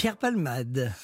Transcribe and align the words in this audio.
Pierre 0.00 0.16
Palmade. 0.16 0.94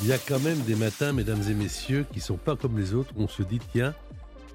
Il 0.00 0.06
y 0.06 0.12
a 0.12 0.16
quand 0.16 0.40
même 0.40 0.58
des 0.60 0.74
matins, 0.74 1.12
mesdames 1.12 1.42
et 1.42 1.52
messieurs, 1.52 2.06
qui 2.10 2.20
sont 2.20 2.38
pas 2.38 2.56
comme 2.56 2.78
les 2.78 2.94
autres. 2.94 3.12
On 3.18 3.28
se 3.28 3.42
dit, 3.42 3.60
tiens, 3.72 3.94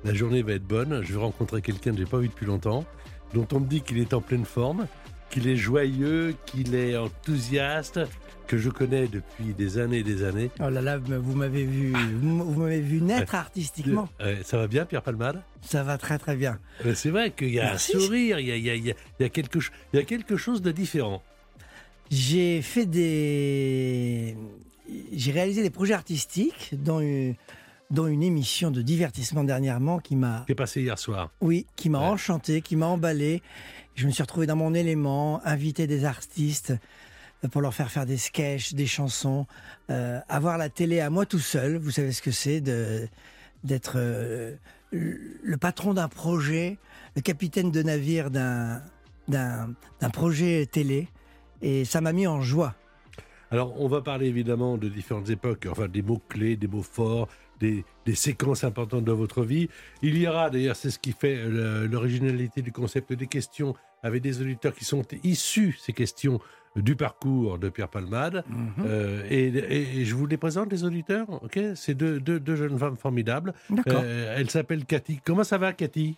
la 0.04 0.16
journée 0.16 0.42
va 0.42 0.54
être 0.54 0.66
bonne. 0.66 1.04
Je 1.04 1.14
vais 1.14 1.20
rencontrer 1.20 1.62
quelqu'un 1.62 1.92
que 1.92 1.98
j'ai 2.00 2.06
pas 2.08 2.18
vu 2.18 2.30
depuis 2.30 2.48
longtemps, 2.48 2.86
dont 3.36 3.48
on 3.54 3.60
me 3.60 3.68
dit 3.68 3.82
qu'il 3.82 4.00
est 4.00 4.16
en 4.16 4.22
pleine 4.22 4.46
forme, 4.46 4.88
qu'il 5.30 5.48
est 5.48 5.58
joyeux, 5.58 6.34
qu'il 6.48 6.74
est 6.74 6.98
enthousiaste, 6.98 8.00
que 8.52 8.58
je 8.58 8.70
connais 8.70 9.08
depuis 9.08 9.54
des 9.58 9.78
années 9.78 10.00
et 10.00 10.04
des 10.04 10.26
années. 10.26 10.52
Oh 10.60 10.70
là 10.70 10.82
là, 10.82 10.98
vous 10.98 11.36
m'avez 11.36 11.64
vu, 11.64 11.94
vous 12.22 12.62
m'avez 12.62 12.82
vu 12.82 13.00
naître 13.02 13.34
artistiquement. 13.36 14.10
Euh, 14.20 14.36
ça 14.44 14.58
va 14.58 14.68
bien, 14.68 14.84
Pierre 14.86 15.02
Palmade? 15.04 15.42
Ça 15.62 15.84
va 15.84 15.98
très 15.98 16.18
très 16.18 16.36
bien. 16.36 16.60
C'est 16.94 17.12
vrai 17.12 17.32
qu'il 17.32 17.52
y 17.52 17.62
a 17.62 17.64
Merci. 17.64 17.96
un 17.96 18.00
sourire, 18.02 18.40
il 18.40 18.48
y 18.48 18.52
a, 18.52 18.58
il 18.58 18.64
y 18.66 18.70
a- 18.70 18.76
il 18.76 18.96
y 19.22 19.24
a- 19.24 19.30
quelque, 19.30 19.62
cho- 19.62 19.72
il 19.94 20.00
y 20.00 20.02
a 20.02 20.06
quelque 20.06 20.36
chose 20.36 20.62
de 20.62 20.72
différent. 20.72 21.24
J'ai 22.10 22.62
fait 22.62 22.86
des, 22.86 24.36
j'ai 25.14 25.32
réalisé 25.32 25.62
des 25.64 25.70
projets 25.70 25.94
artistiques 25.94 26.72
dans 26.74 27.00
une, 27.00 27.36
dans 27.90 28.08
une 28.08 28.22
émission 28.22 28.70
de 28.70 28.82
divertissement 28.82 29.46
dernièrement 29.46 30.00
qui 30.00 30.18
m'a, 30.18 30.44
Qui 30.46 30.52
est 30.52 30.56
passé 30.56 30.82
hier 30.82 31.00
soir. 31.00 31.30
oui, 31.40 31.66
qui 31.78 31.90
m'a 31.90 32.00
Ouais. 32.00 32.06
enchanté, 32.08 32.62
qui 32.62 32.76
m'a 32.76 32.88
emballé. 32.88 33.42
Je 33.96 34.08
me 34.08 34.12
suis 34.12 34.22
retrouvé 34.24 34.46
dans 34.46 34.58
mon 34.58 34.74
élément, 34.74 35.42
inviter 35.46 35.88
des 35.88 36.04
artistes 36.04 36.74
pour 37.50 37.62
leur 37.62 37.74
faire 37.74 37.90
faire 37.90 38.06
des 38.06 38.18
sketchs, 38.18 38.74
des 38.74 38.86
chansons, 38.86 39.48
euh, 39.90 40.20
avoir 40.30 40.58
la 40.58 40.70
télé 40.70 41.00
à 41.00 41.10
moi 41.10 41.26
tout 41.26 41.40
seul. 41.40 41.78
Vous 41.78 41.92
savez 41.92 42.12
ce 42.12 42.22
que 42.22 42.32
c'est 42.32 42.62
de 42.62 43.08
d'être 43.64 43.94
euh, 43.96 44.56
le 44.92 45.58
patron 45.58 45.94
d'un 45.94 46.08
projet, 46.08 46.78
le 47.16 47.22
capitaine 47.22 47.72
de 47.72 47.82
navire 47.84 48.30
d'un 48.32 48.82
d'un 49.28 50.10
projet 50.12 50.66
télé. 50.66 51.08
Et 51.62 51.86
ça 51.86 52.02
m'a 52.02 52.12
mis 52.12 52.28
en 52.28 52.42
joie. 52.42 52.76
Alors, 53.52 53.80
on 53.80 53.88
va 53.88 54.02
parler 54.02 54.28
évidemment 54.28 54.78
de 54.78 54.88
différentes 54.88 55.30
époques, 55.30 55.68
enfin 55.70 55.88
des 55.88 56.02
mots-clés, 56.02 56.56
des 56.56 56.68
mots 56.68 56.84
forts, 56.84 57.28
des, 57.60 57.84
des 58.06 58.16
séquences 58.16 58.64
importantes 58.64 59.04
de 59.04 59.12
votre 59.12 59.44
vie. 59.44 59.70
Il 60.02 60.18
y 60.18 60.28
aura, 60.28 60.50
d'ailleurs, 60.50 60.76
c'est 60.76 60.90
ce 60.90 61.00
qui 61.00 61.12
fait 61.12 61.36
euh, 61.38 61.88
l'originalité 61.88 62.62
du 62.62 62.72
concept 62.72 63.14
des 63.14 63.28
questions, 63.28 63.76
avec 64.04 64.22
des 64.24 64.42
auditeurs 64.42 64.74
qui 64.74 64.86
sont 64.86 65.04
issus, 65.24 65.78
ces 65.80 65.94
questions, 65.94 66.40
du 66.76 66.96
parcours 66.96 67.58
de 67.58 67.70
Pierre 67.70 67.90
Palmade. 67.90 68.44
Euh, 68.86 69.24
et, 69.30 69.48
et- 69.48 70.00
et 70.02 70.06
je 70.06 70.16
vous 70.16 70.26
les 70.26 70.38
présente, 70.38 70.72
les 70.72 70.84
auditeurs, 70.84 71.28
ok? 71.44 71.60
C'est 71.76 71.94
deux, 71.96 72.20
deux, 72.20 72.40
deux 72.40 72.56
jeunes 72.56 72.78
femmes 72.80 72.96
formidables. 72.98 73.54
D'accord. 73.70 74.02
Euh, 74.04 74.36
elles 74.38 74.50
s'appellent 74.50 74.86
Cathy. 74.86 75.20
Comment 75.26 75.44
ça 75.44 75.58
va, 75.58 75.74
Cathy? 75.74 76.16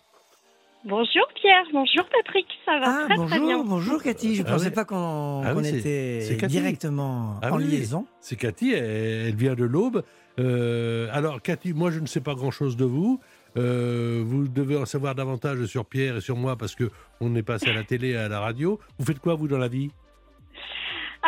Bonjour 0.86 1.26
Pierre, 1.40 1.64
bonjour 1.72 2.04
Patrick, 2.12 2.46
ça 2.66 2.78
va 2.78 2.84
Ah, 2.86 3.04
très 3.06 3.16
très 3.16 3.40
bien. 3.40 3.56
bonjour, 3.56 3.64
bonjour 3.64 4.02
Cathy. 4.02 4.34
Je 4.34 4.42
ne 4.42 4.46
Ah 4.48 4.50
pensais 4.52 4.66
oui. 4.66 4.70
pas 4.74 4.84
qu'on 4.84 5.42
Ah 5.42 5.54
oui, 5.54 5.66
était 5.66 6.36
directement 6.46 7.40
Ah 7.40 7.54
en 7.54 7.56
oui. 7.56 7.64
liaison. 7.64 8.06
C'est 8.20 8.36
Cathy, 8.36 8.72
elle, 8.74 8.84
elle 9.28 9.34
vient 9.34 9.54
de 9.54 9.64
l'Aube. 9.64 10.02
Euh, 10.38 11.08
alors, 11.10 11.40
Cathy, 11.40 11.72
moi, 11.72 11.90
je 11.90 12.00
ne 12.00 12.06
sais 12.06 12.20
pas 12.20 12.34
grand-chose 12.34 12.76
de 12.76 12.84
vous. 12.84 13.18
Euh, 13.56 14.22
vous 14.26 14.46
devez 14.46 14.76
en 14.76 14.84
savoir 14.84 15.14
davantage 15.14 15.64
sur 15.64 15.86
Pierre 15.86 16.16
et 16.16 16.20
sur 16.20 16.36
moi 16.36 16.56
parce 16.56 16.74
que 16.74 16.90
on 17.20 17.34
est 17.34 17.42
passé 17.42 17.70
à 17.70 17.72
la 17.72 17.84
télé 17.84 18.10
et 18.10 18.16
à 18.16 18.28
la 18.28 18.40
radio. 18.40 18.78
Vous 18.98 19.06
faites 19.06 19.20
quoi, 19.20 19.36
vous, 19.36 19.48
dans 19.48 19.58
la 19.58 19.68
vie? 19.68 19.90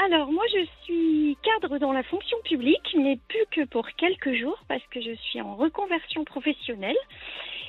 Alors 0.04 0.30
moi 0.30 0.44
je 0.52 0.66
suis 0.84 1.38
cadre 1.42 1.78
dans 1.78 1.92
la 1.92 2.02
fonction 2.02 2.36
publique, 2.44 2.94
mais 2.98 3.18
plus 3.28 3.44
que 3.50 3.66
pour 3.66 3.86
quelques 3.96 4.34
jours 4.34 4.58
parce 4.68 4.82
que 4.90 5.00
je 5.00 5.14
suis 5.16 5.40
en 5.40 5.54
reconversion 5.56 6.24
professionnelle. 6.24 6.96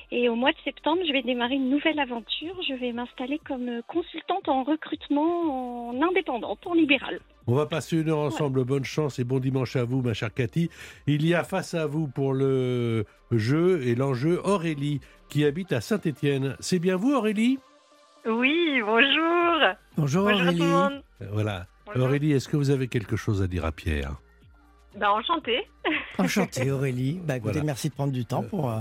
Et 0.09 0.29
au 0.29 0.35
mois 0.35 0.51
de 0.51 0.57
septembre, 0.63 1.01
je 1.05 1.11
vais 1.11 1.21
démarrer 1.21 1.55
une 1.55 1.69
nouvelle 1.69 1.99
aventure. 1.99 2.55
Je 2.65 2.73
vais 2.75 2.93
m'installer 2.93 3.39
comme 3.45 3.81
consultante 3.87 4.47
en 4.47 4.63
recrutement 4.63 5.89
en 5.89 6.01
indépendante, 6.01 6.65
en 6.65 6.73
libéral. 6.73 7.19
On 7.45 7.55
va 7.55 7.65
passer 7.65 8.01
une 8.01 8.09
heure 8.09 8.19
ensemble. 8.19 8.63
Bonne 8.63 8.85
chance 8.85 9.19
et 9.19 9.25
bon 9.25 9.39
dimanche 9.39 9.75
à 9.75 9.83
vous, 9.83 10.01
ma 10.01 10.13
chère 10.13 10.33
Cathy. 10.33 10.69
Il 11.07 11.25
y 11.27 11.33
a 11.33 11.43
face 11.43 11.73
à 11.73 11.87
vous 11.87 12.07
pour 12.07 12.33
le 12.33 13.03
jeu 13.31 13.81
et 13.85 13.95
l'enjeu 13.95 14.39
Aurélie 14.45 15.01
qui 15.27 15.43
habite 15.43 15.73
à 15.73 15.81
Saint-Étienne. 15.81 16.55
C'est 16.61 16.79
bien 16.79 16.95
vous, 16.95 17.13
Aurélie? 17.13 17.59
Oui, 18.25 18.81
bonjour. 18.85 19.75
Bonjour, 19.97 20.23
Bonjour 20.23 20.23
Aurélie. 20.23 20.57
tout 20.57 20.63
le 20.63 20.69
monde. 20.69 21.03
Voilà. 21.31 21.65
Bonjour. 21.87 22.07
Aurélie, 22.07 22.31
est-ce 22.33 22.47
que 22.49 22.57
vous 22.57 22.69
avez 22.69 22.87
quelque 22.87 23.15
chose 23.15 23.41
à 23.41 23.47
dire 23.47 23.65
à 23.65 23.71
Pierre? 23.71 24.15
Ben, 24.97 25.09
enchantée. 25.09 25.67
Enchantée 26.17 26.71
Aurélie. 26.71 27.19
Bah, 27.23 27.37
écoutez, 27.37 27.51
Voilà. 27.53 27.65
merci 27.65 27.89
de 27.89 27.93
prendre 27.93 28.11
du 28.13 28.25
temps 28.25 28.41
pour, 28.41 28.71
euh, 28.71 28.79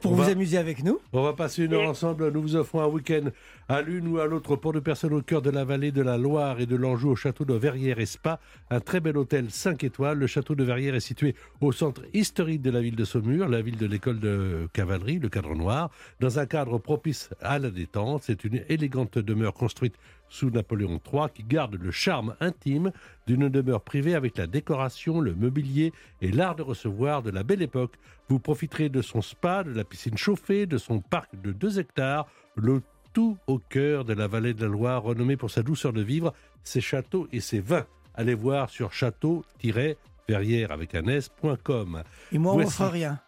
pour 0.00 0.12
on 0.12 0.14
vous 0.14 0.22
va- 0.22 0.28
amuser 0.30 0.56
avec 0.56 0.84
nous. 0.84 1.00
On 1.12 1.22
va 1.22 1.32
passer 1.32 1.64
une 1.64 1.74
heure 1.74 1.88
ensemble. 1.88 2.30
Nous 2.30 2.40
vous 2.40 2.54
offrons 2.56 2.80
un 2.80 2.86
week-end 2.86 3.24
à 3.68 3.82
l'une 3.82 4.06
ou 4.06 4.18
à 4.20 4.26
l'autre 4.26 4.54
pour 4.54 4.72
deux 4.72 4.80
personnes 4.80 5.12
au 5.14 5.20
cœur 5.20 5.42
de 5.42 5.50
la 5.50 5.64
vallée 5.64 5.90
de 5.90 6.00
la 6.00 6.16
Loire 6.16 6.60
et 6.60 6.66
de 6.66 6.76
l'Anjou 6.76 7.10
au 7.10 7.16
château 7.16 7.44
de 7.44 7.54
Verrières 7.54 7.98
et 7.98 8.06
Spa. 8.06 8.38
Un 8.70 8.78
très 8.78 9.00
bel 9.00 9.16
hôtel 9.18 9.50
5 9.50 9.82
étoiles. 9.82 10.18
Le 10.18 10.28
château 10.28 10.54
de 10.54 10.62
Verrières 10.62 10.94
est 10.94 11.00
situé 11.00 11.34
au 11.60 11.72
centre 11.72 12.02
historique 12.14 12.62
de 12.62 12.70
la 12.70 12.80
ville 12.80 12.96
de 12.96 13.04
Saumur, 13.04 13.48
la 13.48 13.62
ville 13.62 13.76
de 13.76 13.86
l'école 13.86 14.20
de 14.20 14.68
cavalerie, 14.72 15.18
le 15.18 15.28
cadre 15.28 15.56
noir. 15.56 15.90
Dans 16.20 16.38
un 16.38 16.46
cadre 16.46 16.78
propice 16.78 17.30
à 17.42 17.58
la 17.58 17.70
détente, 17.70 18.22
c'est 18.22 18.44
une 18.44 18.62
élégante 18.68 19.18
demeure 19.18 19.54
construite 19.54 19.96
sous 20.30 20.48
Napoléon 20.48 20.98
III 21.12 21.24
qui 21.34 21.42
garde 21.42 21.74
le 21.74 21.90
charme 21.90 22.34
intime 22.40 22.92
d'une 23.26 23.50
demeure 23.50 23.82
privée 23.82 24.14
avec 24.14 24.38
la 24.38 24.46
décoration, 24.46 25.20
le 25.20 25.34
mobilier 25.34 25.92
et 26.22 26.30
l'art 26.30 26.56
de 26.56 26.62
recevoir 26.62 27.22
de 27.22 27.30
la 27.30 27.42
belle 27.42 27.60
époque. 27.60 27.96
Vous 28.28 28.38
profiterez 28.38 28.88
de 28.88 29.02
son 29.02 29.20
spa, 29.20 29.62
de 29.64 29.72
la 29.72 29.84
piscine 29.84 30.16
chauffée, 30.16 30.64
de 30.64 30.78
son 30.78 31.00
parc 31.00 31.38
de 31.42 31.52
2 31.52 31.78
hectares, 31.78 32.26
le 32.54 32.80
tout 33.12 33.36
au 33.48 33.58
cœur 33.58 34.04
de 34.04 34.12
la 34.14 34.28
vallée 34.28 34.54
de 34.54 34.62
la 34.62 34.68
Loire, 34.68 35.02
renommée 35.02 35.36
pour 35.36 35.50
sa 35.50 35.62
douceur 35.62 35.92
de 35.92 36.00
vivre, 36.00 36.32
ses 36.62 36.80
châteaux 36.80 37.28
et 37.32 37.40
ses 37.40 37.60
vins. 37.60 37.86
Allez 38.14 38.34
voir 38.34 38.70
sur 38.70 38.92
château-verrière 38.92 40.70
avec 40.72 40.94
un 40.94 41.06
s.com. 41.08 42.02
Et 42.32 42.38
moi, 42.38 42.52
on 42.52 42.54
Voici. 42.56 42.80
n'offre 42.82 42.92
rien. 42.92 43.20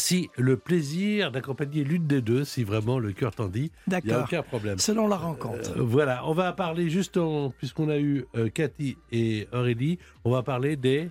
Si 0.00 0.30
le 0.38 0.56
plaisir 0.56 1.30
d'accompagner 1.30 1.84
l'une 1.84 2.06
des 2.06 2.22
deux, 2.22 2.46
si 2.46 2.64
vraiment 2.64 2.98
le 2.98 3.12
cœur 3.12 3.34
t'en 3.34 3.48
dit, 3.48 3.70
il 3.86 4.00
n'y 4.06 4.12
a 4.12 4.22
aucun 4.24 4.42
problème. 4.42 4.78
Selon 4.78 5.06
la 5.06 5.16
rencontre. 5.16 5.76
Euh, 5.76 5.82
voilà, 5.82 6.26
on 6.26 6.32
va 6.32 6.54
parler 6.54 6.88
juste 6.88 7.20
puisqu'on 7.58 7.90
a 7.90 7.98
eu 7.98 8.24
euh, 8.34 8.48
Cathy 8.48 8.96
et 9.12 9.46
Aurélie, 9.52 9.98
on 10.24 10.30
va 10.30 10.42
parler 10.42 10.76
des. 10.76 11.10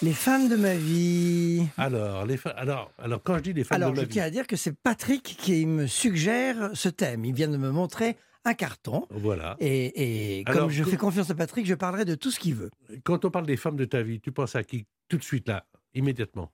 Les 0.00 0.14
femmes 0.14 0.48
de 0.48 0.56
ma 0.56 0.74
vie. 0.76 1.66
Alors, 1.76 2.24
les 2.24 2.38
alors, 2.56 2.90
alors 2.98 3.22
quand 3.22 3.36
je 3.36 3.42
dis 3.42 3.52
les 3.52 3.64
femmes 3.64 3.76
Alors, 3.76 3.90
de 3.90 3.96
je 3.96 4.00
ma 4.00 4.06
vie, 4.06 4.12
tiens 4.14 4.24
à 4.24 4.30
dire 4.30 4.46
que 4.46 4.56
c'est 4.56 4.74
Patrick 4.74 5.22
qui 5.22 5.66
me 5.66 5.86
suggère 5.86 6.70
ce 6.72 6.88
thème. 6.88 7.26
Il 7.26 7.34
vient 7.34 7.48
de 7.48 7.58
me 7.58 7.70
montrer 7.70 8.16
un 8.46 8.54
carton. 8.54 9.06
voilà. 9.10 9.56
Et, 9.60 10.38
et 10.38 10.44
comme 10.44 10.56
Alors, 10.56 10.70
je 10.70 10.84
fais 10.84 10.96
confiance 10.96 11.28
à 11.28 11.34
Patrick, 11.34 11.66
je 11.66 11.74
parlerai 11.74 12.06
de 12.06 12.14
tout 12.14 12.30
ce 12.30 12.40
qu'il 12.40 12.54
veut. 12.54 12.70
Quand 13.04 13.26
on 13.26 13.30
parle 13.30 13.44
des 13.44 13.58
femmes 13.58 13.76
de 13.76 13.84
ta 13.84 14.00
vie, 14.00 14.20
tu 14.20 14.32
penses 14.32 14.56
à 14.56 14.64
qui 14.64 14.86
tout 15.10 15.18
de 15.18 15.22
suite 15.22 15.48
là, 15.48 15.66
immédiatement? 15.92 16.50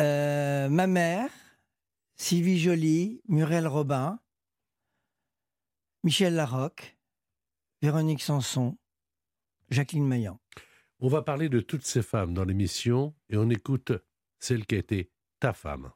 Euh, 0.00 0.68
ma 0.68 0.86
mère, 0.86 1.30
Sylvie 2.16 2.58
Joly, 2.58 3.20
Muriel 3.28 3.66
Robin, 3.66 4.18
Michel 6.04 6.34
Larocque, 6.34 6.96
Véronique 7.82 8.22
Sanson, 8.22 8.78
Jacqueline 9.70 10.06
Maillan. 10.06 10.40
On 11.00 11.08
va 11.08 11.22
parler 11.22 11.48
de 11.48 11.60
toutes 11.60 11.84
ces 11.84 12.02
femmes 12.02 12.32
dans 12.32 12.44
l'émission 12.44 13.14
et 13.28 13.36
on 13.36 13.50
écoute 13.50 13.92
celle 14.38 14.66
qui 14.66 14.76
a 14.76 14.78
été 14.78 15.12
ta 15.40 15.52
femme. 15.52 15.90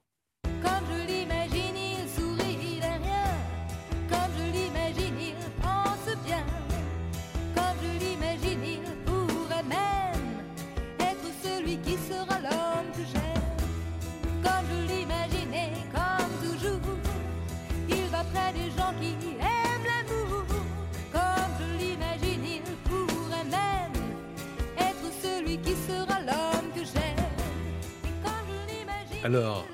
Alors, 29.26 29.66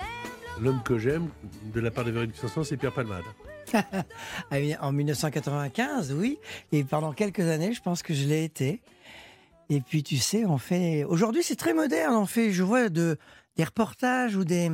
L'homme 0.63 0.83
que 0.83 0.97
j'aime, 0.97 1.29
de 1.75 1.81
la 1.81 1.91
part 1.91 2.07
de 2.07 2.11
Véronique 2.11 2.37
Sanson, 2.37 2.65
c'est 2.65 2.79
Pierre 2.79 2.95
Palmade. 2.95 3.25
Ah 4.51 4.57
En 4.81 4.93
1995, 4.93 6.15
oui. 6.15 6.39
Et 6.73 6.85
pendant 6.85 7.13
quelques 7.13 7.41
années, 7.41 7.75
je 7.75 7.83
pense 7.83 8.03
que 8.03 8.15
je 8.15 8.27
l'ai 8.27 8.45
été. 8.45 8.81
Et 9.69 9.83
puis, 9.83 10.03
tu 10.03 10.17
sais, 10.17 10.47
on 10.47 10.57
fait. 10.57 11.05
Aujourd'hui, 11.05 11.43
c'est 11.43 11.57
très 11.57 11.75
moderne. 11.75 12.15
On 12.15 12.25
fait, 12.25 12.51
je 12.51 12.63
vois, 12.63 12.89
de, 12.89 13.19
des 13.57 13.65
reportages 13.65 14.37
ou 14.37 14.45
des, 14.45 14.71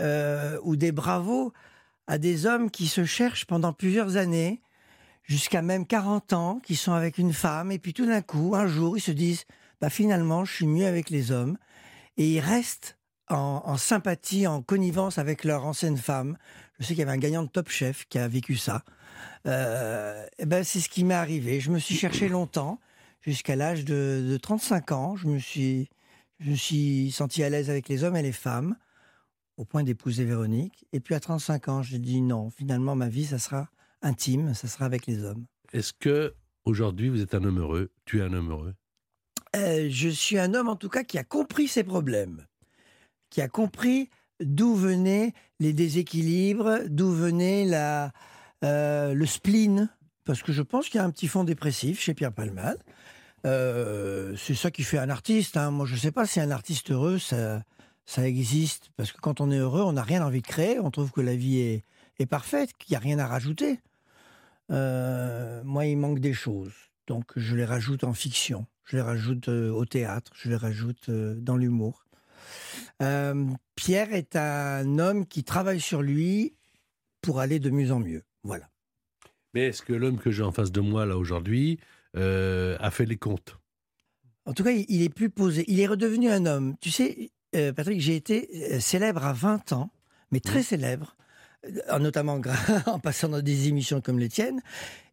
euh, 0.00 0.58
ou 0.62 0.76
des 0.76 0.90
bravos 0.90 1.52
à 2.06 2.16
des 2.16 2.46
hommes 2.46 2.70
qui 2.70 2.86
se 2.86 3.04
cherchent 3.04 3.44
pendant 3.44 3.74
plusieurs 3.74 4.16
années, 4.16 4.62
jusqu'à 5.22 5.60
même 5.60 5.86
40 5.86 6.32
ans, 6.32 6.60
qui 6.64 6.76
sont 6.76 6.92
avec 6.92 7.18
une 7.18 7.34
femme. 7.34 7.72
Et 7.72 7.78
puis, 7.78 7.92
tout 7.92 8.06
d'un 8.06 8.22
coup, 8.22 8.54
un 8.54 8.68
jour, 8.68 8.96
ils 8.96 9.02
se 9.02 9.12
disent 9.12 9.44
bah, 9.82 9.90
finalement, 9.90 10.46
je 10.46 10.54
suis 10.54 10.66
mieux 10.66 10.86
avec 10.86 11.10
les 11.10 11.30
hommes. 11.30 11.58
Et 12.16 12.26
ils 12.30 12.40
restent 12.40 12.97
en, 13.30 13.62
en 13.64 13.76
sympathie, 13.76 14.46
en 14.46 14.62
connivence 14.62 15.18
avec 15.18 15.44
leur 15.44 15.64
ancienne 15.64 15.96
femme. 15.96 16.36
Je 16.78 16.84
sais 16.84 16.94
qu'il 16.94 17.00
y 17.00 17.02
avait 17.02 17.12
un 17.12 17.18
gagnant 17.18 17.42
de 17.42 17.48
Top 17.48 17.68
Chef 17.68 18.06
qui 18.08 18.18
a 18.18 18.28
vécu 18.28 18.56
ça. 18.56 18.84
Euh, 19.46 20.26
eh 20.38 20.46
ben, 20.46 20.64
c'est 20.64 20.80
ce 20.80 20.88
qui 20.88 21.04
m'est 21.04 21.14
arrivé. 21.14 21.60
Je 21.60 21.70
me 21.70 21.78
suis 21.78 21.94
cherché 21.94 22.28
longtemps, 22.28 22.80
jusqu'à 23.20 23.56
l'âge 23.56 23.84
de, 23.84 24.26
de 24.28 24.36
35 24.36 24.92
ans. 24.92 25.16
Je 25.16 25.26
me 25.26 25.38
suis, 25.38 25.88
je 26.40 26.50
me 26.50 26.56
suis 26.56 27.10
senti 27.10 27.42
à 27.42 27.50
l'aise 27.50 27.70
avec 27.70 27.88
les 27.88 28.04
hommes 28.04 28.16
et 28.16 28.22
les 28.22 28.32
femmes, 28.32 28.76
au 29.56 29.64
point 29.64 29.82
d'épouser 29.82 30.24
Véronique. 30.24 30.86
Et 30.92 31.00
puis 31.00 31.14
à 31.14 31.20
35 31.20 31.68
ans, 31.68 31.82
j'ai 31.82 31.98
dit 31.98 32.20
non, 32.20 32.50
finalement, 32.50 32.94
ma 32.94 33.08
vie, 33.08 33.26
ça 33.26 33.38
sera 33.38 33.68
intime, 34.02 34.54
ça 34.54 34.68
sera 34.68 34.84
avec 34.84 35.06
les 35.06 35.24
hommes. 35.24 35.46
Est-ce 35.72 35.92
que 35.92 36.34
aujourd'hui 36.64 37.08
vous 37.08 37.20
êtes 37.20 37.34
un 37.34 37.44
homme 37.44 37.58
heureux? 37.58 37.90
Tu 38.04 38.20
es 38.20 38.22
un 38.22 38.32
homme 38.32 38.50
heureux? 38.50 38.74
Euh, 39.56 39.88
je 39.90 40.08
suis 40.08 40.38
un 40.38 40.54
homme, 40.54 40.68
en 40.68 40.76
tout 40.76 40.88
cas, 40.88 41.04
qui 41.04 41.18
a 41.18 41.24
compris 41.24 41.68
ses 41.68 41.82
problèmes, 41.82 42.46
qui 43.30 43.40
a 43.40 43.48
compris 43.48 44.10
d'où 44.40 44.74
venaient 44.74 45.34
les 45.60 45.72
déséquilibres, 45.72 46.80
d'où 46.88 47.10
venait 47.10 47.64
la, 47.64 48.12
euh, 48.64 49.12
le 49.14 49.26
spleen, 49.26 49.90
parce 50.24 50.42
que 50.42 50.52
je 50.52 50.62
pense 50.62 50.88
qu'il 50.88 50.98
y 50.98 51.00
a 51.00 51.04
un 51.04 51.10
petit 51.10 51.28
fond 51.28 51.44
dépressif 51.44 52.00
chez 52.00 52.14
Pierre 52.14 52.32
Palmade. 52.32 52.78
Euh, 53.46 54.36
c'est 54.36 54.54
ça 54.54 54.70
qui 54.70 54.82
fait 54.82 54.98
un 54.98 55.10
artiste. 55.10 55.56
hein. 55.56 55.70
Moi, 55.70 55.86
je 55.86 55.94
ne 55.94 55.98
sais 55.98 56.12
pas 56.12 56.26
si 56.26 56.40
un 56.40 56.50
artiste 56.50 56.90
heureux, 56.90 57.18
ça, 57.18 57.62
ça 58.04 58.26
existe, 58.26 58.90
parce 58.96 59.12
que 59.12 59.20
quand 59.20 59.40
on 59.40 59.50
est 59.50 59.58
heureux, 59.58 59.82
on 59.82 59.92
n'a 59.92 60.02
rien 60.02 60.24
envie 60.24 60.42
de 60.42 60.46
créer, 60.46 60.78
on 60.78 60.90
trouve 60.90 61.10
que 61.10 61.20
la 61.20 61.34
vie 61.34 61.58
est, 61.58 61.84
est 62.18 62.26
parfaite, 62.26 62.72
qu'il 62.78 62.92
n'y 62.92 62.96
a 62.96 63.00
rien 63.00 63.18
à 63.18 63.26
rajouter. 63.26 63.80
Euh, 64.70 65.62
moi, 65.64 65.86
il 65.86 65.96
manque 65.96 66.20
des 66.20 66.34
choses, 66.34 66.74
donc 67.06 67.24
je 67.36 67.56
les 67.56 67.64
rajoute 67.64 68.04
en 68.04 68.12
fiction, 68.12 68.66
je 68.84 68.96
les 68.96 69.02
rajoute 69.02 69.48
au 69.48 69.84
théâtre, 69.84 70.30
je 70.34 70.50
les 70.50 70.56
rajoute 70.56 71.10
dans 71.10 71.56
l'humour. 71.56 72.04
Euh, 73.02 73.46
Pierre 73.76 74.12
est 74.12 74.36
un 74.36 74.98
homme 74.98 75.26
qui 75.26 75.44
travaille 75.44 75.80
sur 75.80 76.02
lui 76.02 76.54
pour 77.22 77.40
aller 77.40 77.58
de 77.58 77.70
mieux 77.70 77.92
en 77.92 78.00
mieux. 78.00 78.24
Voilà. 78.42 78.68
Mais 79.54 79.66
est-ce 79.66 79.82
que 79.82 79.92
l'homme 79.92 80.18
que 80.18 80.30
j'ai 80.30 80.42
en 80.42 80.52
face 80.52 80.72
de 80.72 80.80
moi 80.80 81.06
là 81.06 81.16
aujourd'hui 81.16 81.78
euh, 82.16 82.76
a 82.80 82.90
fait 82.90 83.06
les 83.06 83.16
comptes? 83.16 83.56
En 84.44 84.52
tout 84.52 84.64
cas, 84.64 84.72
il 84.72 85.02
est 85.02 85.14
plus 85.14 85.30
posé. 85.30 85.64
Il 85.68 85.78
est 85.80 85.86
redevenu 85.86 86.30
un 86.30 86.46
homme. 86.46 86.76
Tu 86.80 86.90
sais, 86.90 87.30
euh, 87.54 87.72
Patrick, 87.72 88.00
j'ai 88.00 88.16
été 88.16 88.80
célèbre 88.80 89.24
à 89.24 89.32
20 89.32 89.72
ans, 89.72 89.90
mais 90.30 90.40
très 90.40 90.62
célèbre, 90.62 91.16
notamment 91.98 92.40
en 92.86 92.98
passant 92.98 93.28
dans 93.28 93.42
des 93.42 93.68
émissions 93.68 94.00
comme 94.00 94.18
les 94.18 94.28
tiennes. 94.28 94.60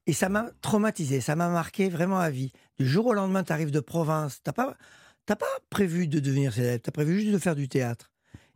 Et 0.08 0.14
ça 0.14 0.30
m'a 0.30 0.52
traumatisé, 0.62 1.20
ça 1.20 1.36
m'a 1.36 1.50
marqué 1.50 1.90
vraiment 1.90 2.20
à 2.20 2.30
vie. 2.30 2.52
Du 2.78 2.88
jour 2.88 3.08
au 3.08 3.14
lendemain, 3.14 3.44
tu 3.44 3.52
arrives 3.52 3.72
de 3.72 3.80
province, 3.80 4.42
t'as 4.44 4.54
pas, 4.54 4.78
t'as 5.26 5.36
pas 5.36 5.46
prévu 5.70 6.08
de 6.08 6.20
devenir 6.20 6.54
célèbre, 6.54 6.84
tu 6.84 6.90
as 6.90 6.92
prévu 6.92 7.20
juste 7.20 7.34
de 7.34 7.38
faire 7.38 7.56
du 7.56 7.68
théâtre. 7.68 8.12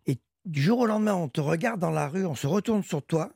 Et 0.06 0.18
du 0.46 0.62
jour 0.62 0.80
au 0.80 0.86
lendemain, 0.86 1.16
on 1.16 1.28
te 1.28 1.42
regarde 1.42 1.80
dans 1.80 1.92
la 1.92 2.08
rue, 2.08 2.26
on 2.26 2.36
se 2.36 2.48
retourne 2.48 2.84
sur 2.84 3.04
toi, 3.04 3.32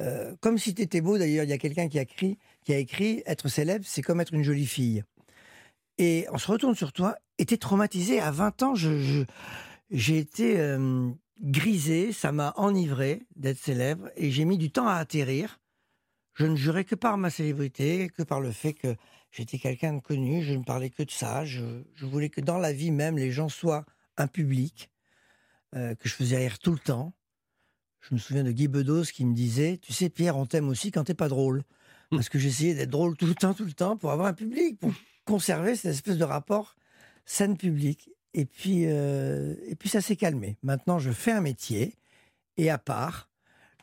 euh, 0.00 0.34
comme 0.40 0.58
si 0.58 0.74
tu 0.74 0.82
étais 0.82 1.00
beau. 1.00 1.18
D'ailleurs, 1.18 1.44
il 1.44 1.50
y 1.50 1.54
a 1.54 1.58
quelqu'un 1.58 1.88
qui 1.88 1.98
a 1.98 2.02
écrit, 2.02 2.38
qui 2.64 2.72
a 2.72 2.78
écrit 2.78 3.22
Être 3.26 3.48
célèbre, 3.48 3.84
c'est 3.86 4.02
comme 4.02 4.20
être 4.20 4.34
une 4.34 4.42
jolie 4.42 4.66
fille. 4.66 5.04
Et 5.98 6.26
on 6.30 6.38
se 6.38 6.50
retourne 6.50 6.74
sur 6.74 6.92
toi, 6.92 7.16
et 7.38 7.46
t'es 7.46 7.56
traumatisé. 7.56 8.20
À 8.20 8.30
20 8.30 8.62
ans, 8.62 8.74
j'ai 8.74 10.18
été 10.18 10.60
euh, 10.60 11.08
grisé, 11.40 12.12
ça 12.12 12.32
m'a 12.32 12.52
enivré 12.56 13.22
d'être 13.36 13.58
célèbre, 13.58 14.10
et 14.16 14.30
j'ai 14.30 14.44
mis 14.44 14.58
du 14.58 14.70
temps 14.70 14.88
à 14.88 14.94
atterrir. 14.94 15.58
Je 16.36 16.44
ne 16.44 16.54
jurais 16.54 16.84
que 16.84 16.94
par 16.94 17.16
ma 17.16 17.30
célébrité, 17.30 18.10
que 18.10 18.22
par 18.22 18.40
le 18.42 18.52
fait 18.52 18.74
que 18.74 18.94
j'étais 19.30 19.56
quelqu'un 19.56 19.94
de 19.94 20.00
connu, 20.00 20.42
je 20.42 20.52
ne 20.52 20.62
parlais 20.62 20.90
que 20.90 21.02
de 21.02 21.10
ça. 21.10 21.46
Je, 21.46 21.82
je 21.94 22.04
voulais 22.04 22.28
que 22.28 22.42
dans 22.42 22.58
la 22.58 22.74
vie 22.74 22.90
même, 22.90 23.16
les 23.16 23.32
gens 23.32 23.48
soient 23.48 23.86
un 24.18 24.26
public, 24.26 24.90
euh, 25.74 25.94
que 25.94 26.10
je 26.10 26.14
faisais 26.14 26.36
rire 26.36 26.58
tout 26.58 26.72
le 26.72 26.78
temps. 26.78 27.14
Je 28.00 28.14
me 28.14 28.18
souviens 28.20 28.44
de 28.44 28.52
Guy 28.52 28.68
Bedos 28.68 29.04
qui 29.04 29.24
me 29.24 29.34
disait 29.34 29.78
Tu 29.78 29.94
sais, 29.94 30.10
Pierre, 30.10 30.36
on 30.36 30.44
t'aime 30.44 30.68
aussi 30.68 30.90
quand 30.90 31.04
t'es 31.04 31.14
pas 31.14 31.28
drôle. 31.28 31.62
Parce 32.10 32.28
que 32.28 32.38
j'essayais 32.38 32.74
d'être 32.74 32.90
drôle 32.90 33.16
tout 33.16 33.26
le 33.26 33.34
temps, 33.34 33.54
tout 33.54 33.64
le 33.64 33.72
temps, 33.72 33.96
pour 33.96 34.12
avoir 34.12 34.28
un 34.28 34.34
public, 34.34 34.78
pour 34.78 34.92
conserver 35.24 35.74
cette 35.74 35.92
espèce 35.92 36.18
de 36.18 36.24
rapport 36.24 36.76
scène-public. 37.24 38.10
Et 38.34 38.44
puis, 38.44 38.84
euh, 38.84 39.54
et 39.66 39.74
puis 39.74 39.88
ça 39.88 40.02
s'est 40.02 40.16
calmé. 40.16 40.58
Maintenant, 40.62 40.98
je 40.98 41.10
fais 41.10 41.32
un 41.32 41.40
métier, 41.40 41.96
et 42.58 42.68
à 42.68 42.76
part, 42.76 43.25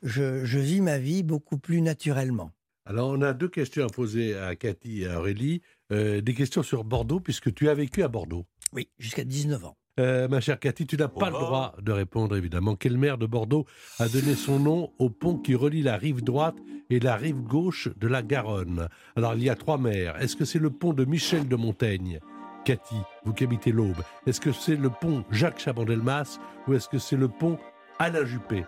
je, 0.04 0.46
je 0.46 0.60
vis 0.60 0.82
ma 0.82 0.98
vie 0.98 1.24
beaucoup 1.24 1.58
plus 1.58 1.82
naturellement. 1.82 2.52
Alors, 2.86 3.10
on 3.10 3.22
a 3.22 3.34
deux 3.34 3.48
questions 3.48 3.86
à 3.86 3.90
poser 3.90 4.36
à 4.36 4.56
Cathy 4.56 5.04
et 5.04 5.08
à 5.08 5.20
Aurélie. 5.20 5.62
Euh, 5.92 6.22
des 6.22 6.34
questions 6.34 6.64
sur 6.64 6.84
Bordeaux, 6.84 7.20
puisque 7.20 7.54
tu 7.54 7.70
as 7.70 7.74
vécu 7.74 8.04
à 8.04 8.10
Bordeaux. 8.10 8.46
Oui, 8.74 8.90
jusqu'à 9.00 9.24
19 9.24 9.66
ans. 9.66 9.78
Euh, 10.00 10.28
ma 10.28 10.42
chère 10.42 10.60
Cathy, 10.60 10.88
tu 10.88 10.98
n'as 10.98 11.08
pas 11.08 11.28
le 11.28 11.34
droit 11.34 11.76
de 11.82 11.92
répondre, 11.92 12.36
évidemment. 12.36 12.76
Quel 12.76 12.98
maire 12.98 13.18
de 13.18 13.28
Bordeaux 13.28 13.66
a 14.00 14.10
donné 14.10 14.34
son 14.34 14.60
nom 14.60 14.92
au 14.98 15.10
pont 15.10 15.38
qui 15.38 15.56
relie 15.56 15.84
la 15.84 15.98
rive 15.98 16.24
droite 16.24 16.58
et 16.90 17.00
la 17.00 17.16
rive 17.16 17.42
gauche 17.42 17.90
de 17.96 18.08
la 18.08 18.24
Garonne? 18.24 18.90
Alors, 19.16 19.36
il 19.36 19.44
y 19.44 19.50
a 19.50 19.56
trois 19.56 19.78
maires. 19.78 20.20
Est-ce 20.22 20.36
que 20.36 20.46
c'est 20.46 20.60
le 20.60 20.72
pont 20.72 20.94
de 20.94 21.06
Michel 21.06 21.48
de 21.48 21.56
Montaigne? 21.56 22.20
Cathy, 22.66 22.96
vous 23.24 23.34
qui 23.34 23.44
habitez 23.44 23.72
l'Aube, 23.72 24.02
est-ce 24.26 24.42
que 24.42 24.52
c'est 24.52 24.78
le 24.78 24.90
pont 24.90 25.26
Jacques 25.32 25.60
Chaban-Delmas 25.60 26.40
ou 26.68 26.74
est-ce 26.74 26.88
que 26.88 26.98
c'est 26.98 27.18
le 27.18 27.28
pont 27.28 27.58
Alain 28.00 28.26
Juppé? 28.26 28.64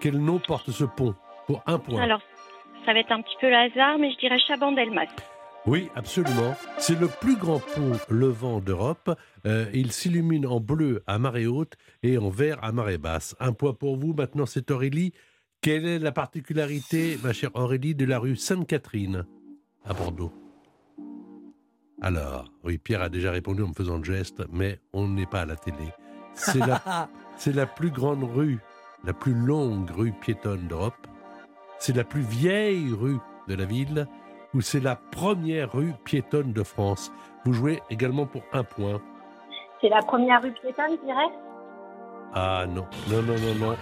Quel 0.00 0.18
nom 0.18 0.38
porte 0.38 0.70
ce 0.70 0.84
pont 0.84 1.14
Pour 1.46 1.62
un 1.66 1.78
point. 1.78 2.02
Alors, 2.02 2.20
ça 2.84 2.92
va 2.92 3.00
être 3.00 3.12
un 3.12 3.22
petit 3.22 3.36
peu 3.40 3.48
le 3.48 3.56
hasard, 3.56 3.98
mais 3.98 4.10
je 4.12 4.18
dirais 4.18 4.38
Chaban-Delmas. 4.38 5.06
Oui, 5.66 5.90
absolument. 5.96 6.54
C'est 6.78 6.98
le 6.98 7.08
plus 7.08 7.36
grand 7.36 7.58
pont 7.58 7.98
levant 8.08 8.60
d'Europe. 8.60 9.10
Euh, 9.46 9.66
il 9.74 9.90
s'illumine 9.90 10.46
en 10.46 10.60
bleu 10.60 11.02
à 11.08 11.18
marée 11.18 11.46
haute 11.46 11.74
et 12.04 12.18
en 12.18 12.28
vert 12.28 12.62
à 12.62 12.70
marée 12.70 12.98
basse. 12.98 13.34
Un 13.40 13.52
point 13.52 13.74
pour 13.74 13.96
vous. 13.96 14.14
Maintenant, 14.14 14.46
c'est 14.46 14.70
Aurélie. 14.70 15.12
Quelle 15.62 15.86
est 15.86 15.98
la 15.98 16.12
particularité, 16.12 17.18
ma 17.24 17.32
chère 17.32 17.50
Aurélie, 17.54 17.96
de 17.96 18.04
la 18.04 18.20
rue 18.20 18.36
Sainte-Catherine 18.36 19.26
à 19.84 19.92
Bordeaux? 19.92 20.32
Alors, 22.00 22.52
oui, 22.62 22.78
Pierre 22.78 23.02
a 23.02 23.08
déjà 23.08 23.32
répondu 23.32 23.62
en 23.62 23.68
me 23.68 23.74
faisant 23.74 23.96
le 23.96 24.04
geste, 24.04 24.44
mais 24.52 24.78
on 24.92 25.08
n'est 25.08 25.26
pas 25.26 25.40
à 25.40 25.46
la 25.46 25.56
télé. 25.56 25.92
C'est 26.34 26.58
la, 26.58 27.08
c'est 27.36 27.54
la 27.54 27.66
plus 27.66 27.90
grande 27.90 28.22
rue, 28.22 28.58
la 29.06 29.12
plus 29.12 29.34
longue 29.34 29.88
rue 29.90 30.12
piétonne 30.12 30.66
d'Europe. 30.66 31.06
C'est 31.78 31.94
la 31.94 32.04
plus 32.04 32.22
vieille 32.22 32.92
rue 32.92 33.18
de 33.48 33.54
la 33.54 33.64
ville 33.64 34.06
ou 34.52 34.60
c'est 34.60 34.80
la 34.80 34.96
première 34.96 35.72
rue 35.72 35.92
piétonne 36.04 36.52
de 36.52 36.62
France. 36.64 37.12
Vous 37.44 37.52
jouez 37.52 37.80
également 37.88 38.26
pour 38.26 38.42
un 38.52 38.64
point. 38.64 39.00
C'est 39.80 39.88
la 39.88 40.02
première 40.02 40.42
rue 40.42 40.52
piétonne, 40.52 40.96
je 41.00 41.06
dirais? 41.06 41.28
Ah 42.34 42.66
non, 42.68 42.86
non, 43.08 43.22
non, 43.22 43.36
non, 43.38 43.54
non. 43.54 43.76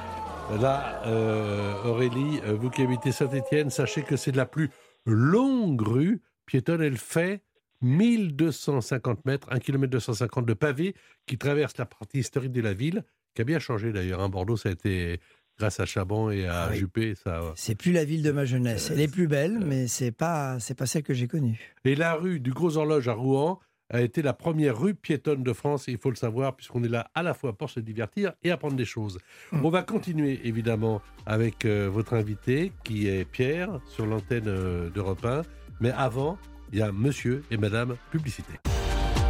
Là, 0.61 1.03
euh, 1.07 1.85
Aurélie, 1.85 2.41
euh, 2.45 2.55
vous 2.55 2.69
qui 2.69 2.83
habitez 2.83 3.11
Saint-Étienne, 3.11 3.71
sachez 3.71 4.03
que 4.03 4.17
c'est 4.17 4.37
la 4.37 4.45
plus 4.45 4.71
longue 5.07 5.81
rue 5.81 6.21
piétonne. 6.45 6.83
Elle 6.83 6.99
fait 6.99 7.43
1250 7.81 9.25
mètres, 9.25 9.49
1 9.51 9.59
km 9.59 9.91
250 9.91 10.45
de 10.45 10.53
pavés 10.53 10.95
qui 11.27 11.39
traverse 11.39 11.79
la 11.79 11.87
partie 11.87 12.19
historique 12.19 12.53
de 12.53 12.61
la 12.61 12.75
ville, 12.75 13.05
qui 13.35 13.43
a 13.43 13.45
bien 13.45 13.59
changé 13.59 13.93
d'ailleurs. 13.93 14.21
hein. 14.21 14.29
Bordeaux, 14.29 14.57
ça 14.57 14.69
a 14.69 14.73
été 14.73 15.21
grâce 15.59 15.79
à 15.81 15.87
Chaban 15.87 16.31
et 16.31 16.47
à 16.47 16.65
Ah 16.65 16.69
oui. 16.73 16.79
Juppé. 16.79 17.15
Ça, 17.23 17.41
C'est 17.57 17.75
plus 17.75 17.93
la 17.93 18.05
ville 18.05 18.23
de 18.23 18.31
ma 18.33 18.45
jeunesse. 18.45 18.91
Elle 18.93 19.01
est 19.01 19.09
plus 19.13 19.29
belle, 19.29 19.59
mais 19.65 19.87
c'est 19.87 20.11
pas, 20.13 20.59
c'est 20.61 20.75
pas 20.75 20.87
celle 20.87 21.03
que 21.03 21.15
j'ai 21.15 21.29
connue. 21.29 21.59
Et 21.85 21.95
la 21.95 22.15
rue 22.15 22.41
du 22.41 22.53
Gros 22.53 22.77
Horloge 22.77 23.09
à 23.09 23.13
Rouen 23.15 23.61
a 23.91 24.01
été 24.01 24.23
la 24.23 24.33
première 24.33 24.79
rue 24.79 24.95
piétonne 24.95 25.43
de 25.43 25.53
France, 25.53 25.85
il 25.89 25.99
faut 25.99 26.09
le 26.11 26.17
savoir, 26.17 26.57
puisqu'on 26.57 26.83
est 26.83 26.89
là 26.89 27.11
à 27.15 27.23
la 27.23 27.35
fois 27.35 27.53
pour 27.53 27.69
se 27.71 27.81
divertir 27.81 28.33
et 28.43 28.51
apprendre 28.51 28.75
des 28.77 28.87
choses. 28.87 29.19
On 29.53 29.69
va 29.69 29.83
continuer 29.83 30.41
évidemment 30.45 31.03
avec 31.27 31.65
euh, 31.67 31.89
votre 31.93 32.15
invité, 32.15 32.73
qui 32.83 33.09
est 33.09 33.25
Pierre, 33.27 33.79
sur 33.87 34.07
l'antenne 34.07 34.49
euh, 34.49 34.89
d'Europe 34.91 35.25
1. 35.25 35.43
Mais 35.81 35.91
avant, 35.91 36.39
il 36.73 36.79
y 36.79 36.83
a 36.83 36.91
monsieur 36.93 37.43
et 37.51 37.59
madame 37.59 37.95
publicité. 38.11 38.55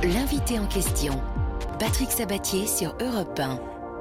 L'invité 0.05 0.59
en 0.59 0.67
question, 0.67 1.21
Patrick 1.81 2.11
Sabatier 2.11 2.67
sur 2.67 2.97
Europe 3.01 3.39
1. 3.39 3.59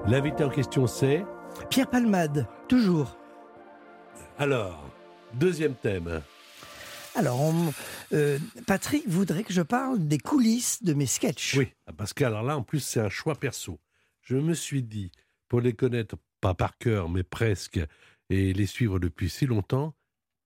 L'invité 0.08 0.44
en 0.44 0.50
question, 0.50 0.86
c'est. 0.88 1.26
Pierre 1.70 1.90
Palmade, 1.90 2.48
toujours. 2.68 3.18
Alors, 4.38 4.90
deuxième 5.34 5.76
thème. 5.76 6.22
Alors, 7.16 7.40
on- 7.42 7.72
euh, 8.14 8.40
Patrick 8.68 9.08
voudrait 9.08 9.44
que 9.44 9.54
je 9.54 9.62
parle 9.62 10.08
des 10.08 10.18
coulisses 10.18 10.84
de 10.84 10.94
mes 10.94 11.06
sketchs. 11.06 11.56
Oui, 11.58 11.70
parce 11.98 12.14
que 12.14 12.24
alors 12.24 12.44
là, 12.44 12.58
en 12.58 12.64
plus, 12.64 12.80
c'est 12.80 13.00
un 13.00 13.10
choix 13.10 13.36
perso. 13.36 13.80
Je 14.22 14.36
me 14.36 14.54
suis 14.54 14.84
dit, 14.84 15.12
pour 15.48 15.62
les 15.62 15.74
connaître, 15.74 16.16
pas 16.42 16.54
par 16.56 16.78
cœur, 16.78 17.10
mais 17.10 17.24
presque, 17.24 17.80
et 18.30 18.54
les 18.54 18.66
suivre 18.66 19.00
depuis 19.00 19.30
si 19.30 19.46
longtemps, 19.46 19.94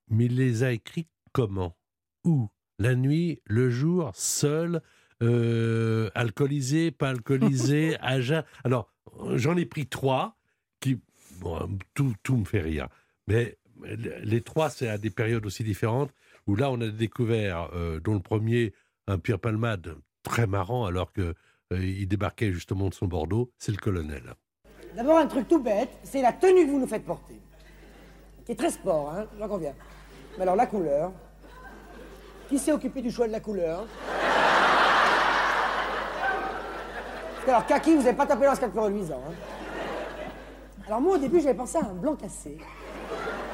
mais 0.10 0.26
il 0.26 0.36
les 0.36 0.64
a 0.64 0.72
écrits 0.72 1.08
comment? 1.32 1.78
Où? 2.26 2.50
La 2.80 2.96
nuit, 2.96 3.42
le 3.46 3.70
jour, 3.70 4.12
seul, 4.14 4.82
euh, 5.24 6.12
alcoolisé, 6.16 6.92
pas 6.92 7.10
alcoolisé, 7.10 7.98
à 8.02 8.20
jeun? 8.22 8.44
Alors, 8.64 8.92
j'en 9.36 9.58
ai 9.58 9.66
pris 9.66 9.88
trois 9.88 10.38
qui. 10.80 11.00
Tout, 11.94 12.16
tout 12.24 12.36
me 12.36 12.46
fait 12.46 12.62
rire. 12.62 12.88
Mais 13.28 13.58
les 14.24 14.42
trois, 14.42 14.70
c'est 14.70 14.88
à 14.88 14.98
des 14.98 15.10
périodes 15.10 15.46
aussi 15.46 15.64
différentes, 15.64 16.12
où 16.48 16.56
là, 16.56 16.72
on 16.72 16.82
a 16.82 16.88
découvert, 16.88 17.70
euh, 17.74 18.00
dont 18.00 18.14
le 18.14 18.20
premier, 18.20 18.74
un 19.08 19.20
Pierre 19.20 19.40
Palmade 19.40 19.96
très 20.24 20.48
marrant, 20.48 20.86
alors 20.86 21.12
que 21.14 21.36
euh, 21.74 21.86
il 21.86 22.08
débarquait 22.08 22.52
justement 22.52 22.90
de 22.90 22.94
son 22.94 23.08
Bordeaux, 23.08 23.52
c'est 23.58 23.72
le 23.72 23.78
colonel. 23.78 24.34
D'abord, 24.96 25.18
un 25.18 25.28
truc 25.28 25.48
tout 25.48 25.62
bête, 25.62 25.90
c'est 26.04 26.22
la 26.22 26.34
tenue 26.34 26.66
que 26.66 26.72
vous 26.72 26.80
nous 26.80 26.88
faites 26.88 27.06
porter. 27.06 27.40
Qui 28.46 28.54
est 28.54 28.56
très 28.56 28.72
sport, 28.72 29.12
hein, 29.12 29.28
j'en 29.38 29.48
conviens. 29.48 29.74
Mais 30.38 30.44
alors, 30.44 30.56
la 30.56 30.66
couleur. 30.66 31.12
Qui 32.50 32.58
s'est 32.58 32.72
occupé 32.72 33.02
du 33.02 33.12
choix 33.12 33.28
de 33.28 33.34
la 33.34 33.42
couleur 33.42 33.86
Parce 33.86 33.92
que 37.22 37.36
alors, 37.48 37.66
Kaki, 37.66 37.96
vous 37.96 38.04
n'avez 38.04 38.16
pas 38.18 38.26
tapé 38.26 38.46
dans 38.46 38.56
ce. 38.56 38.64
Hein. 38.66 39.34
Alors, 40.88 41.02
moi, 41.02 41.16
au 41.16 41.18
début, 41.18 41.40
j'avais 41.40 41.54
pensé 41.54 41.78
à 41.78 41.82
un 41.82 41.94
blanc 41.94 42.16
cassé. 42.16 42.58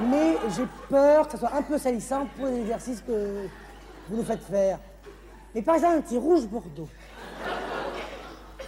Mais 0.09 0.37
j'ai 0.55 0.65
peur 0.89 1.27
que 1.27 1.33
ça 1.33 1.37
soit 1.39 1.55
un 1.55 1.61
peu 1.61 1.77
salissant 1.77 2.25
pour 2.37 2.47
les 2.47 2.61
exercices 2.61 3.01
que 3.01 3.47
vous 4.09 4.17
nous 4.17 4.23
faites 4.23 4.43
faire. 4.43 4.79
Mais 5.53 5.61
par 5.61 5.75
exemple, 5.75 5.97
un 5.97 6.01
petit 6.01 6.17
rouge 6.17 6.47
Bordeaux. 6.47 6.89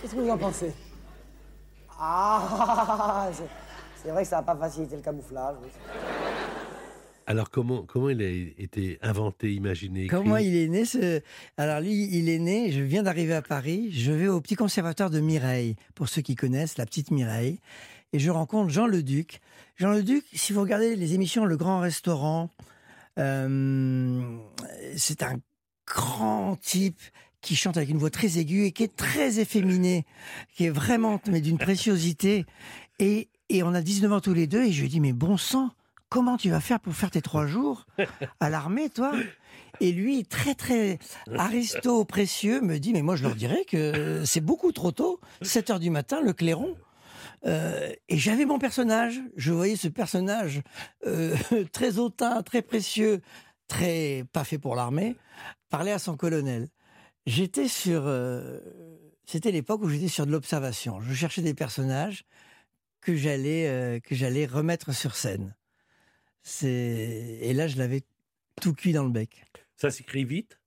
Qu'est-ce 0.01 0.13
que 0.13 0.19
vous 0.19 0.29
en 0.29 0.37
pensez? 0.37 0.73
Ah, 1.99 3.27
c'est- 4.03 4.11
vrai 4.11 4.21
que 4.21 4.29
ça 4.29 4.35
n'a 4.37 4.43
pas 4.43 4.55
facilité 4.55 4.95
le 4.97 5.01
camouflage. 5.01 5.55
Alors 7.27 7.49
comment, 7.49 7.83
comment 7.83 8.09
il 8.09 8.21
a 8.21 8.29
été 8.29 8.99
inventé, 9.01 9.53
imaginé 9.53 10.07
Comment 10.07 10.37
il 10.37 10.55
est 10.55 10.67
né 10.67 10.85
ce... 10.85 11.21
Alors 11.57 11.81
lui, 11.81 12.07
il 12.15 12.29
est 12.29 12.39
né, 12.39 12.71
je 12.71 12.81
viens 12.81 13.01
d'arriver 13.01 13.33
à 13.33 13.41
Paris, 13.41 13.91
je 13.91 14.11
vais 14.11 14.27
au 14.27 14.41
petit 14.41 14.55
conservatoire 14.55 15.09
de 15.09 15.19
Mireille, 15.19 15.75
pour 15.95 16.07
ceux 16.07 16.21
qui 16.21 16.35
connaissent, 16.35 16.77
la 16.77 16.85
petite 16.85 17.09
Mireille, 17.09 17.59
et 18.13 18.19
je 18.19 18.29
rencontre 18.29 18.69
Jean 18.69 18.85
Leduc. 18.85 19.41
Jean 19.75 19.91
Leduc, 19.91 20.23
si 20.33 20.53
vous 20.53 20.61
regardez 20.61 20.95
les 20.95 21.15
émissions 21.15 21.45
Le 21.45 21.57
Grand 21.57 21.79
Restaurant, 21.79 22.51
euh, 23.17 24.21
c'est 24.95 25.23
un 25.23 25.37
grand 25.87 26.57
type 26.57 26.99
qui 27.41 27.55
chante 27.55 27.77
avec 27.77 27.89
une 27.89 27.97
voix 27.97 28.09
très 28.09 28.37
aiguë 28.37 28.65
et 28.65 28.71
qui 28.71 28.83
est 28.83 28.95
très 28.95 29.39
efféminé, 29.39 30.05
qui 30.55 30.65
est 30.65 30.69
vraiment 30.69 31.19
mais 31.27 31.41
d'une 31.41 31.57
préciosité. 31.59 32.45
Et, 32.99 33.29
et 33.49 33.63
on 33.63 33.73
a 33.73 33.81
19 33.81 34.13
ans 34.13 34.21
tous 34.21 34.33
les 34.33 34.47
deux, 34.47 34.63
et 34.63 34.71
je 34.71 34.81
lui 34.81 34.89
dis, 34.89 34.99
mais 34.99 35.13
bon 35.13 35.37
sang, 35.37 35.71
comment 36.09 36.37
tu 36.37 36.49
vas 36.49 36.59
faire 36.59 36.79
pour 36.79 36.93
faire 36.93 37.11
tes 37.11 37.21
trois 37.21 37.47
jours 37.47 37.85
à 38.39 38.49
l'armée, 38.49 38.89
toi? 38.89 39.13
Et 39.81 39.91
lui, 39.91 40.25
très 40.25 40.55
très 40.55 40.99
aristo 41.37 42.05
précieux, 42.05 42.61
me 42.61 42.77
dit, 42.77 42.93
mais 42.93 43.01
moi 43.01 43.15
je 43.15 43.23
leur 43.23 43.35
dirais 43.35 43.65
que 43.65 44.23
c'est 44.25 44.41
beaucoup 44.41 44.71
trop 44.71 44.91
tôt, 44.91 45.19
7 45.41 45.69
heures 45.71 45.79
du 45.79 45.89
matin, 45.89 46.21
le 46.21 46.33
clairon. 46.33 46.75
Euh, 47.45 47.91
et 48.09 48.17
j'avais 48.17 48.45
mon 48.45 48.57
personnage, 48.57 49.21
je 49.35 49.51
voyais 49.51 49.75
ce 49.75 49.87
personnage 49.87 50.61
euh, 51.05 51.35
très 51.71 51.99
hautain, 51.99 52.41
très 52.41 52.61
précieux, 52.61 53.21
très 53.67 54.23
pas 54.31 54.43
fait 54.43 54.57
pour 54.57 54.75
l'armée, 54.75 55.15
parler 55.69 55.91
à 55.91 55.99
son 55.99 56.17
colonel. 56.17 56.69
J'étais 57.25 57.67
sur, 57.67 58.03
euh, 58.05 58.59
c'était 59.25 59.51
l'époque 59.51 59.81
où 59.83 59.89
j'étais 59.89 60.07
sur 60.07 60.25
de 60.25 60.31
l'observation. 60.31 61.01
Je 61.01 61.13
cherchais 61.13 61.41
des 61.41 61.53
personnages 61.53 62.23
que 63.01 63.15
j'allais 63.15 64.01
que 64.03 64.15
j'allais 64.15 64.47
remettre 64.47 64.91
sur 64.91 65.15
scène. 65.15 65.55
C'est 66.47 67.39
et 67.41 67.53
là 67.53 67.67
je 67.67 67.75
l'avais 67.77 68.03
tout 68.61 68.73
cuit 68.75 68.93
dans 68.93 69.03
le 69.03 69.09
bec. 69.09 69.45
Ça 69.75 69.89
s'écrit 69.89 70.23
vite? 70.25 70.59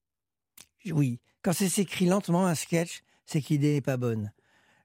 Oui, 0.90 1.20
quand 1.42 1.52
ça 1.52 1.68
s'écrit 1.68 2.06
lentement 2.06 2.46
un 2.46 2.56
sketch, 2.56 3.02
c'est 3.26 3.40
que 3.40 3.46
l'idée 3.50 3.74
n'est 3.74 3.80
pas 3.80 3.96
bonne. 3.96 4.32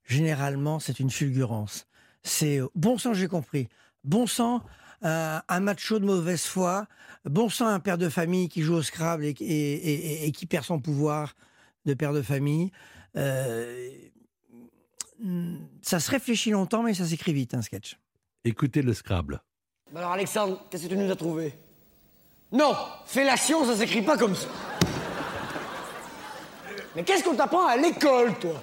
Généralement, 0.06 0.80
c'est 0.80 1.00
une 1.00 1.10
fulgurance. 1.10 1.88
C'est 2.22 2.60
euh, 2.60 2.68
bon 2.76 3.00
sang, 3.00 3.14
j'ai 3.16 3.28
compris. 3.28 3.70
Bon 4.04 4.28
sang, 4.28 4.62
un, 5.02 5.42
un 5.48 5.60
macho 5.62 5.98
de 5.98 6.06
mauvaise 6.06 6.44
foi. 6.44 6.88
Bon 7.26 7.50
sang, 7.50 7.68
un 7.68 7.80
père 7.80 7.98
de 7.98 8.08
famille 8.10 8.48
qui 8.48 8.62
joue 8.62 8.76
au 8.76 8.82
Scrabble 8.84 9.26
et, 9.26 9.30
et- 9.40 9.74
et- 10.24 10.26
et 10.28 10.32
qui 10.32 10.46
perd 10.46 10.64
son 10.64 10.80
pouvoir 10.80 11.36
de 11.86 11.96
père 11.96 12.14
de 12.14 12.22
famille. 12.22 12.72
Euh, 13.16 13.90
ça 15.82 16.00
se 16.00 16.12
réfléchit 16.12 16.52
longtemps, 16.52 16.84
mais 16.84 16.94
ça 16.94 17.06
s'écrit 17.08 17.34
vite, 17.34 17.56
un 17.56 17.62
sketch. 17.64 17.98
Écoutez 18.44 18.82
le 18.84 18.94
Scrabble. 18.94 19.42
Bah 19.94 20.00
alors, 20.00 20.14
Alexandre, 20.14 20.60
qu'est-ce 20.72 20.86
que 20.86 20.88
tu 20.88 20.98
nous 20.98 21.12
as 21.12 21.16
trouvé? 21.16 21.54
Non, 22.52 22.76
fellation, 23.06 23.64
ça 23.64 23.76
s'écrit 23.78 24.02
pas 24.02 24.18
comme 24.18 24.36
ça. 24.36 24.48
Mais 26.96 27.04
qu'est-ce 27.04 27.24
qu'on 27.24 27.36
t'apprend 27.36 27.68
à 27.68 27.78
l'école, 27.78 28.34
toi? 28.40 28.56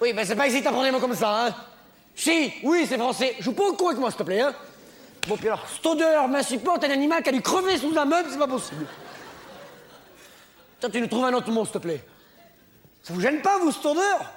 Oui, 0.00 0.14
ben 0.14 0.24
c'est 0.24 0.36
pas 0.36 0.48
ici 0.48 0.60
que 0.60 0.64
t'apprends 0.64 0.82
des 0.82 0.92
mots 0.92 0.98
comme 0.98 1.14
ça, 1.14 1.44
hein 1.46 1.54
Si, 2.14 2.54
oui, 2.62 2.86
c'est 2.88 2.96
français. 2.96 3.36
Joue 3.40 3.52
pas 3.52 3.64
au 3.64 3.74
con 3.74 3.88
avec 3.88 4.00
moi, 4.00 4.10
s'il 4.10 4.16
te 4.16 4.22
plaît, 4.22 4.40
hein 4.40 4.54
Bon, 5.28 5.36
puis 5.36 5.48
alors, 5.48 5.62
cette 5.68 5.84
odeur 5.84 6.26
m'insupporte, 6.26 6.84
un 6.84 6.90
animal 6.90 7.22
qui 7.22 7.28
a 7.28 7.32
dû 7.32 7.42
crever 7.42 7.76
sous 7.76 7.94
un 7.98 8.06
meuble, 8.06 8.30
c'est 8.32 8.38
pas 8.38 8.48
possible. 8.48 8.86
Tiens, 10.80 10.88
tu 10.88 11.02
nous 11.02 11.06
trouves 11.06 11.26
un 11.26 11.34
autre 11.34 11.50
mot, 11.50 11.66
s'il 11.66 11.74
te 11.74 11.78
plaît. 11.78 12.02
Ça 13.02 13.12
vous 13.12 13.20
gêne 13.20 13.42
pas, 13.42 13.58
vous, 13.58 13.72
cette 13.72 13.84
odeur 13.84 14.32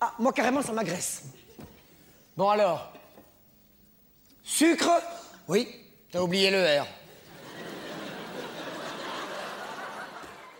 Ah, 0.00 0.12
moi, 0.16 0.32
carrément, 0.32 0.62
ça 0.62 0.70
m'agresse. 0.70 1.24
Bon, 2.36 2.48
alors 2.48 2.92
Sucre? 4.44 4.90
Oui, 5.50 5.66
t'as 6.12 6.20
oublié 6.20 6.48
le 6.52 6.58
R. 6.80 6.86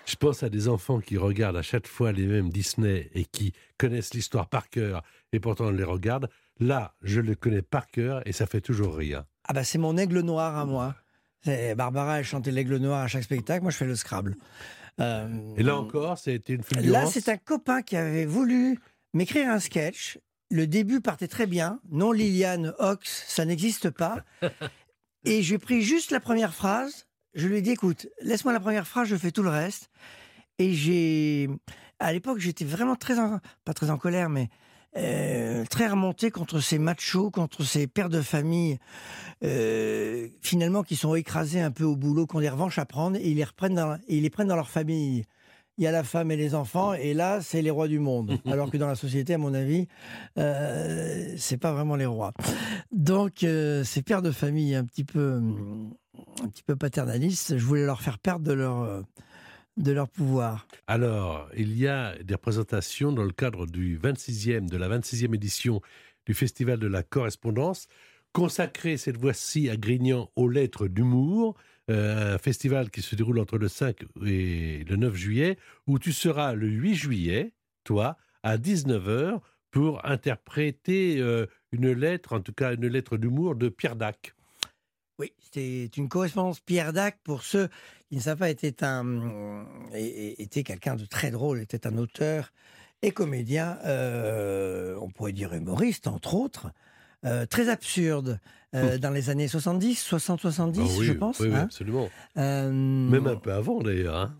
Je 0.04 0.16
pense 0.16 0.42
à 0.42 0.48
des 0.48 0.66
enfants 0.66 0.98
qui 0.98 1.16
regardent 1.16 1.58
à 1.58 1.62
chaque 1.62 1.86
fois 1.86 2.10
les 2.10 2.26
mêmes 2.26 2.50
Disney 2.50 3.08
et 3.14 3.24
qui 3.24 3.52
connaissent 3.78 4.12
l'histoire 4.14 4.48
par 4.48 4.68
cœur 4.68 5.04
et 5.32 5.38
pourtant 5.38 5.66
on 5.66 5.70
les 5.70 5.84
regarde. 5.84 6.28
Là, 6.58 6.94
je 7.02 7.20
le 7.20 7.36
connais 7.36 7.62
par 7.62 7.86
cœur 7.86 8.26
et 8.26 8.32
ça 8.32 8.46
fait 8.46 8.60
toujours 8.60 8.96
rire. 8.96 9.22
Ah 9.44 9.52
bah 9.52 9.62
c'est 9.62 9.78
mon 9.78 9.96
aigle 9.96 10.22
noir 10.22 10.58
à 10.58 10.64
moi. 10.66 10.96
C'est- 11.44 11.76
Barbara, 11.76 12.18
elle 12.18 12.24
chantait 12.24 12.50
l'aigle 12.50 12.78
noir 12.78 13.00
à 13.02 13.06
chaque 13.06 13.22
spectacle, 13.22 13.62
moi 13.62 13.70
je 13.70 13.76
fais 13.76 13.86
le 13.86 13.94
Scrabble. 13.94 14.34
Euh, 15.00 15.28
Et 15.56 15.62
là 15.62 15.76
encore, 15.76 16.18
été 16.26 16.54
une 16.54 16.62
Là, 16.62 16.64
fulgurance. 16.64 17.12
c'est 17.12 17.28
un 17.28 17.36
copain 17.36 17.82
qui 17.82 17.94
avait 17.96 18.26
voulu 18.26 18.76
m'écrire 19.14 19.48
un 19.50 19.60
sketch. 19.60 20.18
Le 20.50 20.66
début 20.66 21.00
partait 21.00 21.28
très 21.28 21.46
bien. 21.46 21.78
Non, 21.92 22.10
Liliane 22.10 22.74
Ox, 22.80 23.24
ça 23.28 23.44
n'existe 23.44 23.90
pas. 23.90 24.16
Et 25.24 25.42
j'ai 25.42 25.58
pris 25.58 25.82
juste 25.82 26.10
la 26.10 26.20
première 26.20 26.54
phrase. 26.54 27.06
Je 27.34 27.46
lui 27.46 27.58
ai 27.58 27.62
dit, 27.62 27.70
écoute, 27.70 28.08
laisse-moi 28.22 28.52
la 28.52 28.60
première 28.60 28.86
phrase, 28.86 29.08
je 29.08 29.16
fais 29.16 29.30
tout 29.30 29.42
le 29.42 29.50
reste. 29.50 29.90
Et 30.58 30.74
j'ai, 30.74 31.48
à 31.98 32.12
l'époque, 32.12 32.38
j'étais 32.38 32.64
vraiment 32.64 32.96
très, 32.96 33.18
en- 33.18 33.38
pas 33.64 33.72
très 33.74 33.90
en 33.90 33.98
colère, 33.98 34.28
mais 34.28 34.48
euh, 34.96 35.64
très 35.66 35.86
remonté 35.88 36.30
contre 36.30 36.58
ces 36.60 36.78
machos, 36.78 37.30
contre 37.30 37.62
ces 37.62 37.86
pères 37.86 38.08
de 38.08 38.20
famille, 38.20 38.78
euh, 39.44 40.28
finalement, 40.42 40.82
qui 40.82 40.96
sont 40.96 41.14
écrasés 41.14 41.60
un 41.60 41.70
peu 41.70 41.84
au 41.84 41.96
boulot, 41.96 42.26
qui 42.26 42.36
ont 42.36 42.40
des 42.40 42.48
revanches 42.48 42.78
à 42.78 42.84
prendre, 42.86 43.16
et 43.16 43.28
ils 43.30 43.36
les 43.36 43.44
reprennent 43.44 43.98
ils 44.08 44.22
les 44.22 44.30
prennent 44.30 44.48
dans 44.48 44.56
leur 44.56 44.70
famille 44.70 45.24
il 45.80 45.84
y 45.84 45.86
a 45.86 45.92
la 45.92 46.04
femme 46.04 46.30
et 46.30 46.36
les 46.36 46.54
enfants, 46.54 46.92
et 46.92 47.14
là, 47.14 47.40
c'est 47.40 47.62
les 47.62 47.70
rois 47.70 47.88
du 47.88 47.98
monde. 47.98 48.38
Alors 48.46 48.70
que 48.70 48.76
dans 48.76 48.86
la 48.86 48.94
société, 48.94 49.32
à 49.32 49.38
mon 49.38 49.54
avis, 49.54 49.88
euh, 50.36 51.32
c'est 51.38 51.56
pas 51.56 51.72
vraiment 51.72 51.96
les 51.96 52.04
rois. 52.04 52.34
Donc, 52.92 53.44
euh, 53.44 53.82
ces 53.82 54.02
pères 54.02 54.20
de 54.20 54.30
famille 54.30 54.74
un 54.74 54.84
petit 54.84 55.04
peu, 55.04 55.40
un 56.42 56.48
petit 56.48 56.62
peu 56.62 56.76
paternalistes, 56.76 57.56
je 57.56 57.64
voulais 57.64 57.86
leur 57.86 58.02
faire 58.02 58.18
perdre 58.18 58.44
de 58.44 58.52
leur, 58.52 58.82
euh, 58.82 59.00
de 59.78 59.90
leur 59.90 60.06
pouvoir. 60.06 60.68
Alors, 60.86 61.48
il 61.56 61.74
y 61.78 61.88
a 61.88 62.14
des 62.22 62.34
représentations 62.34 63.10
dans 63.10 63.24
le 63.24 63.32
cadre 63.32 63.64
du 63.64 63.98
26e, 63.98 64.68
de 64.68 64.76
la 64.76 64.86
26e 64.86 65.34
édition 65.34 65.80
du 66.26 66.34
Festival 66.34 66.78
de 66.78 66.88
la 66.88 67.02
Correspondance, 67.02 67.86
consacré 68.34 68.98
cette 68.98 69.18
fois-ci 69.18 69.70
à 69.70 69.78
Grignan 69.78 70.30
aux 70.36 70.50
lettres 70.50 70.88
d'humour, 70.88 71.56
un 71.90 72.38
festival 72.38 72.90
qui 72.90 73.02
se 73.02 73.14
déroule 73.16 73.38
entre 73.38 73.58
le 73.58 73.68
5 73.68 73.96
et 74.26 74.84
le 74.88 74.96
9 74.96 75.14
juillet, 75.14 75.58
où 75.86 75.98
tu 75.98 76.12
seras 76.12 76.54
le 76.54 76.68
8 76.68 76.94
juillet, 76.94 77.52
toi, 77.84 78.16
à 78.42 78.56
19h, 78.58 79.40
pour 79.70 80.04
interpréter 80.04 81.18
euh, 81.18 81.46
une 81.72 81.92
lettre, 81.92 82.34
en 82.34 82.40
tout 82.40 82.52
cas 82.52 82.74
une 82.74 82.86
lettre 82.86 83.16
d'humour 83.16 83.54
de 83.54 83.68
Pierre 83.68 83.96
Dac. 83.96 84.34
Oui, 85.18 85.32
c'était 85.38 85.86
une 85.96 86.08
correspondance 86.08 86.60
Pierre 86.60 86.92
Dac. 86.92 87.18
Pour 87.22 87.42
ceux 87.42 87.68
qui 88.08 88.16
ne 88.16 88.20
savent 88.20 88.38
pas, 88.38 88.50
était 88.50 88.82
un, 88.82 89.66
et- 89.94 90.42
était 90.42 90.62
quelqu'un 90.62 90.96
de 90.96 91.04
très 91.04 91.30
drôle, 91.30 91.60
était 91.60 91.86
un 91.86 91.98
auteur 91.98 92.52
et 93.02 93.12
comédien, 93.12 93.78
euh, 93.84 94.96
on 95.00 95.10
pourrait 95.10 95.32
dire 95.32 95.54
humoriste 95.54 96.06
entre 96.06 96.34
autres, 96.34 96.72
euh, 97.24 97.46
très 97.46 97.68
absurde, 97.68 98.40
euh, 98.74 98.98
dans 98.98 99.10
les 99.10 99.30
années 99.30 99.48
70, 99.48 100.04
60-70, 100.12 100.80
Ah 100.80 100.94
oui, 100.98 101.04
je 101.06 101.12
pense. 101.12 101.40
oui, 101.40 101.48
oui, 101.48 101.54
hein. 101.56 101.60
absolument. 101.62 102.08
Euh, 102.36 102.70
Même 102.70 103.26
un 103.26 103.36
peu 103.36 103.52
avant 103.52 103.80
d'ailleurs. 103.80 104.16
hein. 104.16 104.36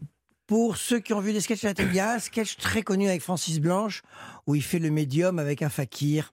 Pour 0.46 0.76
ceux 0.76 0.98
qui 0.98 1.12
ont 1.12 1.20
vu 1.20 1.32
des 1.32 1.40
sketchs 1.40 1.64
à 1.64 1.68
la 1.68 1.74
télé, 1.74 1.88
il 1.90 1.96
y 1.96 2.00
a 2.00 2.14
un 2.14 2.18
sketch 2.18 2.56
très 2.56 2.82
connu 2.82 3.08
avec 3.08 3.22
Francis 3.22 3.60
Blanche 3.60 4.02
où 4.46 4.54
il 4.56 4.62
fait 4.62 4.78
le 4.80 4.90
médium 4.90 5.38
avec 5.38 5.62
un 5.62 5.68
fakir. 5.68 6.32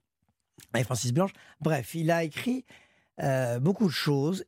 Avec 0.74 0.86
Francis 0.86 1.14
Blanche. 1.14 1.32
Bref, 1.62 1.94
il 1.94 2.10
a 2.12 2.24
écrit 2.24 2.66
euh, 3.22 3.60
beaucoup 3.60 3.86
de 3.86 3.92
choses. 3.94 4.44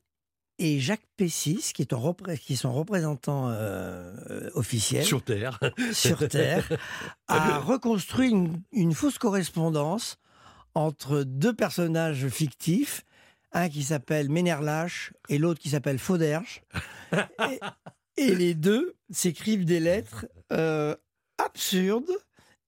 Et 0.62 0.80
Jacques 0.80 1.06
Pessis, 1.16 1.72
qui 1.74 1.84
est, 1.84 1.94
repré- 1.94 2.38
qui 2.38 2.54
est 2.54 2.56
son 2.58 2.74
représentant 2.74 3.48
euh, 3.50 4.14
euh, 4.30 4.50
officiel 4.56 5.06
Sur 5.06 5.24
Terre. 5.24 5.60
sur 5.94 6.28
Terre, 6.28 6.68
a 7.30 7.60
reconstruit 7.60 8.30
une, 8.32 8.62
une 8.74 8.94
fausse 8.94 9.18
correspondance 9.20 10.18
entre 10.76 11.24
deux 11.24 11.54
personnages 11.54 12.28
fictifs, 12.28 13.06
un 13.52 13.70
qui 13.70 13.84
s'appelle 13.84 14.30
Ménerlache 14.30 15.14
et 15.28 15.38
l'autre 15.38 15.60
qui 15.60 15.70
s'appelle 15.70 16.00
Fauderge. 16.00 16.62
Et, 18.18 18.28
et 18.28 18.36
les 18.36 18.54
deux 18.54 18.96
s'écrivent 19.10 19.66
des 19.66 19.80
lettres 19.80 20.28
euh, 20.52 20.96
absurdes 21.38 22.12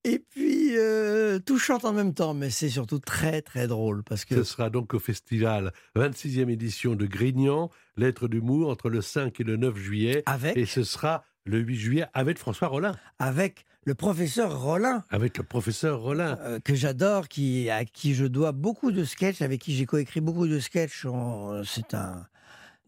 et 0.03 0.17
puis 0.17 0.77
euh, 0.77 1.39
touchantes 1.39 1.85
en 1.85 1.93
même 1.93 2.13
temps. 2.13 2.33
Mais 2.33 2.50
c'est 2.50 2.69
surtout 2.69 3.00
très 3.00 3.41
très 3.41 3.67
drôle 3.67 4.03
parce 4.03 4.25
que 4.25 4.35
Ce 4.35 4.43
sera 4.43 4.69
donc 4.69 4.93
au 4.93 5.00
festival 5.00 5.73
26e 5.95 6.50
édition 6.50 6.95
de 6.95 7.05
Grignan, 7.05 7.69
Lettres 7.97 8.27
d'humour, 8.27 8.69
entre 8.69 8.89
le 8.89 9.01
5 9.01 9.39
et 9.39 9.43
le 9.43 9.57
9 9.57 9.77
juillet. 9.77 10.23
avec, 10.25 10.57
Et 10.57 10.65
ce 10.65 10.83
sera 10.83 11.23
le 11.45 11.60
8 11.60 11.75
juillet 11.75 12.05
avec 12.13 12.38
François 12.38 12.67
Rollin, 12.67 12.95
avec 13.19 13.65
le 13.86 13.95
professeur 13.95 14.62
Rollin. 14.62 15.03
avec 15.10 15.38
le 15.38 15.43
professeur 15.43 16.01
Rollin. 16.01 16.38
euh, 16.41 16.60
que 16.60 16.75
j'adore, 16.75 17.27
qui, 17.27 17.69
à 17.69 17.83
qui 17.86 18.13
je 18.13 18.25
dois 18.25 18.51
beaucoup 18.51 18.91
de 18.91 19.03
sketchs, 19.03 19.41
avec 19.41 19.62
qui 19.62 19.75
j'ai 19.75 19.86
coécrit 19.86 20.21
beaucoup 20.21 20.48
de 20.48 20.60
sketchs. 20.60 21.05
On- 21.05 21.63
C'est 21.63 21.93
un, 21.95 22.27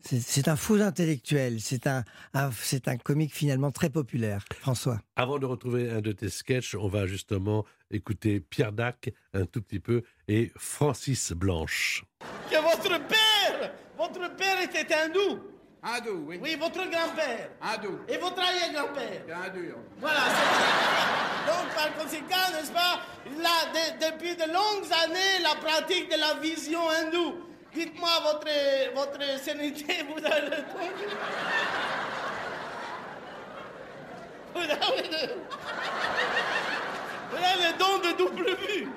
c'est- 0.02 0.48
un 0.48 0.56
fou 0.56 0.76
intellectuel. 0.76 1.60
C'est 1.62 1.88
un, 1.88 2.04
un- 2.34 2.52
c'est 2.52 2.88
un 2.88 2.98
comique 2.98 3.34
finalement 3.34 3.72
très 3.72 3.90
populaire. 3.90 4.46
François. 4.60 5.00
Avant 5.16 5.40
de 5.40 5.46
retrouver 5.46 5.90
un 5.90 6.02
de 6.02 6.12
tes 6.12 6.30
sketchs, 6.30 6.76
on 6.76 6.88
va 6.90 7.08
justement 7.08 7.66
écouter 7.90 8.40
Pierre 8.40 8.72
Dac 8.74 9.12
un 9.34 9.46
tout 9.46 9.62
petit 9.62 9.80
peu 9.80 10.04
et 10.28 10.52
Francis 10.58 11.32
Blanche. 11.32 12.04
que 12.52 12.62
votre 12.62 13.00
père, 13.08 13.72
votre 13.98 14.36
père 14.36 14.62
était 14.62 14.94
hindou. 14.94 15.40
Hindou, 15.86 16.26
oui. 16.28 16.40
Oui, 16.42 16.56
votre 16.56 16.78
grand-père. 16.90 17.50
Hindou. 17.62 18.00
Et 18.08 18.18
votre 18.18 18.40
arrière-grand-père. 18.42 19.22
Hindou. 19.46 19.74
Voilà, 20.00 20.20
c'est 20.30 21.46
Donc, 21.52 21.76
par 21.76 21.94
conséquent, 22.02 22.52
n'est-ce 22.54 22.72
pas, 22.72 23.02
là, 23.42 23.50
de- 23.74 24.06
depuis 24.12 24.34
de 24.36 24.44
longues 24.46 24.90
années, 25.04 25.42
la 25.44 25.56
pratique 25.56 26.10
de 26.10 26.18
la 26.18 26.36
vision 26.36 26.80
hindoue. 26.90 27.36
Dites-moi, 27.74 28.10
votre, 28.24 28.48
votre 28.96 29.40
sérénité, 29.40 30.06
vous 30.08 30.24
avez 30.26 30.42
le 30.42 30.50
don 30.58 30.90
Vous 34.56 34.62
avez 34.62 35.08
le... 35.10 35.34
Vous 37.32 37.38
avez 37.44 37.72
le 37.72 37.78
don 37.80 37.98
de 37.98 38.18
double 38.18 38.46
vue, 38.56 38.88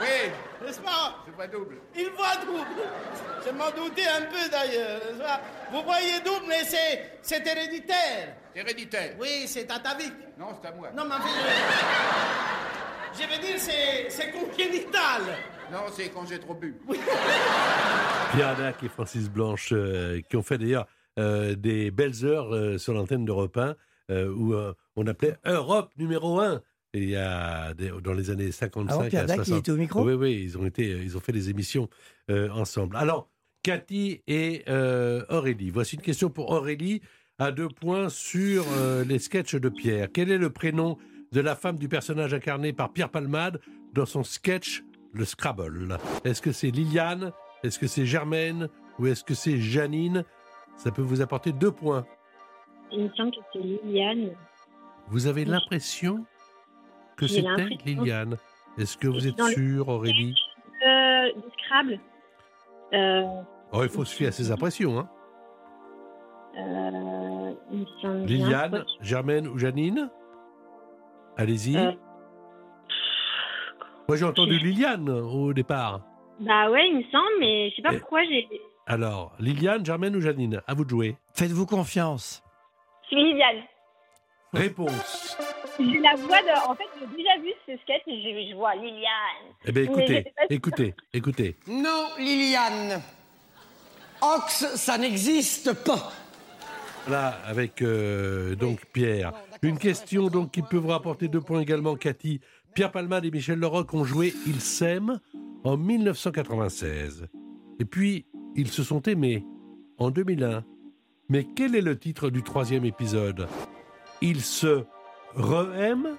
Oui, 0.00 0.30
n'est-ce 0.64 0.80
pas 0.80 1.16
je 1.26 1.32
vois 1.32 1.46
double. 1.46 1.76
Il 1.96 2.10
voit 2.16 2.36
double. 2.44 2.86
Je 3.46 3.50
m'en 3.52 3.70
doutais 3.70 4.06
un 4.06 4.22
peu 4.22 4.50
d'ailleurs. 4.50 5.00
n'est-ce 5.06 5.18
pas 5.18 5.40
Vous 5.72 5.82
voyez 5.82 6.20
double, 6.24 6.46
mais 6.48 6.64
c'est, 6.64 7.18
c'est 7.22 7.46
héréditaire. 7.46 8.34
Héréditaire. 8.54 9.14
Oui, 9.20 9.44
c'est 9.46 9.70
atavique. 9.70 10.14
Non, 10.38 10.46
c'est 10.60 10.68
à 10.68 10.72
moi. 10.72 10.90
Non, 10.96 11.04
mais 11.04 11.14
en 11.14 11.20
fait, 11.20 11.28
je, 13.14 13.22
je 13.22 13.28
veux 13.28 13.38
dire, 13.42 13.58
c'est, 13.58 14.06
c'est 14.10 14.30
congénital. 14.32 15.22
Non, 15.70 15.80
c'est 15.92 16.08
quand 16.08 16.26
j'ai 16.26 16.38
trop 16.40 16.54
bu. 16.54 16.74
Pierre 18.34 18.56
Dac 18.56 18.82
et 18.82 18.88
Francis 18.88 19.28
Blanche, 19.28 19.70
euh, 19.72 20.20
qui 20.28 20.36
ont 20.36 20.42
fait 20.42 20.58
d'ailleurs 20.58 20.86
euh, 21.18 21.54
des 21.54 21.90
belles 21.90 22.24
heures 22.24 22.54
euh, 22.54 22.78
sur 22.78 22.94
l'antenne 22.94 23.24
d'Europe 23.24 23.56
1, 23.56 23.74
euh, 24.10 24.28
où 24.32 24.54
euh, 24.54 24.72
on 24.96 25.06
appelait 25.06 25.36
Europe 25.44 25.90
numéro 25.98 26.40
1. 26.40 26.60
Et 26.94 27.02
il 27.02 27.10
y 27.10 27.16
a 27.16 27.74
des- 27.74 27.92
dans 28.02 28.14
les 28.14 28.30
années 28.30 28.50
55 28.50 28.94
Ah 28.98 29.02
bon, 29.02 29.08
Pierre 29.10 29.22
à 29.24 29.26
Dac, 29.26 29.36
il 29.38 29.44
60. 29.44 29.58
était 29.58 29.72
au 29.72 29.76
micro? 29.76 30.02
Oui, 30.04 30.14
oui, 30.14 30.40
ils 30.42 30.56
ont, 30.56 30.64
été, 30.64 30.84
ils 30.88 31.16
ont 31.16 31.20
fait 31.20 31.32
des 31.32 31.50
émissions 31.50 31.88
euh, 32.30 32.48
ensemble. 32.50 32.96
Alors, 32.96 33.28
Cathy 33.62 34.22
et 34.26 34.62
euh, 34.68 35.22
Aurélie. 35.28 35.70
Voici 35.70 35.96
une 35.96 36.02
question 36.02 36.30
pour 36.30 36.50
Aurélie, 36.50 37.02
à 37.38 37.52
deux 37.52 37.68
points 37.68 38.08
sur 38.08 38.64
euh, 38.78 39.04
les 39.04 39.18
sketchs 39.18 39.54
de 39.54 39.68
Pierre. 39.68 40.08
Quel 40.12 40.30
est 40.30 40.38
le 40.38 40.50
prénom 40.50 40.96
de 41.32 41.40
la 41.40 41.54
femme 41.54 41.76
du 41.76 41.88
personnage 41.88 42.32
incarné 42.32 42.72
par 42.72 42.92
Pierre 42.92 43.10
Palmade 43.10 43.60
dans 43.92 44.06
son 44.06 44.24
sketch 44.24 44.82
Le 45.12 45.24
Scrabble? 45.26 45.98
Est-ce 46.24 46.40
que 46.40 46.52
c'est 46.52 46.70
Liliane? 46.70 47.32
Est-ce 47.62 47.78
que 47.78 47.86
c'est 47.86 48.06
Germaine? 48.06 48.68
Ou 48.98 49.06
est-ce 49.08 49.22
que 49.24 49.34
c'est 49.34 49.58
Janine? 49.58 50.24
Ça 50.76 50.90
peut 50.90 51.02
vous 51.02 51.20
apporter 51.20 51.52
deux 51.52 51.70
points. 51.72 52.06
Il 52.92 53.04
me 53.04 53.10
semble 53.14 53.32
que 53.32 53.36
c'est 53.52 53.58
Liliane. 53.58 54.30
Vous 55.08 55.26
avez 55.26 55.42
Oui. 55.42 55.48
l'impression 55.50 56.24
que 57.18 57.26
c'était. 57.26 57.64
Liliane? 57.84 58.36
Est-ce 58.78 58.96
que 58.96 59.08
vous 59.08 59.26
êtes 59.26 59.36
Dans 59.36 59.46
le- 59.46 59.52
sûr, 59.52 59.88
Aurélie? 59.88 60.34
Euh, 60.86 61.32
du 61.32 61.64
Scrabble. 61.64 61.98
Euh, 62.94 63.22
Oh, 63.72 63.80
il 63.82 63.88
faut 63.90 64.04
se 64.04 64.14
fier 64.14 64.28
à 64.28 64.32
ses 64.32 64.50
impressions. 64.50 64.98
Hein. 64.98 65.08
euh, 66.58 67.52
bien. 67.70 68.14
Liliane, 68.24 68.84
Germaine 69.00 69.46
ou 69.48 69.58
Janine? 69.58 70.10
Allez-y. 71.36 71.76
Euh, 71.76 71.92
Moi, 74.08 74.16
j'ai 74.16 74.24
entendu 74.24 74.58
Liliane 74.58 75.08
au 75.10 75.52
départ. 75.52 76.00
Bah 76.40 76.70
ouais, 76.70 76.88
il 76.88 76.98
me 76.98 77.02
semble, 77.12 77.40
mais 77.40 77.70
je 77.70 77.76
sais 77.76 77.82
pas 77.82 77.92
Et- 77.92 77.98
pourquoi 77.98 78.24
j'ai. 78.24 78.48
Alors, 78.86 79.32
Liliane, 79.38 79.84
Germaine 79.84 80.16
ou 80.16 80.20
Janine? 80.20 80.62
À 80.66 80.72
vous 80.74 80.84
de 80.84 80.90
jouer. 80.90 81.16
Faites-vous 81.34 81.66
confiance. 81.66 82.42
C'est 83.10 83.16
Liliane. 83.16 83.62
Réponse. 84.54 85.36
J'ai 85.78 85.98
la 86.00 86.14
voix 86.16 86.42
de. 86.42 86.68
En 86.68 86.74
fait, 86.74 86.84
j'ai 86.98 87.06
déjà 87.16 87.36
vu 87.40 87.50
ce 87.66 87.76
sketch 87.82 88.02
et 88.06 88.22
je, 88.22 88.50
je 88.50 88.56
vois 88.56 88.74
Liliane. 88.74 89.54
Eh 89.64 89.72
bien, 89.72 89.84
écoutez, 89.84 90.32
écoutez, 90.50 90.94
écoutez. 91.12 91.56
Non, 91.68 92.08
Liliane. 92.18 93.00
Ox, 94.20 94.74
ça 94.74 94.98
n'existe 94.98 95.72
pas. 95.84 96.12
Là, 97.08 97.38
avec 97.46 97.80
euh, 97.80 98.54
donc 98.56 98.84
Pierre. 98.92 99.32
Une 99.62 99.78
question 99.78 100.28
donc 100.28 100.50
qui 100.50 100.62
peut 100.62 100.76
vous 100.76 100.88
rapporter 100.88 101.28
deux 101.28 101.40
points 101.40 101.60
également, 101.60 101.94
Cathy. 101.96 102.40
Pierre 102.74 102.92
Palmade 102.92 103.24
et 103.24 103.30
Michel 103.30 103.58
Leroc 103.58 103.94
ont 103.94 104.04
joué 104.04 104.34
Ils 104.46 104.60
s'aiment 104.60 105.20
en 105.64 105.76
1996. 105.76 107.28
Et 107.80 107.84
puis, 107.84 108.26
ils 108.56 108.70
se 108.70 108.82
sont 108.82 109.02
aimés 109.02 109.44
en 109.98 110.10
2001. 110.10 110.64
Mais 111.28 111.44
quel 111.44 111.74
est 111.74 111.80
le 111.80 111.98
titre 111.98 112.30
du 112.30 112.42
troisième 112.42 112.84
épisode? 112.84 113.48
Ils 114.20 114.42
se 114.42 114.84
re-aiment 115.38 116.16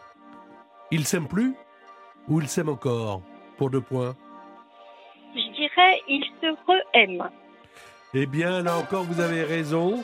Ils 0.92 1.06
s'aiment 1.06 1.28
plus 1.28 1.54
Ou 2.28 2.42
ils 2.42 2.48
s'aiment 2.48 2.70
encore? 2.70 3.22
Pour 3.58 3.70
deux 3.70 3.82
points. 3.82 4.16
Je 5.36 5.54
dirais, 5.56 6.02
il 6.08 6.24
se 6.42 6.48
re-aime. 6.68 7.30
Eh 8.14 8.26
bien, 8.26 8.64
là 8.64 8.78
encore, 8.78 9.04
vous 9.04 9.20
avez 9.20 9.44
raison. 9.44 10.04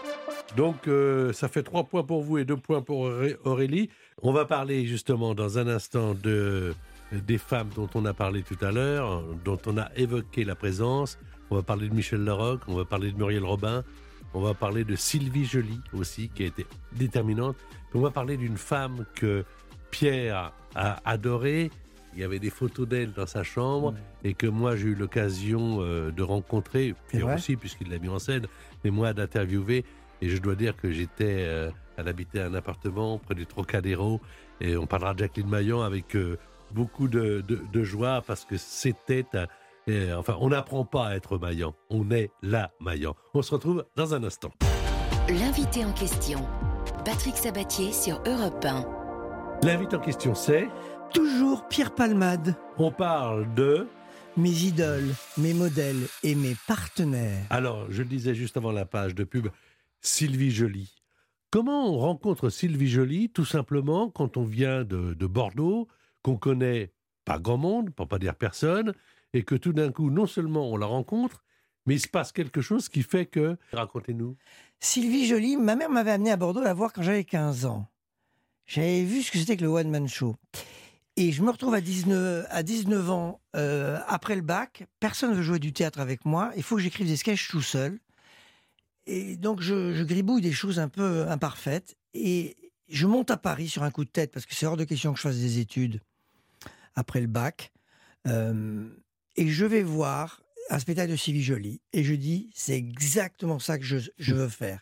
Donc, 0.55 0.87
euh, 0.87 1.33
ça 1.33 1.47
fait 1.47 1.63
trois 1.63 1.85
points 1.85 2.03
pour 2.03 2.21
vous 2.21 2.37
et 2.37 2.45
deux 2.45 2.57
points 2.57 2.81
pour 2.81 2.99
Auré- 3.07 3.35
Aurélie. 3.45 3.89
On 4.21 4.31
va 4.31 4.45
parler 4.45 4.85
justement 4.85 5.33
dans 5.33 5.57
un 5.57 5.67
instant 5.67 6.13
de, 6.13 6.75
des 7.11 7.37
femmes 7.37 7.69
dont 7.75 7.89
on 7.95 8.05
a 8.05 8.13
parlé 8.13 8.43
tout 8.43 8.57
à 8.63 8.71
l'heure, 8.71 9.23
dont 9.43 9.57
on 9.65 9.77
a 9.77 9.87
évoqué 9.95 10.43
la 10.43 10.55
présence. 10.55 11.17
On 11.49 11.55
va 11.55 11.63
parler 11.63 11.87
de 11.89 11.93
Michel 11.95 12.23
Larocque, 12.23 12.61
on 12.67 12.75
va 12.75 12.85
parler 12.85 13.11
de 13.11 13.17
Muriel 13.17 13.43
Robin, 13.43 13.83
on 14.35 14.41
va 14.41 14.53
parler 14.53 14.83
de 14.83 14.95
Sylvie 14.95 15.45
Joly 15.45 15.79
aussi, 15.93 16.29
qui 16.29 16.43
a 16.43 16.45
été 16.47 16.65
déterminante. 16.91 17.55
On 17.93 18.01
va 18.01 18.11
parler 18.11 18.35
d'une 18.37 18.57
femme 18.57 19.05
que 19.15 19.45
Pierre 19.91 20.51
a 20.75 20.99
adorée. 21.09 21.71
Il 22.13 22.19
y 22.19 22.23
avait 22.23 22.39
des 22.39 22.49
photos 22.49 22.87
d'elle 22.87 23.11
dans 23.13 23.25
sa 23.25 23.43
chambre 23.43 23.93
et 24.23 24.33
que 24.33 24.47
moi 24.47 24.75
j'ai 24.75 24.87
eu 24.87 24.95
l'occasion 24.95 25.79
euh, 25.81 26.11
de 26.11 26.23
rencontrer, 26.23 26.93
Pierre 27.09 27.25
aussi 27.35 27.55
puisqu'il 27.55 27.89
l'a 27.89 27.97
mis 27.99 28.07
en 28.09 28.19
scène, 28.19 28.45
mais 28.83 28.91
moi 28.91 29.13
d'interviewer. 29.13 29.83
Et 30.21 30.29
je 30.29 30.37
dois 30.37 30.55
dire 30.55 30.75
que 30.77 30.91
j'étais, 30.91 31.43
euh, 31.45 31.69
elle 31.97 32.07
habitait 32.07 32.39
un 32.41 32.53
appartement 32.53 33.17
près 33.17 33.35
du 33.35 33.45
Trocadéro 33.45 34.21
et 34.61 34.77
on 34.77 34.85
parlera 34.87 35.13
de 35.13 35.19
Jacqueline 35.19 35.49
Maillan 35.49 35.81
avec 35.81 36.15
euh, 36.15 36.37
beaucoup 36.71 37.07
de, 37.09 37.41
de- 37.47 37.61
de 37.71 37.83
joie 37.83 38.21
parce 38.25 38.45
que 38.45 38.55
c'était 38.57 39.25
un- 39.33 39.47
et, 39.87 40.11
enfin, 40.13 40.37
on 40.39 40.49
n'apprend 40.49 40.85
pas 40.85 41.07
à 41.07 41.15
être 41.15 41.37
maillant, 41.37 41.75
on 41.89 42.09
est 42.11 42.31
la 42.41 42.71
maillant. 42.79 43.15
On 43.33 43.41
se 43.41 43.53
retrouve 43.53 43.85
dans 43.95 44.13
un 44.13 44.23
instant. 44.23 44.51
L'invité 45.29 45.83
en 45.85 45.91
question, 45.93 46.45
Patrick 47.03 47.35
Sabatier 47.35 47.91
sur 47.91 48.21
Europe 48.25 48.63
1. 48.63 48.85
L'invité 49.63 49.95
en 49.95 49.99
question, 49.99 50.35
c'est, 50.35 50.67
Toujours 51.13 51.67
Pierre 51.67 51.93
Palmade. 51.95 52.55
on 52.77 52.91
parle 52.91 53.53
de, 53.53 53.87
Mes 54.37 54.49
idoles, 54.49 55.13
mes 55.37 55.53
modèles 55.53 56.07
et 56.23 56.35
mes 56.35 56.55
partenaires. 56.67 57.45
alors 57.49 57.85
je 57.89 58.01
le 58.01 58.09
disais 58.09 58.35
juste 58.35 58.57
avant 58.57 58.71
la 58.71 58.85
page 58.85 59.15
de 59.15 59.23
pub, 59.23 59.47
Sylvie 60.01 60.51
Joly. 60.51 60.93
Comment 61.51 61.89
on 61.89 61.97
rencontre 61.99 62.49
Sylvie 62.49 62.89
Joly? 62.89 63.29
Tout 63.29 63.45
simplement 63.45 64.09
quand 64.09 64.35
on 64.35 64.43
vient 64.43 64.83
de, 64.83 65.13
de 65.13 65.25
Bordeaux, 65.27 65.87
qu'on 66.21 66.35
connaît 66.35 66.91
pas 67.23 67.39
grand 67.39 67.57
monde, 67.57 67.91
pour 67.91 68.07
pas 68.07 68.19
dire 68.19 68.35
personne, 68.35 68.93
et 69.35 69.43
que 69.43 69.55
tout 69.55 69.73
d'un 69.73 69.91
coup, 69.91 70.09
non 70.09 70.25
seulement 70.25 70.71
on 70.71 70.77
la 70.77 70.85
rencontre, 70.85 71.43
Mais 71.87 71.95
il 71.95 71.99
se 71.99 72.07
passe 72.07 72.31
quelque 72.31 72.61
chose 72.61 72.89
qui 72.89 73.03
fait 73.03 73.27
que... 73.27 73.57
Racontez-nous. 73.71 74.35
Sylvie 74.79 75.27
Joly, 75.27 75.55
ma 75.55 75.75
mère 75.75 75.91
m'avait 75.91 76.11
amené 76.11 76.31
à 76.31 76.35
Bordeaux 76.35 76.63
la 76.63 76.73
voir 76.73 76.91
quand 76.91 77.03
j'avais 77.03 77.25
15 77.25 77.65
ans. 77.65 77.87
J'avais 78.65 79.03
vu 79.03 79.21
ce 79.21 79.31
que 79.31 79.37
c'était 79.37 79.55
que 79.55 79.61
le 79.61 79.67
One 79.69 79.91
Man 79.91 80.07
Show. 80.07 80.35
Et 81.15 81.31
je 81.31 81.43
me 81.43 81.51
retrouve 81.51 81.75
à 81.75 81.81
19, 81.81 82.47
à 82.49 82.63
19 82.63 83.11
ans, 83.11 83.39
euh, 83.55 83.99
après 84.07 84.35
le 84.35 84.41
bac, 84.41 84.87
personne 84.99 85.29
ne 85.29 85.35
veut 85.35 85.43
jouer 85.43 85.59
du 85.59 85.73
théâtre 85.73 85.99
avec 85.99 86.25
moi, 86.25 86.51
il 86.57 86.63
faut 86.63 86.75
que 86.75 86.81
j'écrive 86.81 87.05
des 87.05 87.17
sketchs 87.17 87.49
tout 87.49 87.61
seul. 87.61 87.99
Et 89.05 89.37
donc 89.37 89.61
je, 89.61 89.93
je 89.93 90.03
gribouille 90.03 90.41
des 90.41 90.53
choses 90.53 90.79
un 90.79 90.89
peu 90.89 91.27
imparfaites. 91.29 91.95
Et 92.15 92.55
je 92.89 93.05
monte 93.05 93.29
à 93.29 93.37
Paris 93.37 93.67
sur 93.67 93.83
un 93.83 93.91
coup 93.91 94.05
de 94.05 94.09
tête, 94.09 94.31
parce 94.31 94.47
que 94.47 94.55
c'est 94.55 94.65
hors 94.65 94.75
de 94.75 94.85
question 94.85 95.13
que 95.13 95.17
je 95.19 95.23
fasse 95.23 95.37
des 95.37 95.59
études 95.59 96.01
après 96.95 97.21
le 97.21 97.27
bac. 97.27 97.71
Euh, 98.25 98.89
et 99.35 99.47
je 99.47 99.65
vais 99.65 99.83
voir 99.83 100.41
un 100.69 100.79
spectacle 100.79 101.11
de 101.11 101.15
Sylvie 101.15 101.43
Joly. 101.43 101.81
Et 101.93 102.03
je 102.03 102.13
dis, 102.15 102.49
c'est 102.53 102.75
exactement 102.75 103.59
ça 103.59 103.77
que 103.77 103.83
je, 103.85 103.97
je 104.17 104.33
veux 104.33 104.49
faire. 104.49 104.81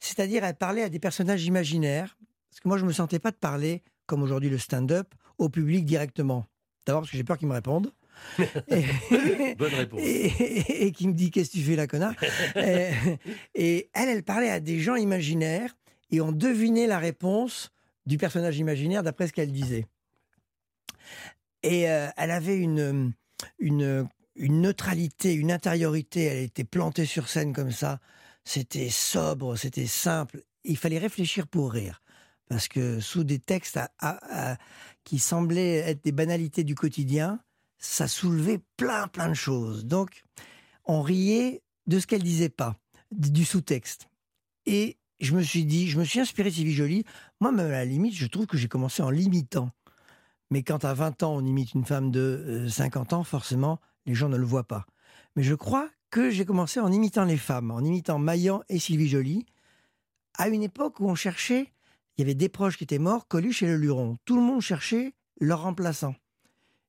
C'est-à-dire 0.00 0.42
à 0.44 0.52
parler 0.52 0.82
à 0.82 0.88
des 0.88 0.98
personnages 0.98 1.44
imaginaires. 1.44 2.16
Parce 2.50 2.60
que 2.60 2.68
moi, 2.68 2.76
je 2.76 2.82
ne 2.82 2.88
me 2.88 2.92
sentais 2.92 3.18
pas 3.20 3.30
de 3.30 3.36
parler, 3.36 3.82
comme 4.06 4.22
aujourd'hui 4.22 4.50
le 4.50 4.58
stand-up, 4.58 5.14
au 5.38 5.48
public 5.48 5.84
directement. 5.84 6.46
D'abord 6.86 7.02
parce 7.02 7.10
que 7.12 7.16
j'ai 7.16 7.24
peur 7.24 7.38
qu'ils 7.38 7.48
me 7.48 7.54
répondent. 7.54 7.92
et, 8.68 9.54
Bonne 9.56 9.74
réponse. 9.74 10.00
et, 10.02 10.26
et- 10.26 10.86
et 10.86 10.92
qui 10.92 11.06
me 11.08 11.14
dit 11.14 11.30
qu'est-ce 11.30 11.50
que 11.50 11.56
tu 11.58 11.62
fais 11.62 11.76
là, 11.76 11.86
connard 11.86 12.14
et, 12.56 12.90
et 13.54 13.90
elle, 13.94 14.08
elle 14.10 14.22
parlait 14.22 14.50
à 14.50 14.60
des 14.60 14.80
gens 14.80 14.96
imaginaires 14.96 15.74
et 16.10 16.20
on 16.20 16.30
devinait 16.32 16.86
la 16.86 16.98
réponse 16.98 17.70
du 18.04 18.18
personnage 18.18 18.58
imaginaire 18.58 19.02
d'après 19.02 19.28
ce 19.28 19.32
qu'elle 19.32 19.50
disait. 19.52 19.86
Et 21.62 21.88
euh, 21.88 22.08
elle 22.16 22.30
avait 22.32 22.56
une, 22.56 23.12
une, 23.58 24.08
une 24.36 24.60
neutralité, 24.60 25.32
une 25.34 25.52
intériorité. 25.52 26.24
Elle 26.24 26.44
était 26.44 26.64
plantée 26.64 27.06
sur 27.06 27.28
scène 27.28 27.52
comme 27.52 27.72
ça. 27.72 28.00
C'était 28.44 28.90
sobre, 28.90 29.56
c'était 29.56 29.86
simple. 29.86 30.42
Il 30.64 30.76
fallait 30.76 30.98
réfléchir 30.98 31.46
pour 31.46 31.72
rire. 31.72 32.02
Parce 32.48 32.68
que 32.68 33.00
sous 33.00 33.24
des 33.24 33.38
textes 33.38 33.76
à- 33.76 33.92
à- 33.98 34.52
à- 34.52 34.56
qui 35.04 35.18
semblaient 35.18 35.78
être 35.78 36.04
des 36.04 36.12
banalités 36.12 36.64
du 36.64 36.74
quotidien, 36.74 37.40
ça 37.78 38.06
soulevait 38.08 38.60
plein, 38.76 39.08
plein 39.08 39.28
de 39.28 39.34
choses. 39.34 39.86
Donc, 39.86 40.22
on 40.84 41.02
riait 41.02 41.62
de 41.86 41.98
ce 41.98 42.06
qu'elle 42.06 42.22
disait 42.22 42.48
pas, 42.48 42.76
du 43.10 43.44
sous-texte. 43.44 44.08
Et 44.66 44.98
je 45.20 45.34
me 45.34 45.42
suis 45.42 45.64
dit, 45.64 45.88
je 45.88 45.98
me 45.98 46.04
suis 46.04 46.20
inspiré 46.20 46.50
de 46.50 46.54
Sylvie 46.54 46.74
Joly. 46.74 47.04
Moi, 47.40 47.52
même 47.52 47.66
à 47.66 47.70
la 47.70 47.84
limite, 47.84 48.14
je 48.14 48.26
trouve 48.26 48.46
que 48.46 48.56
j'ai 48.56 48.68
commencé 48.68 49.02
en 49.02 49.10
l'imitant. 49.10 49.70
Mais 50.52 50.62
quand 50.62 50.84
à 50.84 50.92
20 50.92 51.22
ans, 51.22 51.34
on 51.34 51.46
imite 51.46 51.72
une 51.72 51.86
femme 51.86 52.10
de 52.10 52.20
euh, 52.20 52.68
50 52.68 53.14
ans, 53.14 53.24
forcément, 53.24 53.80
les 54.04 54.12
gens 54.12 54.28
ne 54.28 54.36
le 54.36 54.44
voient 54.44 54.68
pas. 54.68 54.84
Mais 55.34 55.42
je 55.42 55.54
crois 55.54 55.88
que 56.10 56.28
j'ai 56.28 56.44
commencé 56.44 56.78
en 56.78 56.92
imitant 56.92 57.24
les 57.24 57.38
femmes, 57.38 57.70
en 57.70 57.80
imitant 57.80 58.18
Maillan 58.18 58.62
et 58.68 58.78
Sylvie 58.78 59.08
Joly, 59.08 59.46
à 60.36 60.50
une 60.50 60.62
époque 60.62 61.00
où 61.00 61.08
on 61.08 61.14
cherchait, 61.14 61.72
il 62.14 62.20
y 62.20 62.24
avait 62.24 62.34
des 62.34 62.50
proches 62.50 62.76
qui 62.76 62.84
étaient 62.84 62.98
morts, 62.98 63.28
Coluche 63.28 63.62
et 63.62 63.66
le 63.66 63.78
Luron. 63.78 64.18
Tout 64.26 64.36
le 64.36 64.42
monde 64.42 64.60
cherchait 64.60 65.14
leur 65.40 65.62
remplaçant. 65.62 66.14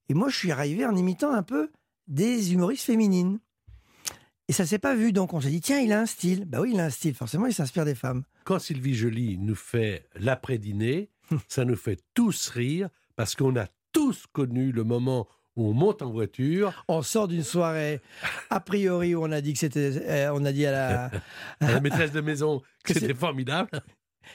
Et 0.09 0.13
moi, 0.13 0.27
je 0.27 0.35
suis 0.35 0.51
arrivé 0.51 0.85
en 0.85 0.97
imitant 0.97 1.31
un 1.31 1.43
peu 1.43 1.71
des 2.09 2.51
humoristes 2.51 2.83
féminines. 2.83 3.39
Et 4.49 4.51
ça 4.51 4.65
s'est 4.65 4.77
pas 4.77 4.93
vu, 4.93 5.13
donc 5.13 5.33
on 5.33 5.39
s'est 5.39 5.49
dit, 5.49 5.61
tiens, 5.61 5.79
il 5.79 5.93
a 5.93 6.01
un 6.01 6.05
style. 6.05 6.43
Bah 6.43 6.59
oui, 6.59 6.71
il 6.73 6.81
a 6.81 6.85
un 6.87 6.89
style, 6.89 7.15
forcément, 7.15 7.45
il 7.45 7.53
s'inspire 7.53 7.85
des 7.85 7.95
femmes. 7.95 8.23
Quand 8.43 8.59
Sylvie 8.59 8.93
Joly 8.93 9.37
nous 9.37 9.55
fait 9.55 10.09
l'après-dîner, 10.15 11.11
ça 11.47 11.63
nous 11.63 11.77
fait 11.77 12.03
tous 12.13 12.49
rire 12.49 12.89
parce 13.15 13.35
qu'on 13.35 13.55
a 13.55 13.65
tous 13.91 14.25
connu 14.31 14.71
le 14.71 14.83
moment 14.83 15.27
où 15.55 15.67
on 15.69 15.73
monte 15.73 16.01
en 16.01 16.09
voiture, 16.09 16.83
On 16.87 17.03
sort 17.03 17.27
d'une 17.27 17.43
soirée, 17.43 18.01
a 18.49 18.59
priori, 18.59 19.13
où 19.13 19.23
on 19.23 19.31
a 19.31 19.39
dit 19.39 19.53
que 19.53 19.59
c'était. 19.59 19.91
euh, 19.97 20.31
on 20.33 20.43
a 20.45 20.51
dit 20.51 20.65
à 20.65 20.71
la. 20.71 21.05
à 21.61 21.71
la 21.73 21.79
maîtresse 21.79 22.11
de 22.11 22.21
maison 22.21 22.61
que 22.83 22.93
c'était 22.93 23.13
formidable. 23.13 23.69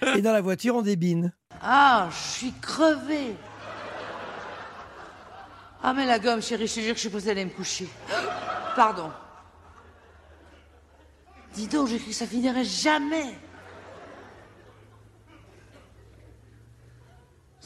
Et 0.16 0.22
dans 0.22 0.32
la 0.32 0.40
voiture, 0.40 0.76
on 0.76 0.82
débine. 0.82 1.32
Ah, 1.60 2.08
je 2.12 2.16
suis 2.38 2.52
crevée. 2.60 3.34
Ah, 5.82 5.92
mais 5.94 6.06
la 6.06 6.18
gomme, 6.18 6.42
chérie, 6.42 6.66
je 6.66 6.74
te 6.74 6.80
jure 6.80 6.90
que 6.90 6.96
je 6.96 7.00
suis 7.00 7.08
posée 7.08 7.30
aller 7.30 7.44
me 7.44 7.50
coucher. 7.50 7.88
Pardon. 8.76 9.10
Dis 11.54 11.66
donc, 11.66 11.88
j'ai 11.88 11.98
cru 11.98 12.08
que 12.08 12.14
ça 12.14 12.26
finirait 12.26 12.64
jamais. 12.64 13.34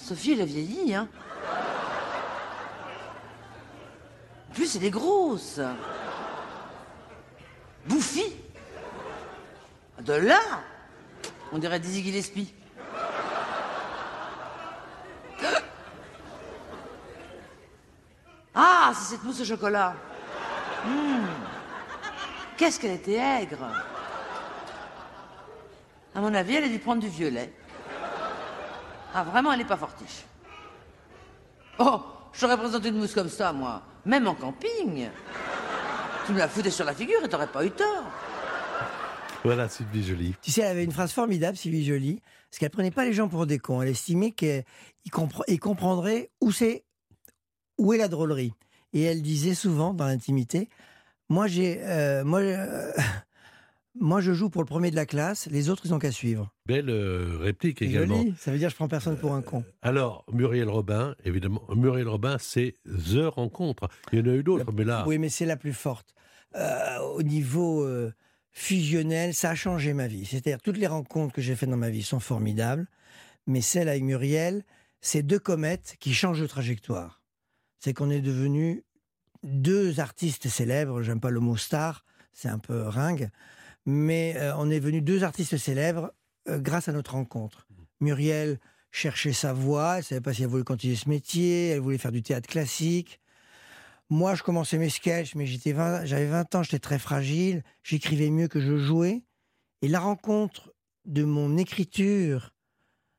Sophie, 0.03 0.33
elle 0.33 0.41
a 0.41 0.45
vieilli, 0.45 0.95
hein. 0.95 1.09
En 4.51 4.55
plus, 4.55 4.75
elle 4.75 4.85
est 4.85 4.91
grosse. 4.91 5.61
Bouffie. 7.87 8.35
De 10.01 10.15
là, 10.15 10.41
on 11.53 11.59
dirait 11.59 11.79
Dizzy 11.79 12.03
Gillespie. 12.03 12.53
Ah, 18.55 18.93
c'est 18.95 19.15
cette 19.15 19.23
mousse 19.23 19.41
au 19.41 19.45
chocolat. 19.45 19.95
Hmm. 20.85 21.27
Qu'est-ce 22.57 22.81
qu'elle 22.81 22.93
était 22.93 23.15
aigre. 23.15 23.71
À 26.15 26.21
mon 26.21 26.35
avis, 26.35 26.57
elle 26.57 26.65
a 26.65 26.69
dû 26.69 26.81
prendre 26.81 27.01
du 27.01 27.09
violet. 27.09 27.53
Ah, 29.14 29.25
vraiment, 29.25 29.53
elle 29.53 29.59
n'est 29.59 29.64
pas 29.64 29.77
fortiche. 29.77 30.25
Oh, 31.79 32.01
je 32.33 32.40
t'aurais 32.40 32.57
présenté 32.57 32.88
une 32.88 32.96
mousse 32.98 33.14
comme 33.14 33.29
ça, 33.29 33.53
moi. 33.53 33.83
Même 34.05 34.27
en 34.27 34.35
camping. 34.35 35.09
Tu 36.27 36.33
me 36.33 36.38
la 36.38 36.48
foutais 36.48 36.70
sur 36.70 36.85
la 36.85 36.94
figure 36.94 37.22
et 37.25 37.29
t'aurais 37.29 37.46
pas 37.46 37.64
eu 37.64 37.70
tort. 37.70 38.05
Voilà 39.44 39.68
Sylvie 39.68 40.05
Joly. 40.05 40.35
Tu 40.40 40.53
sais, 40.53 40.61
elle 40.62 40.68
avait 40.68 40.85
une 40.85 40.92
phrase 40.92 41.12
formidable, 41.12 41.57
Sylvie 41.57 41.85
Joly, 41.85 42.20
parce 42.48 42.59
qu'elle 42.61 42.70
prenait 42.70 42.92
pas 42.92 43.05
les 43.05 43.12
gens 43.12 43.29
pour 43.29 43.44
des 43.46 43.59
cons. 43.59 43.83
Elle 43.83 43.88
estimait 43.88 44.31
qu'ils 44.31 44.64
compre- 45.11 45.42
ils 45.48 45.59
comprendraient 45.59 46.31
où 46.40 46.53
c'est, 46.53 46.85
où 47.77 47.92
est 47.92 47.98
la 47.98 48.07
drôlerie. 48.09 48.53
Et 48.92 49.03
elle 49.03 49.20
disait 49.20 49.55
souvent 49.55 49.94
dans 49.94 50.07
l'intimité, 50.07 50.68
moi 51.29 51.48
j'ai, 51.48 51.81
euh, 51.83 52.25
moi, 52.25 52.38
euh, 52.40 52.92
moi 54.00 54.20
je 54.20 54.33
joue 54.33 54.48
pour 54.50 54.62
le 54.62 54.66
premier 54.66 54.90
de 54.90 54.96
la 54.96 55.07
classe, 55.07 55.46
les 55.50 55.68
autres 55.68 55.87
ils 55.87 55.94
ont 55.94 55.98
qu'à 55.98 56.12
suivre. 56.12 56.52
Belle 56.66 56.90
euh, 56.90 57.38
réplique 57.40 57.83
également. 57.83 58.16
joli, 58.16 58.35
ça 58.38 58.52
veut 58.52 58.59
dire 58.59 58.70
je 58.70 58.76
prends 58.76 58.88
personne 58.88 59.16
pour 59.16 59.35
un 59.35 59.42
con. 59.42 59.64
Alors, 59.83 60.24
Muriel 60.33 60.68
Robin, 60.68 61.14
évidemment, 61.24 61.62
Muriel 61.74 62.09
Robin, 62.09 62.37
c'est 62.38 62.76
The 62.87 63.26
Rencontre. 63.26 63.88
Il 64.12 64.20
y 64.20 64.22
en 64.22 64.33
a 64.33 64.35
eu 64.35 64.42
d'autres, 64.42 64.72
mais 64.72 64.85
là, 64.85 65.05
Oui, 65.07 65.18
mais 65.18 65.28
c'est 65.28 65.46
la 65.46 65.57
plus 65.57 65.74
forte. 65.74 66.14
Euh, 66.55 66.98
au 67.14 67.22
niveau 67.22 67.85
euh, 67.85 68.12
fusionnel, 68.50 69.35
ça 69.35 69.50
a 69.50 69.55
changé 69.55 69.94
ma 69.94 70.07
vie. 70.07 70.26
C'est-à-dire, 70.26 70.61
toutes 70.61 70.76
les 70.76 70.87
rencontres 70.87 71.35
que 71.35 71.42
j'ai 71.42 71.55
faites 71.57 71.70
dans 71.70 71.76
ma 71.76 71.90
vie 71.90 72.02
sont 72.02 72.20
formidables, 72.20 72.87
mais 73.46 73.61
celle 73.61 73.88
avec 73.88 74.02
Muriel, 74.02 74.64
c'est 75.00 75.22
deux 75.22 75.38
comètes 75.38 75.96
qui 75.98 76.14
changent 76.14 76.40
de 76.40 76.46
trajectoire. 76.46 77.22
C'est 77.78 77.94
qu'on 77.94 78.11
est 78.11 78.20
devenus 78.20 78.83
deux 79.42 79.98
artistes 79.98 80.48
célèbres, 80.48 81.02
j'aime 81.02 81.20
pas 81.20 81.31
le 81.31 81.40
mot 81.40 81.57
star, 81.57 82.05
c'est 82.33 82.48
un 82.48 82.59
peu 82.59 82.83
ringue, 82.83 83.31
mais 83.87 84.35
euh, 84.37 84.55
on 84.57 84.71
est 84.71 84.81
devenus 84.81 85.03
deux 85.03 85.25
artistes 85.25 85.57
célèbres 85.57 86.12
euh, 86.49 86.59
grâce 86.59 86.88
à 86.88 86.92
notre 86.92 87.12
rencontre. 87.12 87.66
Muriel 88.01 88.59
cherchait 88.90 89.33
sa 89.33 89.53
voix, 89.53 89.99
elle 89.99 90.05
savait 90.05 90.21
pas 90.21 90.35
si 90.35 90.42
elle 90.42 90.49
voulait 90.49 90.64
continuer 90.64 90.97
ce 90.97 91.09
métier, 91.09 91.68
elle 91.68 91.81
voulait 91.81 91.99
faire 91.99 92.12
du 92.12 92.23
théâtre 92.23 92.49
classique. 92.49 93.21
Moi, 94.11 94.35
je 94.35 94.42
commençais 94.42 94.77
mes 94.77 94.90
sketchs, 94.90 95.35
mais 95.35 95.47
j'étais 95.47 95.73
20 95.73 96.05
j'avais 96.05 96.27
20 96.27 96.55
ans, 96.55 96.62
j'étais 96.62 96.79
très 96.79 96.99
fragile, 96.99 97.62
j'écrivais 97.83 98.31
mieux 98.31 98.49
que 98.49 98.61
je 98.61 98.77
jouais. 98.77 99.23
Et 99.81 99.88
la 99.88 100.01
rencontre 100.01 100.73
de 101.07 101.25
mon 101.25 101.57
écriture 101.57 102.53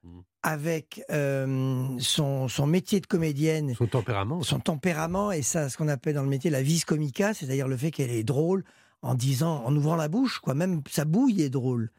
Mhm. 0.04 0.24
avec 0.44 1.02
euh, 1.12 1.88
son, 2.00 2.50
son 2.50 2.68
métier 2.68 3.00
de 3.00 3.06
comédienne, 3.06 3.74
son 3.76 3.88
tempérament. 3.88 4.44
son 4.44 4.60
tempérament, 4.60 5.32
et 5.32 5.42
ça, 5.42 5.70
ce 5.70 5.78
qu'on 5.78 5.88
appelle 5.88 6.16
dans 6.16 6.24
le 6.24 6.30
métier 6.30 6.50
la 6.50 6.62
vis 6.62 6.84
comica, 6.84 7.34
c'est-à-dire 7.34 7.70
le 7.70 7.78
fait 7.78 7.92
qu'elle 7.92 8.12
est 8.12 8.26
drôle 8.26 8.66
en 9.04 9.16
disant, 9.16 9.64
en 9.66 9.76
ouvrant 9.76 9.96
la 9.96 10.08
bouche, 10.08 10.40
quoi. 10.40 10.56
Même 10.56 10.82
sa 10.90 11.06
bouille 11.06 11.42
est 11.42 11.50
drôle. 11.50 11.92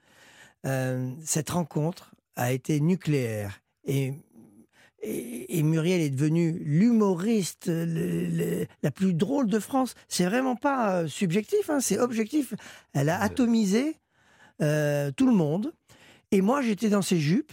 Euh, 0.66 1.12
cette 1.22 1.50
rencontre 1.50 2.14
a 2.34 2.52
été 2.52 2.80
nucléaire. 2.80 3.60
Et, 3.84 4.14
et, 5.02 5.62
Muriel 5.62 6.00
est 6.00 6.10
devenue 6.10 6.58
l'humoriste 6.64 7.70
la 7.70 8.90
plus 8.90 9.12
drôle 9.12 9.48
de 9.48 9.58
France. 9.58 9.94
C'est 10.08 10.24
vraiment 10.24 10.56
pas 10.56 11.02
euh, 11.02 11.06
subjectif, 11.06 11.68
hein, 11.68 11.80
c'est 11.80 11.98
objectif. 11.98 12.54
Elle 12.94 13.10
a 13.10 13.20
atomisé 13.20 13.96
euh, 14.62 15.12
tout 15.12 15.26
le 15.26 15.34
monde. 15.34 15.74
Et 16.30 16.40
moi, 16.40 16.62
j'étais 16.62 16.88
dans 16.88 17.02
ses 17.02 17.18
jupes. 17.18 17.52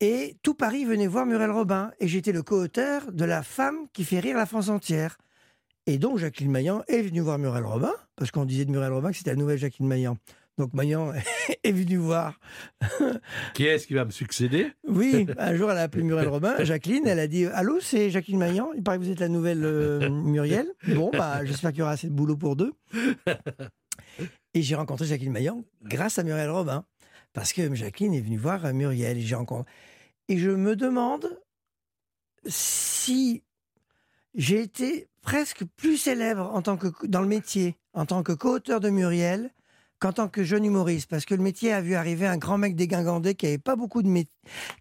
Et 0.00 0.36
tout 0.42 0.54
Paris 0.54 0.84
venait 0.84 1.06
voir 1.06 1.24
Muriel 1.24 1.50
Robin. 1.50 1.92
Et 1.98 2.08
j'étais 2.08 2.32
le 2.32 2.42
co-auteur 2.42 3.10
de 3.10 3.24
La 3.24 3.42
femme 3.42 3.86
qui 3.94 4.04
fait 4.04 4.20
rire 4.20 4.36
la 4.36 4.46
France 4.46 4.68
entière. 4.68 5.16
Et 5.86 5.98
donc, 5.98 6.18
Jacqueline 6.18 6.50
Maillan 6.50 6.82
est 6.86 7.02
venue 7.02 7.20
voir 7.20 7.38
Muriel 7.38 7.64
Robin, 7.64 7.92
parce 8.16 8.30
qu'on 8.30 8.44
disait 8.44 8.64
de 8.64 8.70
Muriel 8.70 8.92
Robin 8.92 9.10
que 9.10 9.16
c'était 9.16 9.30
la 9.30 9.36
nouvelle 9.36 9.58
Jacqueline 9.58 9.88
Maillan. 9.88 10.16
Donc, 10.58 10.74
Maillan 10.74 11.12
est 11.64 11.72
venue 11.72 11.96
voir. 11.96 12.38
Qui 13.54 13.64
est-ce 13.64 13.86
qui 13.86 13.94
va 13.94 14.04
me 14.04 14.10
succéder? 14.10 14.72
Oui, 14.86 15.26
un 15.38 15.56
jour, 15.56 15.70
elle 15.70 15.78
a 15.78 15.82
appelé 15.82 16.04
Muriel 16.04 16.28
Robin. 16.28 16.54
Jacqueline, 16.60 17.06
elle 17.06 17.18
a 17.18 17.26
dit 17.26 17.46
Allô, 17.46 17.80
c'est 17.80 18.10
Jacqueline 18.10 18.38
Maillan? 18.38 18.70
Il 18.76 18.82
paraît 18.82 18.98
que 18.98 19.02
vous 19.02 19.10
êtes 19.10 19.20
la 19.20 19.28
nouvelle 19.28 19.64
euh, 19.64 20.08
Muriel. 20.08 20.68
Bon, 20.88 21.10
bah, 21.12 21.44
j'espère 21.44 21.70
qu'il 21.70 21.80
y 21.80 21.82
aura 21.82 21.92
assez 21.92 22.08
de 22.08 22.12
boulot 22.12 22.36
pour 22.36 22.54
deux. 22.54 22.72
Et 24.54 24.62
j'ai 24.62 24.74
rencontré 24.74 25.06
Jacqueline 25.06 25.32
Maillan 25.32 25.64
grâce 25.82 26.18
à 26.18 26.22
Muriel 26.22 26.50
Robin. 26.50 26.84
Parce 27.32 27.52
que 27.52 27.74
Jacqueline 27.74 28.14
est 28.14 28.20
venue 28.20 28.36
voir 28.36 28.64
euh, 28.66 28.72
Muriel 28.72 29.16
et 29.16 29.22
j'ai 29.22 29.34
rencontré. 29.34 29.70
Et 30.28 30.38
je 30.38 30.50
me 30.50 30.76
demande 30.76 31.40
si 32.46 33.42
j'ai 34.34 34.60
été 34.60 35.08
presque 35.22 35.64
plus 35.76 35.96
célèbre 35.96 36.50
en 36.54 36.62
tant 36.62 36.76
que, 36.76 36.88
dans 37.06 37.20
le 37.22 37.28
métier, 37.28 37.76
en 37.94 38.06
tant 38.06 38.22
que 38.22 38.32
co-auteur 38.32 38.80
de 38.80 38.90
Muriel, 38.90 39.50
qu'en 39.98 40.12
tant 40.12 40.28
que 40.28 40.42
jeune 40.42 40.64
humoriste. 40.64 41.08
Parce 41.08 41.24
que 41.24 41.34
le 41.34 41.42
métier 41.42 41.72
a 41.72 41.80
vu 41.80 41.94
arriver 41.94 42.26
un 42.26 42.36
grand 42.36 42.58
mec 42.58 42.74
dégingandé 42.74 43.34
qui 43.34 43.46
n'avait 43.46 43.58
pas, 43.58 43.76
beaucoup 43.76 44.02
de 44.02 44.08
mé- 44.08 44.26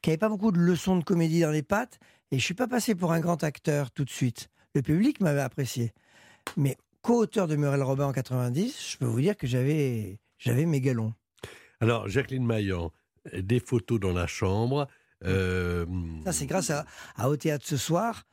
qui 0.02 0.10
avait 0.10 0.18
pas 0.18 0.30
beaucoup 0.30 0.52
de 0.52 0.58
leçons 0.60 0.98
de 0.98 1.04
comédie 1.04 1.42
dans 1.42 1.52
les 1.52 1.62
pattes. 1.64 2.00
Et 2.32 2.40
je 2.40 2.44
suis 2.44 2.54
pas 2.56 2.68
passé 2.68 2.96
pour 2.96 3.12
un 3.14 3.20
grand 3.20 3.44
acteur 3.44 3.92
tout 3.92 4.04
de 4.06 4.10
suite. 4.10 4.50
Le 4.74 4.82
public 4.82 5.22
m'avait 5.22 5.42
apprécié. 5.42 5.94
Mais 6.58 6.76
co-auteur 7.02 7.48
de 7.48 7.56
Muriel 7.56 7.84
Robin 7.84 8.06
en 8.08 8.12
90, 8.14 8.92
je 8.94 8.98
peux 8.98 9.06
vous 9.06 9.22
dire 9.22 9.38
que 9.38 9.46
j'avais, 9.46 10.18
j'avais 10.40 10.66
mes 10.66 10.82
galons. 10.82 11.14
Alors, 11.82 12.08
Jacqueline 12.08 12.46
Maillan, 12.46 12.92
des 13.34 13.60
photos 13.60 14.00
dans 14.00 14.14
la 14.14 14.28
chambre. 14.28 14.88
euh, 15.26 15.86
Ça, 16.24 16.32
c'est 16.32 16.46
grâce 16.48 16.70
à, 16.72 16.86
à 17.16 17.30
Au 17.30 17.36
Théâtre 17.38 17.66
ce 17.68 17.78
soir, 17.78 18.24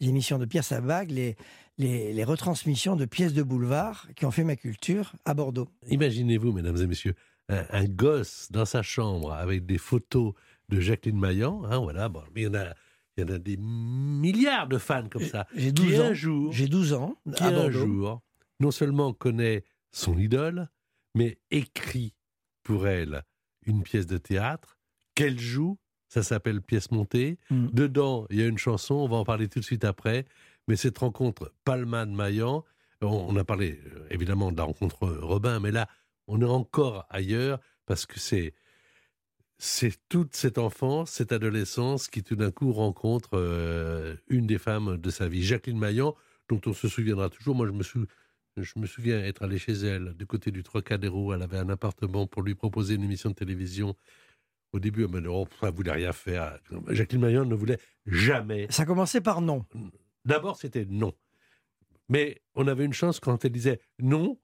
l'émission 0.00 0.38
de 0.38 0.44
Pierre 0.44 0.64
Sabag, 0.64 1.10
les, 1.10 1.36
les, 1.78 2.12
les 2.12 2.24
retransmissions 2.24 2.96
de 2.96 3.04
pièces 3.04 3.32
de 3.32 3.42
boulevard 3.42 4.08
qui 4.16 4.24
ont 4.26 4.30
fait 4.30 4.44
ma 4.44 4.56
culture 4.56 5.12
à 5.24 5.34
Bordeaux. 5.34 5.68
Imaginez-vous, 5.88 6.52
mesdames 6.52 6.76
et 6.76 6.86
messieurs, 6.86 7.14
un, 7.48 7.64
un 7.70 7.84
gosse 7.84 8.48
dans 8.50 8.64
sa 8.64 8.82
chambre 8.82 9.32
avec 9.32 9.66
des 9.66 9.78
photos 9.78 10.32
de 10.68 10.80
Jacqueline 10.80 11.18
Maillan. 11.18 11.64
hein, 11.64 11.78
voilà, 11.78 12.08
bon, 12.08 12.22
il 12.34 12.42
y 12.42 12.46
en 12.46 12.54
a, 12.54 12.74
il 13.16 13.20
y 13.20 13.30
en 13.30 13.34
a 13.34 13.38
des 13.38 13.56
milliards 13.58 14.66
de 14.68 14.78
fans 14.78 15.08
comme 15.08 15.24
ça. 15.24 15.46
J'ai 15.54 15.72
qui 15.72 15.82
12 15.86 16.00
un 16.00 16.10
ans. 16.10 16.14
jour, 16.14 16.52
J'ai 16.52 16.68
12 16.68 16.92
ans 16.94 17.16
qui 17.36 17.42
à 17.42 17.48
un 17.48 17.70
jour, 17.70 18.22
non 18.60 18.70
seulement 18.70 19.12
connaît 19.12 19.64
son 19.92 20.18
idole, 20.18 20.68
mais 21.14 21.38
écrit 21.50 22.14
pour 22.62 22.88
elle 22.88 23.22
une 23.66 23.82
pièce 23.82 24.06
de 24.06 24.18
théâtre 24.18 24.78
qu'elle 25.14 25.38
joue. 25.38 25.78
Ça 26.08 26.22
s'appelle 26.22 26.60
Pièce 26.62 26.90
montée. 26.90 27.38
Mm. 27.50 27.68
Dedans, 27.72 28.26
il 28.30 28.38
y 28.38 28.42
a 28.42 28.46
une 28.46 28.58
chanson, 28.58 28.94
on 28.94 29.08
va 29.08 29.16
en 29.16 29.24
parler 29.24 29.48
tout 29.48 29.58
de 29.60 29.64
suite 29.64 29.84
après. 29.84 30.24
Mais 30.68 30.76
cette 30.76 30.98
rencontre 30.98 31.52
Palman-Maillan, 31.64 32.64
on, 33.02 33.06
on 33.06 33.36
a 33.36 33.44
parlé 33.44 33.80
euh, 33.94 34.06
évidemment 34.10 34.50
de 34.52 34.56
la 34.56 34.64
rencontre 34.64 35.06
Robin, 35.08 35.60
mais 35.60 35.70
là, 35.72 35.88
on 36.26 36.40
est 36.40 36.44
encore 36.46 37.04
ailleurs 37.10 37.58
parce 37.86 38.06
que 38.06 38.18
c'est 38.18 38.54
c'est 39.58 39.92
toute 40.08 40.34
cette 40.34 40.58
enfance, 40.58 41.10
cette 41.10 41.32
adolescence 41.32 42.08
qui 42.08 42.22
tout 42.22 42.34
d'un 42.36 42.50
coup 42.50 42.72
rencontre 42.72 43.30
euh, 43.34 44.16
une 44.28 44.46
des 44.46 44.58
femmes 44.58 44.96
de 44.96 45.10
sa 45.10 45.28
vie, 45.28 45.42
Jacqueline 45.44 45.78
Maillan, 45.78 46.14
dont 46.48 46.60
on 46.66 46.72
se 46.72 46.88
souviendra 46.88 47.30
toujours. 47.30 47.54
Moi, 47.54 47.66
je 47.66 47.72
me, 47.72 47.82
sou- 47.82 48.06
je 48.56 48.72
me 48.76 48.86
souviens 48.86 49.22
être 49.22 49.42
allé 49.42 49.58
chez 49.58 49.72
elle, 49.72 50.14
du 50.14 50.26
côté 50.26 50.50
du 50.50 50.62
Trocadéro. 50.62 51.32
Elle 51.32 51.42
avait 51.42 51.58
un 51.58 51.68
appartement 51.68 52.26
pour 52.26 52.42
lui 52.42 52.54
proposer 52.54 52.94
une 52.94 53.04
émission 53.04 53.30
de 53.30 53.34
télévision. 53.34 53.94
Au 54.74 54.80
début, 54.80 55.04
elle 55.04 55.10
m'a 55.10 55.20
dit, 55.20 55.28
oh, 55.28 55.46
elle 55.62 55.72
voulait 55.72 55.92
rien 55.92 56.12
faire. 56.12 56.58
Jacqueline 56.88 57.20
Maillan 57.20 57.44
ne 57.44 57.54
voulait 57.54 57.78
jamais. 58.06 58.66
Ça 58.70 58.84
commençait 58.84 59.20
par 59.20 59.40
non. 59.40 59.64
D'abord, 60.24 60.56
c'était 60.56 60.84
non. 60.84 61.12
Mais 62.08 62.42
on 62.56 62.66
avait 62.66 62.84
une 62.84 62.92
chance 62.92 63.20
quand 63.20 63.44
elle 63.44 63.52
disait 63.52 63.78
non, 64.00 64.36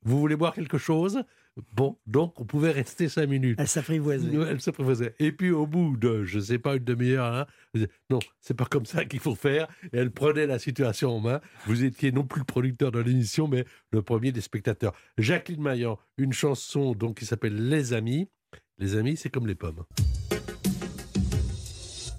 vous 0.00 0.18
voulez 0.18 0.36
boire 0.36 0.54
quelque 0.54 0.78
chose? 0.78 1.22
Bon, 1.72 1.98
donc 2.06 2.40
on 2.40 2.46
pouvait 2.46 2.70
rester 2.70 3.10
cinq 3.10 3.28
minutes. 3.28 3.58
Elle 3.60 3.68
s'apprivoisait. 3.68 4.34
Elle 4.34 4.60
s'apprivoisait. 4.62 5.14
Et 5.18 5.32
puis 5.32 5.50
au 5.50 5.66
bout 5.66 5.98
de, 5.98 6.24
je 6.24 6.38
ne 6.38 6.42
sais 6.44 6.58
pas, 6.58 6.76
une 6.76 6.84
demi-heure, 6.84 7.26
hein, 7.26 7.46
elle 7.74 7.82
disait, 7.82 7.92
non, 8.08 8.20
c'est 8.40 8.54
pas 8.54 8.64
comme 8.64 8.86
ça 8.86 9.04
qu'il 9.04 9.20
faut 9.20 9.34
faire. 9.34 9.68
Et 9.92 9.98
elle 9.98 10.10
prenait 10.10 10.46
la 10.46 10.58
situation 10.58 11.14
en 11.14 11.20
main. 11.20 11.42
Vous 11.66 11.84
étiez 11.84 12.10
non 12.10 12.24
plus 12.24 12.40
le 12.40 12.46
producteur 12.46 12.90
de 12.90 13.00
l'émission, 13.00 13.48
mais 13.48 13.66
le 13.90 14.00
premier 14.00 14.32
des 14.32 14.40
spectateurs. 14.40 14.94
Jacqueline 15.18 15.62
Maillan, 15.62 15.98
une 16.16 16.32
chanson 16.32 16.94
donc 16.94 17.18
qui 17.18 17.26
s'appelle 17.26 17.68
Les 17.68 17.92
Amis. 17.92 18.30
Les 18.76 18.96
Amis, 18.96 19.16
c'est 19.16 19.30
comme 19.30 19.46
les 19.46 19.54
pommes. 19.54 19.84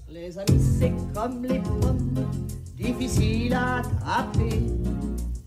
Les 0.10 0.39
amis, 0.39 0.63
c'est 0.80 0.94
comme 1.13 1.44
les 1.44 1.60
pommes, 1.60 2.32
difficiles 2.78 3.54
à 3.54 3.80
attraper. 3.80 4.62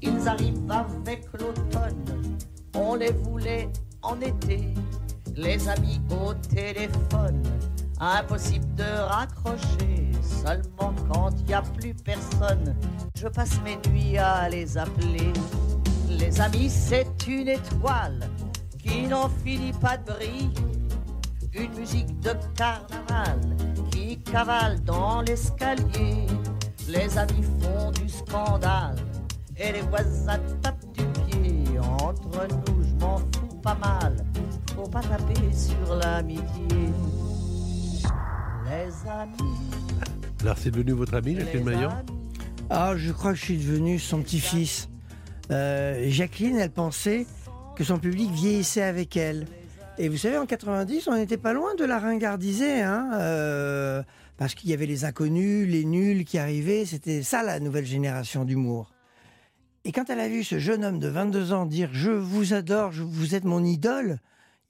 Ils 0.03 0.29
arrivent 0.29 0.71
avec 0.71 1.25
l'automne, 1.33 2.05
on 2.75 2.95
les 2.95 3.13
voulait 3.13 3.71
en 4.03 4.21
été. 4.21 4.69
Les 5.35 5.67
amis 5.67 5.99
au 6.11 6.35
téléphone, 6.35 7.43
impossible 7.99 8.75
de 8.75 9.01
raccrocher. 9.09 10.13
Seulement 10.21 10.95
quand 11.11 11.31
il 11.39 11.47
n'y 11.47 11.55
a 11.55 11.63
plus 11.63 11.95
personne, 11.95 12.77
je 13.15 13.29
passe 13.29 13.59
mes 13.63 13.79
nuits 13.91 14.19
à 14.19 14.51
les 14.51 14.77
appeler. 14.77 15.33
Les 16.11 16.39
amis, 16.39 16.69
c'est 16.69 17.27
une 17.27 17.49
étoile 17.49 18.29
qui 18.79 19.07
n'en 19.07 19.31
finit 19.31 19.73
pas 19.73 19.97
de 19.97 20.13
briller. 20.13 20.51
Une 21.55 21.75
musique 21.75 22.21
de 22.21 22.31
carnaval 22.57 23.41
qui 23.91 24.19
cavale 24.19 24.83
dans 24.85 25.23
l'escalier. 25.23 26.27
Les 26.89 27.19
amis 27.19 27.45
font 27.61 27.91
du 27.91 28.09
scandale 28.09 28.97
et 29.57 29.73
les 29.73 29.81
voisins 29.83 30.39
tapent 30.63 30.93
du 30.93 31.05
pied. 31.27 31.79
Entre 31.81 32.47
nous, 32.49 32.85
je 32.85 32.95
m'en 33.05 33.19
fous 33.19 33.57
pas 33.63 33.75
mal. 33.77 34.17
Faut 34.75 34.89
pas 34.89 35.01
taper 35.01 35.53
sur 35.53 35.97
l'amitié. 35.97 36.43
Les 38.67 39.11
amis. 39.11 39.71
Alors, 40.43 40.57
c'est 40.59 40.71
devenu 40.71 40.93
votre 40.93 41.15
ami, 41.15 41.35
Jacqueline 41.37 41.69
amis. 41.69 41.95
Ah, 42.71 42.93
je 42.97 43.13
crois 43.13 43.33
que 43.33 43.39
je 43.39 43.45
suis 43.45 43.59
devenu 43.59 43.99
son 43.99 44.23
petit-fils. 44.23 44.89
Euh, 45.51 46.05
Jacqueline, 46.11 46.59
elle 46.59 46.71
pensait 46.71 47.27
que 47.75 47.85
son 47.85 47.99
public 47.99 48.31
vieillissait 48.31 48.83
avec 48.83 49.17
elle. 49.17 49.47
Et 49.99 50.09
vous 50.09 50.17
savez, 50.17 50.39
en 50.39 50.47
90, 50.47 51.09
on 51.09 51.17
n'était 51.17 51.37
pas 51.39 51.53
loin 51.53 51.75
de 51.75 51.85
la 51.85 51.99
ringardiser, 51.99 52.83
hein, 52.83 53.11
euh, 53.15 54.03
parce 54.37 54.55
qu'il 54.55 54.71
y 54.71 54.73
avait 54.73 54.87
les 54.87 55.05
inconnus, 55.05 55.69
les 55.69 55.85
nuls 55.85 56.25
qui 56.25 56.39
arrivaient. 56.39 56.85
C'était 56.87 57.23
ça 57.23 57.43
la 57.43 57.59
nouvelle 57.59 57.85
génération 57.87 58.45
d'humour. 58.45 58.93
Et 59.85 59.91
quand 59.91 60.09
elle 60.09 60.21
a 60.21 60.29
vu 60.29 60.45
ce 60.45 60.59
jeune 60.61 60.85
homme 60.85 60.99
de 61.01 61.09
22 61.09 61.53
ans 61.53 61.67
dire 61.67 61.91
Je 61.93 62.11
vous 62.11 62.55
adore, 62.55 62.93
je- 62.93 63.03
vous 63.03 63.35
êtes 63.35 63.45
mon 63.45 63.65
idole, 63.65 64.19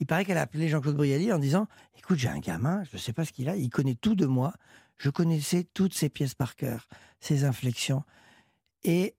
il 0.01 0.07
paraît 0.07 0.25
qu'elle 0.25 0.39
a 0.39 0.43
appelé 0.43 0.69
Jean-Claude 0.69 0.97
Brialy 0.97 1.31
en 1.33 1.39
disant 1.39 1.67
Écoute, 1.99 2.19
j'ai 2.19 2.29
un 2.29 2.39
gamin, 2.39 2.83
je 2.91 2.97
ne 2.97 3.01
sais 3.01 3.13
pas 3.13 3.25
ce 3.27 3.33
qu'il 3.33 3.49
a, 3.51 3.57
il 3.57 3.69
connaît 3.69 3.97
tout 4.01 4.15
de 4.15 4.27
moi. 4.27 4.55
Je 4.97 5.11
connaissais 5.11 5.67
toutes 5.75 5.93
ses 5.95 6.09
pièces 6.09 6.35
par 6.35 6.57
cœur, 6.57 6.89
ses 7.21 7.45
inflexions. 7.45 8.03
Et. 8.85 9.15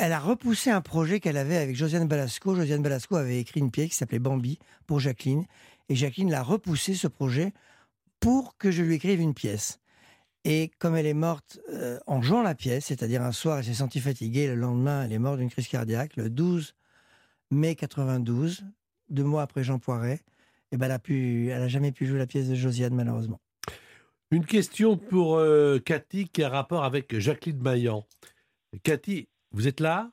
Elle 0.00 0.12
a 0.12 0.18
repoussé 0.18 0.70
un 0.70 0.80
projet 0.80 1.20
qu'elle 1.20 1.36
avait 1.36 1.58
avec 1.58 1.76
Josiane 1.76 2.08
Balasco. 2.08 2.54
Josiane 2.54 2.82
Balasco 2.82 3.16
avait 3.16 3.38
écrit 3.38 3.60
une 3.60 3.70
pièce 3.70 3.90
qui 3.90 3.96
s'appelait 3.96 4.18
Bambi 4.18 4.58
pour 4.86 4.98
Jacqueline. 4.98 5.44
Et 5.90 5.94
Jacqueline 5.94 6.30
l'a 6.30 6.42
repoussé 6.42 6.94
ce 6.94 7.06
projet 7.06 7.52
pour 8.18 8.56
que 8.56 8.70
je 8.70 8.82
lui 8.82 8.94
écrive 8.94 9.20
une 9.20 9.34
pièce. 9.34 9.78
Et 10.44 10.70
comme 10.78 10.96
elle 10.96 11.06
est 11.06 11.14
morte 11.14 11.60
euh, 11.70 11.98
en 12.06 12.22
jouant 12.22 12.42
la 12.42 12.54
pièce, 12.54 12.86
c'est-à-dire 12.86 13.20
un 13.20 13.32
soir, 13.32 13.58
elle 13.58 13.64
s'est 13.64 13.74
sentie 13.74 14.00
fatiguée, 14.00 14.46
le 14.46 14.54
lendemain, 14.54 15.04
elle 15.04 15.12
est 15.12 15.18
morte 15.18 15.38
d'une 15.38 15.50
crise 15.50 15.68
cardiaque, 15.68 16.16
le 16.16 16.30
12 16.30 16.74
mai 17.50 17.74
92, 17.74 18.64
deux 19.10 19.24
mois 19.24 19.42
après 19.42 19.64
Jean 19.64 19.78
Poiret, 19.78 20.20
et 20.72 20.76
ben 20.76 20.86
elle 20.86 20.92
a 20.92 20.98
pu, 20.98 21.48
elle 21.48 21.68
jamais 21.68 21.92
pu 21.92 22.06
jouer 22.06 22.18
la 22.18 22.26
pièce 22.26 22.48
de 22.48 22.54
Josiane 22.54 22.94
malheureusement. 22.94 23.40
Une 24.30 24.46
question 24.46 24.96
pour 24.96 25.36
euh, 25.36 25.78
Cathy 25.78 26.28
qui 26.28 26.42
a 26.42 26.48
rapport 26.48 26.84
avec 26.84 27.18
Jacqueline 27.18 27.60
Maillan. 27.60 28.06
Cathy, 28.84 29.28
vous 29.52 29.68
êtes 29.68 29.80
là? 29.80 30.10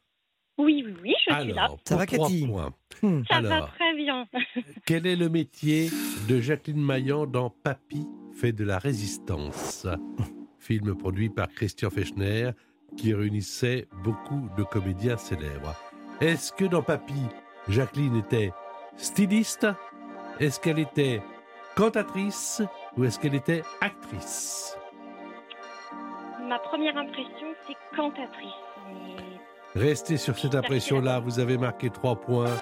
Oui, 0.57 0.83
oui, 0.85 0.95
oui, 1.03 1.13
je 1.27 1.33
suis 1.33 1.53
là. 1.53 1.67
Ça 1.85 1.95
va, 1.97 2.05
trois 2.07 2.25
Cathy? 2.27 2.47
points. 2.47 2.73
Hmm. 3.03 3.21
Ça 3.29 3.41
va 3.41 3.61
très 3.75 3.95
bien. 3.95 4.27
Quel 4.85 5.05
est 5.05 5.15
le 5.15 5.29
métier 5.29 5.89
de 6.27 6.39
Jacqueline 6.41 6.83
Maillan 6.83 7.27
dans 7.27 7.51
Papy 7.51 8.07
fait 8.33 8.53
de 8.53 8.63
la 8.63 8.79
résistance? 8.79 9.85
Film 10.57 10.95
produit 10.95 11.29
par 11.29 11.47
Christian 11.49 11.89
Fechner 11.91 12.51
qui 12.97 13.13
réunissait 13.13 13.87
beaucoup 14.03 14.49
de 14.57 14.63
comédiens 14.63 15.17
célèbres. 15.17 15.75
Est-ce 16.21 16.51
que 16.51 16.65
dans 16.65 16.81
Papy, 16.81 17.13
Jacqueline 17.67 18.15
était 18.17 18.51
styliste? 18.95 19.67
Est-ce 20.39 20.59
qu'elle 20.59 20.79
était 20.79 21.21
cantatrice 21.75 22.63
Ou 22.95 23.03
est-ce 23.03 23.19
qu'elle 23.19 23.35
était 23.35 23.61
actrice? 23.81 24.75
Ma 26.47 26.57
première 26.59 26.97
impression, 26.97 27.53
c'est 27.67 27.75
cantatrice. 27.95 28.49
Mais 28.87 29.15
Restez 29.77 30.17
sur 30.17 30.39
cette 30.39 30.55
impression-là, 30.55 31.19
vous 31.19 31.37
avez 31.37 31.55
marqué 31.55 31.91
trois 31.91 32.19
points. 32.19 32.57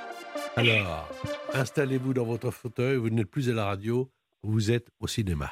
Alors, 0.58 1.08
installez-vous 1.54 2.14
dans 2.14 2.26
votre 2.26 2.52
fauteuil, 2.52 2.98
vous 2.98 3.10
n'êtes 3.10 3.32
plus 3.32 3.50
à 3.50 3.54
la 3.54 3.64
radio, 3.64 4.12
vous 4.44 4.70
êtes 4.70 4.90
au 5.00 5.08
cinéma. 5.08 5.50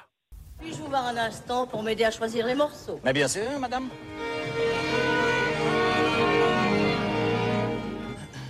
Puis-je 0.59 0.75
vous 0.75 0.87
voir 0.87 1.05
un 1.07 1.15
instant 1.15 1.65
pour 1.65 1.81
m'aider 1.81 2.03
à 2.03 2.11
choisir 2.11 2.45
les 2.47 2.55
morceaux? 2.55 2.99
Mais 3.05 3.13
bien 3.13 3.29
sûr, 3.29 3.57
madame. 3.61 3.87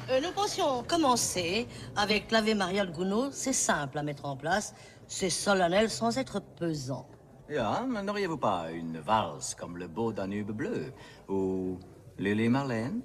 Euh, 0.10 0.20
Nous 0.20 0.32
pensions 0.32 0.82
commencer 0.82 1.68
avec 1.96 2.32
l'Ave 2.32 2.56
Maria 2.56 2.84
de 2.84 2.92
Gounod. 2.92 3.32
C'est 3.32 3.54
simple 3.54 4.00
à 4.00 4.04
mettre 4.04 4.26
en 4.26 4.36
place. 4.36 4.74
C'est 5.06 5.30
solennel 5.30 5.92
sans 5.92 6.18
être 6.18 6.40
pesant. 6.40 7.08
Mais 7.48 8.02
n'auriez-vous 8.02 8.38
pas 8.38 8.72
une 8.72 8.98
valse 9.00 9.54
comme 9.54 9.78
le 9.78 9.88
beau 9.88 10.12
Danube 10.12 10.52
bleu 10.52 10.92
ou 11.30 11.78
Lily 12.20 12.50
Marlène 12.50 13.02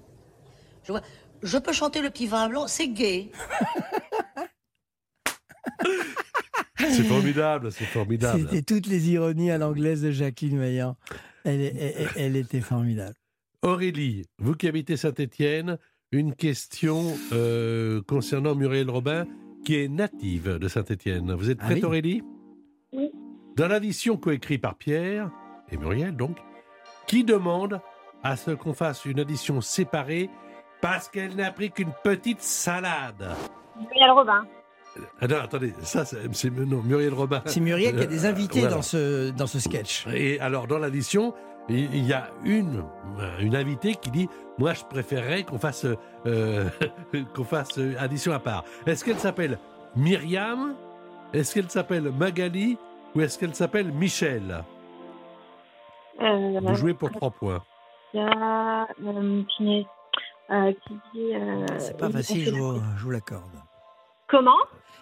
Je 0.85 0.93
vois. 0.93 1.03
Je 1.43 1.57
peux 1.59 1.73
chanter 1.73 2.03
le 2.03 2.11
petit 2.11 2.27
vin 2.27 2.49
blanc, 2.49 2.67
c'est 2.67 2.89
gay. 2.89 3.31
C'est 6.79 7.03
formidable, 7.05 7.73
c'est 7.73 7.85
formidable. 7.85 8.41
C'était 8.41 8.63
toutes 8.63 8.87
les 8.87 9.11
ironies 9.11 9.51
à 9.51 9.59
l'anglaise 9.59 10.01
de 10.03 10.11
Jacqueline 10.13 10.59
Maillan. 10.59 10.97
Elle, 11.45 11.61
est- 11.61 11.75
elle- 11.77 12.09
elle 12.17 12.37
était 12.37 12.61
formidable. 12.61 13.15
Aurélie, 13.63 14.25
vous 14.39 14.55
qui 14.55 14.69
habitez 14.69 14.97
Saint-Étienne, 14.97 15.79
une 16.13 16.35
question 16.35 17.05
euh, 17.33 18.01
concernant 18.07 18.55
Muriel 18.55 18.89
Robin, 18.91 19.27
qui 19.65 19.75
est 19.77 19.89
native 19.89 20.57
de 20.59 20.69
Saint-Étienne. 20.69 21.33
Vous 21.35 21.51
êtes 21.51 21.59
Ah 21.61 21.67
prête, 21.67 21.79
oui 21.79 21.85
Aurélie? 21.85 22.23
Oui. 22.93 23.11
Dans 23.57 23.67
l'addition 23.69 24.17
coécrite 24.17 24.63
par 24.63 24.77
Pierre 24.77 25.31
et 25.73 25.77
Muriel, 25.77 26.17
donc, 26.17 26.39
qui 27.09 27.25
demande 27.25 27.81
à 28.29 28.37
ce 28.37 28.51
qu'on 28.53 28.75
fasse 28.75 29.05
une 29.07 29.21
addition 29.21 29.61
séparée 29.61 30.29
parce 30.81 31.09
qu'elle 31.09 31.35
n'a 31.37 31.51
pris 31.51 31.71
qu'une 31.71 31.93
petite 32.05 32.43
salade 32.43 33.27
Muriel 33.81 34.11
Robin. 34.11 34.47
Ah 35.21 35.27
non, 35.29 35.37
attendez, 35.37 35.73
ça, 35.83 36.05
c'est 36.05 36.51
non, 36.51 36.83
Muriel 36.83 37.15
Robin. 37.15 37.41
C'est 37.47 37.61
Muriel 37.61 37.97
qui 37.97 38.03
a 38.03 38.07
des 38.07 38.27
Euh, 38.27 38.29
invités 38.31 38.61
voilà. 38.61 38.75
dans, 38.77 38.83
ce, 38.83 39.31
dans 39.31 39.47
ce 39.47 39.61
sketch. 39.61 40.07
Et 40.13 40.41
alors, 40.41 40.67
dans 40.67 40.79
l'addition, 40.79 41.35
il 41.69 42.05
y 42.05 42.13
a 42.13 42.31
une, 42.45 42.83
euh, 43.21 43.39
une 43.41 43.55
invitée 43.55 43.95
qui 43.95 44.11
dit 44.11 44.29
Moi, 44.59 44.73
je 44.75 44.83
préférerais 44.85 45.45
qu'on 45.45 45.59
fasse, 45.59 45.87
euh, 46.27 46.69
qu'on 47.35 47.45
fasse 47.45 47.79
addition 47.99 48.33
à 48.33 48.41
part. 48.41 48.65
Est-ce 48.87 49.05
qu'elle 49.05 49.19
s'appelle 49.19 49.59
Myriam? 49.95 50.75
Est-ce 51.33 51.55
qu'elle 51.55 51.71
s'appelle 51.71 52.11
Magali? 52.11 52.77
Ou 53.15 53.21
est-ce 53.21 53.39
qu'elle 53.39 53.55
s'appelle 53.55 53.93
Michel? 53.93 54.65
Euh, 56.21 56.59
Vous 56.61 56.75
jouez 56.75 56.95
pour 56.95 57.11
trois 57.13 57.31
points. 57.31 57.63
Il 58.15 58.21
y 58.21 58.23
a, 58.23 58.87
euh, 59.05 59.43
qui, 59.57 59.87
euh, 60.51 60.73
qui 60.87 60.95
dit. 61.15 61.35
euh, 61.35 61.67
C'est 61.79 61.97
pas 61.99 62.07
il- 62.09 62.13
facile, 62.13 62.45
je 62.47 62.51
vous, 62.53 62.81
je 62.97 63.05
vous 63.05 63.11
l'accorde. 63.11 63.53
Comment? 64.29 64.57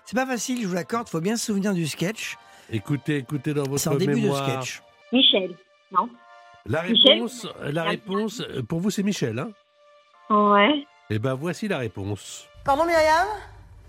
C'est 0.05 0.17
pas 0.17 0.27
facile, 0.27 0.63
je 0.63 0.69
vous 0.69 0.75
l'accorde. 0.75 1.09
faut 1.09 1.21
bien 1.21 1.37
se 1.37 1.47
souvenir 1.47 1.73
du 1.73 1.87
sketch. 1.87 2.37
Écoutez, 2.71 3.17
écoutez 3.19 3.55
dans 3.55 3.65
C'est 3.77 3.89
en 3.89 3.93
votre 3.93 4.07
début 4.07 4.21
mémoire. 4.23 4.45
de 4.45 4.51
sketch. 4.65 4.83
Michel. 5.13 5.55
Non? 5.93 6.09
La 6.67 6.83
Michel? 6.83 7.13
réponse, 7.15 7.47
la 7.63 7.85
réponse, 7.85 8.43
pour 8.69 8.81
vous, 8.81 8.91
c'est 8.91 9.03
Michel. 9.05 9.39
Hein? 9.39 9.51
Ouais. 10.35 10.85
Eh 11.11 11.19
ben, 11.21 11.35
voici 11.35 11.69
la 11.69 11.79
réponse. 11.79 12.49
Pardon 12.65 12.85
Myriam? 12.85 13.27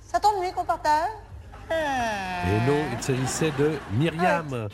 Ça 0.02 0.20
t'ennuie 0.20 0.52
qu'on 0.56 0.64
partage? 0.66 1.10
Et 1.70 2.70
non, 2.70 2.78
il 2.96 3.02
s'agissait 3.04 3.52
de 3.60 3.72
Myriam. 3.94 4.70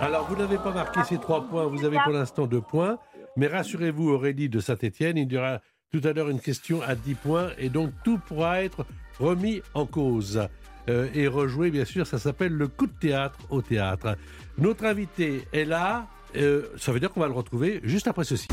Alors, 0.00 0.26
vous 0.28 0.36
n'avez 0.36 0.58
pas 0.58 0.70
marqué 0.70 1.02
ces 1.04 1.18
trois 1.18 1.42
points, 1.42 1.64
vous 1.64 1.84
avez 1.84 1.98
pour 2.04 2.12
l'instant 2.12 2.46
deux 2.46 2.60
points. 2.60 2.98
Mais 3.38 3.46
rassurez-vous, 3.46 4.10
Aurélie 4.10 4.48
de 4.48 4.58
Saint-Etienne, 4.58 5.16
il 5.16 5.32
y 5.32 5.38
aura 5.38 5.60
tout 5.92 6.00
à 6.02 6.12
l'heure 6.12 6.28
une 6.28 6.40
question 6.40 6.82
à 6.82 6.96
10 6.96 7.14
points 7.14 7.50
et 7.56 7.68
donc 7.68 7.92
tout 8.02 8.18
pourra 8.18 8.64
être 8.64 8.84
remis 9.20 9.62
en 9.74 9.86
cause. 9.86 10.48
Euh, 10.88 11.08
et 11.14 11.28
rejoué, 11.28 11.70
bien 11.70 11.84
sûr, 11.84 12.04
ça 12.04 12.18
s'appelle 12.18 12.52
le 12.52 12.66
coup 12.66 12.88
de 12.88 12.98
théâtre 12.98 13.38
au 13.50 13.62
théâtre. 13.62 14.16
Notre 14.58 14.86
invité 14.86 15.46
est 15.52 15.64
là, 15.64 16.08
euh, 16.34 16.66
ça 16.76 16.90
veut 16.90 16.98
dire 16.98 17.12
qu'on 17.12 17.20
va 17.20 17.28
le 17.28 17.32
retrouver 17.32 17.78
juste 17.84 18.08
après 18.08 18.24
ceci. 18.24 18.48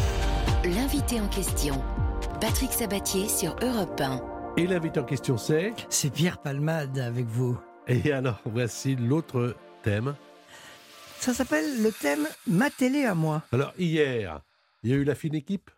L'invité 0.63 1.19
en 1.19 1.28
question, 1.30 1.82
Patrick 2.39 2.71
Sabatier 2.71 3.28
sur 3.28 3.56
Europe 3.63 4.00
1. 4.00 4.21
Et 4.58 4.67
l'invité 4.67 5.00
en 5.00 5.04
question, 5.04 5.36
c'est? 5.36 5.74
C'est 5.89 6.13
Pierre 6.13 6.38
Palmade 6.38 7.00
avec 7.00 7.26
vous. 7.26 7.58
Et 7.88 8.12
alors, 8.12 8.39
voici 8.45 8.95
l'autre 8.95 9.56
thème. 9.82 10.13
Ça 11.19 11.34
s'appelle 11.34 11.82
le 11.82 11.91
thème 11.91 12.28
Ma 12.45 12.69
télé 12.69 13.06
à 13.06 13.15
moi. 13.15 13.41
Alors, 13.52 13.74
hier, 13.80 14.41
il 14.86 14.91
y 14.91 14.93
a 14.93 14.98
eu 14.98 15.04
la 15.04 15.15
fine 15.15 15.34
équipe? 15.34 15.71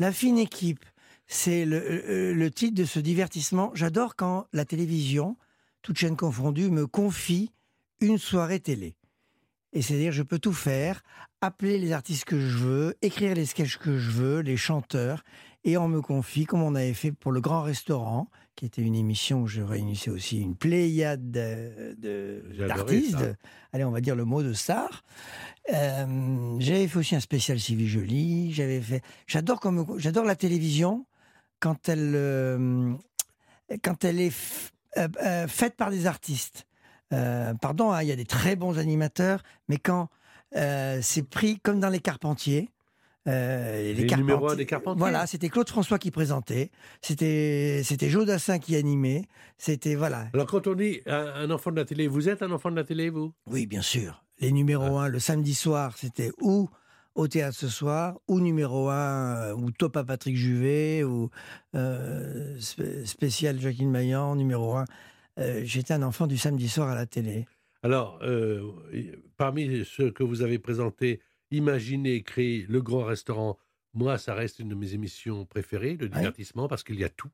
La 0.00 0.10
fine 0.10 0.36
équipe, 0.36 0.84
c'est 1.28 1.64
le, 1.64 1.76
euh, 1.76 2.34
le 2.34 2.50
titre 2.50 2.74
de 2.74 2.84
ce 2.84 2.98
divertissement. 2.98 3.70
J'adore 3.74 4.16
quand 4.16 4.46
la 4.52 4.64
télévision, 4.64 5.36
toute 5.80 5.96
chaîne 5.96 6.16
confondue, 6.16 6.68
me 6.68 6.88
confie 6.88 7.52
une 8.00 8.18
soirée 8.18 8.58
télé. 8.58 8.96
Et 9.72 9.80
c'est-à-dire, 9.80 10.10
je 10.10 10.24
peux 10.24 10.40
tout 10.40 10.52
faire, 10.52 11.02
appeler 11.40 11.78
les 11.78 11.92
artistes 11.92 12.24
que 12.24 12.40
je 12.40 12.58
veux, 12.58 12.96
écrire 13.00 13.34
les 13.34 13.46
sketchs 13.46 13.78
que 13.78 13.96
je 13.96 14.10
veux, 14.10 14.40
les 14.40 14.56
chanteurs, 14.56 15.22
et 15.62 15.76
on 15.76 15.86
me 15.86 16.02
confie, 16.02 16.44
comme 16.44 16.62
on 16.62 16.74
avait 16.74 16.94
fait 16.94 17.12
pour 17.12 17.30
le 17.30 17.40
Grand 17.40 17.62
Restaurant, 17.62 18.28
qui 18.54 18.66
était 18.66 18.82
une 18.82 18.94
émission 18.94 19.42
où 19.42 19.46
je 19.46 19.62
réunissais 19.62 20.10
aussi 20.10 20.40
une 20.40 20.54
pléiade 20.56 21.30
de- 21.30 21.96
d'artistes, 22.68 23.16
de- 23.18 23.34
allez, 23.72 23.84
on 23.84 23.90
va 23.90 24.00
dire 24.00 24.14
le 24.14 24.24
mot 24.24 24.42
de 24.42 24.52
stars. 24.52 25.02
Euh, 25.72 26.56
j'avais 26.58 26.86
fait 26.88 26.98
aussi 26.98 27.14
un 27.16 27.20
spécial 27.20 27.58
Sylvie 27.58 27.88
Joly. 27.88 28.52
J'avais 28.52 28.80
fait. 28.80 29.02
J'adore 29.26 29.60
comme 29.60 29.86
j'adore 29.98 30.24
la 30.24 30.36
télévision 30.36 31.06
quand 31.60 31.88
elle 31.88 32.12
euh, 32.14 32.92
quand 33.82 34.04
elle 34.04 34.20
est 34.20 34.32
euh, 34.98 35.48
faite 35.48 35.76
par 35.76 35.90
des 35.90 36.06
artistes. 36.06 36.66
Pardon, 37.60 37.92
hein, 37.92 38.02
il 38.02 38.08
y 38.08 38.12
a 38.12 38.16
des 38.16 38.24
très 38.24 38.56
bons 38.56 38.78
animateurs, 38.78 39.42
mais 39.68 39.76
quand 39.76 40.08
c'est 40.54 41.26
pris 41.28 41.58
comme 41.60 41.78
dans 41.80 41.90
les 41.90 42.00
Carpentiers. 42.00 42.70
Euh, 43.28 43.92
Les 43.94 44.04
numéros 44.16 44.48
un 44.50 44.56
des 44.56 44.66
Carpentiers. 44.66 44.98
Voilà, 44.98 45.26
c'était 45.26 45.48
Claude 45.48 45.68
François 45.68 45.98
qui 45.98 46.10
présentait, 46.10 46.70
c'était 47.00 47.82
c'était 47.84 48.08
Joe 48.10 48.26
Dassin 48.26 48.58
qui 48.58 48.76
animait, 48.76 49.24
c'était 49.58 49.94
voilà. 49.94 50.26
Alors, 50.34 50.46
quand 50.46 50.66
on 50.66 50.74
dit 50.74 51.00
un, 51.06 51.32
un 51.36 51.50
enfant 51.50 51.70
de 51.70 51.76
la 51.76 51.84
télé, 51.84 52.06
vous 52.08 52.28
êtes 52.28 52.42
un 52.42 52.50
enfant 52.50 52.70
de 52.70 52.76
la 52.76 52.84
télé, 52.84 53.10
vous? 53.10 53.32
Oui, 53.46 53.66
bien 53.66 53.82
sûr. 53.82 54.24
Les 54.40 54.50
numéros 54.52 54.98
1, 54.98 55.08
le 55.08 55.18
samedi 55.20 55.54
soir, 55.54 55.96
c'était 55.96 56.32
ou 56.40 56.68
au 57.14 57.28
théâtre 57.28 57.56
ce 57.56 57.68
soir, 57.68 58.18
ou 58.26 58.40
numéro 58.40 58.88
1, 58.88 59.52
ou 59.52 59.70
top 59.70 59.96
à 59.98 60.02
Patrick 60.04 60.34
Juvet, 60.36 61.04
ou 61.04 61.28
euh, 61.74 62.56
spé- 62.58 63.04
spécial 63.06 63.60
Jacqueline 63.60 63.90
Maillan, 63.90 64.34
numéro 64.34 64.74
1. 64.76 64.84
J'étais 65.62 65.94
un 65.94 66.02
enfant 66.02 66.26
du 66.26 66.36
samedi 66.38 66.68
soir 66.68 66.88
à 66.88 66.94
la 66.94 67.06
télé. 67.06 67.46
Alors, 67.82 68.18
euh, 68.22 68.62
parmi 69.36 69.84
ceux 69.84 70.10
que 70.10 70.22
vous 70.22 70.42
avez 70.42 70.58
présentés, 70.58 71.20
imaginez 71.52 72.22
créer 72.22 72.66
le 72.68 72.82
grand 72.82 73.04
restaurant. 73.04 73.58
Moi, 73.94 74.18
ça 74.18 74.34
reste 74.34 74.58
une 74.58 74.68
de 74.68 74.74
mes 74.74 74.94
émissions 74.94 75.44
préférées, 75.44 75.96
le 75.96 76.08
divertissement, 76.08 76.66
parce 76.66 76.82
qu'il 76.82 76.98
y 76.98 77.04
a 77.04 77.08
tout. 77.08 77.30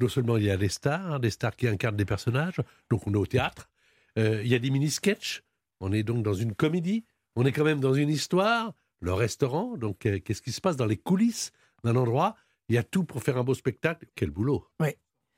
Non 0.00 0.08
seulement 0.08 0.36
il 0.36 0.44
y 0.44 0.50
a 0.50 0.56
des 0.56 0.68
stars, 0.68 1.20
des 1.20 1.30
stars 1.30 1.54
qui 1.54 1.68
incarnent 1.68 1.96
des 1.96 2.04
personnages, 2.04 2.60
donc 2.90 3.06
on 3.06 3.12
est 3.12 3.18
au 3.18 3.26
théâtre. 3.26 3.70
Euh, 4.18 4.40
il 4.42 4.48
y 4.48 4.54
a 4.54 4.58
des 4.58 4.70
mini-sketchs. 4.70 5.42
On 5.80 5.92
est 5.92 6.02
donc 6.02 6.22
dans 6.22 6.34
une 6.34 6.54
comédie. 6.54 7.04
On 7.36 7.44
est 7.44 7.52
quand 7.52 7.64
même 7.64 7.80
dans 7.80 7.94
une 7.94 8.08
histoire. 8.08 8.72
Le 9.00 9.12
restaurant, 9.12 9.76
donc 9.76 10.06
euh, 10.06 10.18
qu'est-ce 10.18 10.40
qui 10.40 10.52
se 10.52 10.60
passe 10.60 10.76
dans 10.76 10.86
les 10.86 10.96
coulisses 10.96 11.52
d'un 11.82 11.96
endroit? 11.96 12.36
Il 12.68 12.74
y 12.74 12.78
a 12.78 12.82
tout 12.82 13.04
pour 13.04 13.22
faire 13.22 13.36
un 13.36 13.44
beau 13.44 13.54
spectacle. 13.54 14.06
Quel 14.14 14.30
boulot 14.30 14.66
Oui. 14.80 14.90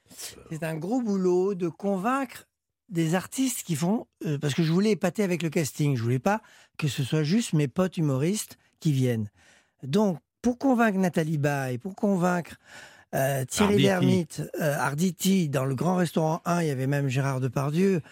C'est 0.08 0.62
un 0.62 0.76
gros 0.76 1.02
boulot 1.02 1.54
de 1.54 1.68
convaincre 1.68 2.46
des 2.88 3.14
artistes 3.14 3.62
qui 3.62 3.76
font. 3.76 4.06
euh, 4.24 4.38
parce 4.38 4.54
que 4.54 4.62
je 4.62 4.72
voulais 4.72 4.92
épater 4.92 5.22
avec 5.22 5.42
le 5.42 5.50
casting. 5.50 5.96
Je 5.96 6.02
voulais 6.02 6.18
pas 6.18 6.42
que 6.78 6.88
ce 6.88 7.02
soit 7.02 7.22
juste 7.22 7.52
mes 7.52 7.68
potes 7.68 7.96
humoristes 7.96 8.58
qui 8.80 8.92
viennent. 8.92 9.30
Donc, 9.82 10.18
pour 10.42 10.58
convaincre 10.58 10.98
Nathalie 10.98 11.38
Baye, 11.38 11.78
pour 11.78 11.94
convaincre 11.96 12.56
euh, 13.14 13.44
Thierry. 13.44 13.78
Lhermitte, 13.78 14.42
euh, 14.60 14.76
Arditi, 14.78 15.48
dans 15.48 15.64
le 15.64 15.74
grand 15.74 15.96
restaurant 15.96 16.42
1, 16.44 16.62
il 16.62 16.68
y 16.68 16.70
avait 16.70 16.86
même 16.86 17.08
Gérard 17.08 17.40
Depardieu. 17.40 18.02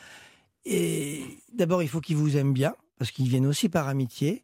Et 0.65 1.23
d'abord, 1.53 1.83
il 1.83 1.89
faut 1.89 2.01
qu'ils 2.01 2.17
vous 2.17 2.37
aiment 2.37 2.53
bien, 2.55 2.75
parce 2.99 3.11
qu'ils 3.11 3.29
viennent 3.29 3.47
aussi 3.47 3.69
par 3.69 3.89
amitié. 3.89 4.43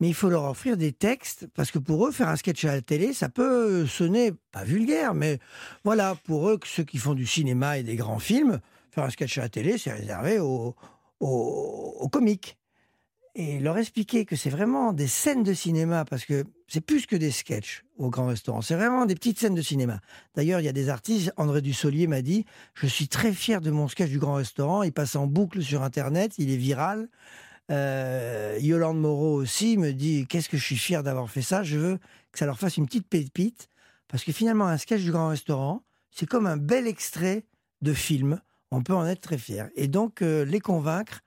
Mais 0.00 0.08
il 0.08 0.14
faut 0.14 0.30
leur 0.30 0.44
offrir 0.44 0.78
des 0.78 0.92
textes, 0.92 1.46
parce 1.54 1.70
que 1.70 1.78
pour 1.78 2.06
eux, 2.06 2.10
faire 2.10 2.28
un 2.28 2.36
sketch 2.36 2.64
à 2.64 2.72
la 2.72 2.80
télé, 2.80 3.12
ça 3.12 3.28
peut 3.28 3.86
sonner, 3.86 4.32
pas 4.50 4.64
vulgaire, 4.64 5.12
mais 5.12 5.38
voilà, 5.84 6.16
pour 6.24 6.48
eux, 6.48 6.58
ceux 6.64 6.84
qui 6.84 6.96
font 6.96 7.14
du 7.14 7.26
cinéma 7.26 7.76
et 7.76 7.82
des 7.82 7.96
grands 7.96 8.18
films, 8.18 8.60
faire 8.90 9.04
un 9.04 9.10
sketch 9.10 9.38
à 9.38 9.42
la 9.42 9.48
télé, 9.48 9.78
c'est 9.78 9.92
réservé 9.92 10.38
aux, 10.38 10.74
aux, 11.20 12.08
comiques. 12.10 12.56
Et 13.36 13.60
leur 13.60 13.78
expliquer 13.78 14.24
que 14.24 14.34
c'est 14.34 14.50
vraiment 14.50 14.92
des 14.92 15.06
scènes 15.06 15.44
de 15.44 15.54
cinéma, 15.54 16.04
parce 16.04 16.24
que 16.24 16.44
c'est 16.66 16.80
plus 16.80 17.06
que 17.06 17.14
des 17.14 17.30
sketchs 17.30 17.84
au 17.96 18.10
grand 18.10 18.26
restaurant, 18.26 18.60
c'est 18.60 18.74
vraiment 18.74 19.06
des 19.06 19.14
petites 19.14 19.38
scènes 19.38 19.54
de 19.54 19.62
cinéma. 19.62 20.00
D'ailleurs, 20.34 20.60
il 20.60 20.64
y 20.64 20.68
a 20.68 20.72
des 20.72 20.88
artistes, 20.88 21.32
André 21.36 21.62
Dussolier 21.62 22.08
m'a 22.08 22.22
dit, 22.22 22.44
je 22.74 22.88
suis 22.88 23.06
très 23.06 23.32
fier 23.32 23.60
de 23.60 23.70
mon 23.70 23.86
sketch 23.86 24.10
du 24.10 24.18
grand 24.18 24.34
restaurant, 24.34 24.82
il 24.82 24.92
passe 24.92 25.14
en 25.14 25.28
boucle 25.28 25.62
sur 25.62 25.82
Internet, 25.82 26.34
il 26.38 26.50
est 26.50 26.56
viral. 26.56 27.08
Euh, 27.70 28.58
Yolande 28.60 29.00
Moreau 29.00 29.34
aussi 29.34 29.76
me 29.76 29.92
dit 29.92 30.26
qu'est-ce 30.26 30.48
que 30.48 30.56
je 30.56 30.64
suis 30.64 30.76
fier 30.76 31.04
d'avoir 31.04 31.30
fait 31.30 31.42
ça. 31.42 31.62
Je 31.62 31.78
veux 31.78 31.98
que 32.32 32.38
ça 32.38 32.46
leur 32.46 32.58
fasse 32.58 32.76
une 32.76 32.86
petite 32.86 33.06
pépite 33.06 33.68
parce 34.08 34.24
que 34.24 34.32
finalement 34.32 34.66
un 34.66 34.76
sketch 34.76 35.02
du 35.02 35.12
grand 35.12 35.28
restaurant 35.28 35.84
c'est 36.10 36.26
comme 36.26 36.46
un 36.46 36.56
bel 36.56 36.88
extrait 36.88 37.44
de 37.80 37.92
film. 37.92 38.40
On 38.70 38.82
peut 38.82 38.94
en 38.94 39.06
être 39.06 39.20
très 39.20 39.38
fier 39.38 39.68
et 39.74 39.88
donc 39.88 40.22
euh, 40.22 40.44
les 40.44 40.60
convaincre. 40.60 41.20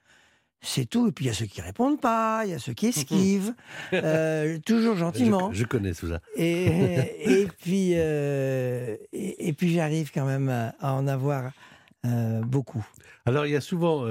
C'est 0.65 0.85
tout. 0.85 1.09
Et 1.09 1.11
puis 1.11 1.25
il 1.25 1.27
y 1.27 1.31
a 1.31 1.33
ceux 1.33 1.45
qui 1.45 1.61
répondent 1.61 1.99
pas, 1.99 2.43
il 2.45 2.51
y 2.51 2.53
a 2.53 2.59
ceux 2.59 2.73
qui 2.73 2.87
esquivent, 2.87 3.53
euh, 3.93 4.57
toujours 4.65 4.95
gentiment. 4.95 5.51
Je, 5.51 5.59
je 5.59 5.65
connais 5.65 5.93
tout 5.93 6.07
ça. 6.07 6.21
Et, 6.37 6.67
et 7.41 7.47
puis, 7.47 7.91
euh, 7.95 8.95
et, 9.11 9.49
et 9.49 9.53
puis 9.53 9.73
j'arrive 9.73 10.11
quand 10.13 10.25
même 10.25 10.47
à, 10.47 10.69
à 10.79 10.93
en 10.93 11.05
avoir 11.07 11.51
euh, 12.05 12.41
beaucoup. 12.41 12.85
Alors, 13.25 13.45
il 13.45 13.51
y 13.51 13.55
a 13.57 13.61
souvent, 13.61 14.05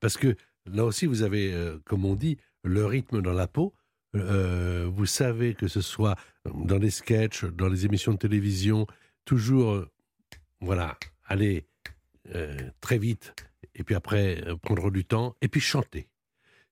parce 0.00 0.16
que 0.16 0.36
là 0.72 0.84
aussi, 0.84 1.06
vous 1.06 1.22
avez, 1.22 1.54
comme 1.84 2.04
on 2.04 2.14
dit, 2.14 2.36
le 2.62 2.86
rythme 2.86 3.20
dans 3.20 3.32
la 3.32 3.46
peau. 3.46 3.74
Vous 4.12 5.06
savez 5.06 5.54
que 5.54 5.68
ce 5.68 5.80
soit 5.80 6.16
dans 6.54 6.78
les 6.78 6.90
sketchs, 6.90 7.44
dans 7.44 7.68
les 7.68 7.84
émissions 7.84 8.12
de 8.12 8.18
télévision, 8.18 8.86
toujours, 9.24 9.84
voilà, 10.60 10.96
aller 11.26 11.66
euh, 12.34 12.56
très 12.80 12.98
vite 12.98 13.34
et 13.74 13.84
puis 13.84 13.94
après 13.94 14.42
euh, 14.46 14.56
prendre 14.56 14.90
du 14.90 15.04
temps 15.04 15.36
et 15.40 15.48
puis 15.48 15.60
chanter. 15.60 16.08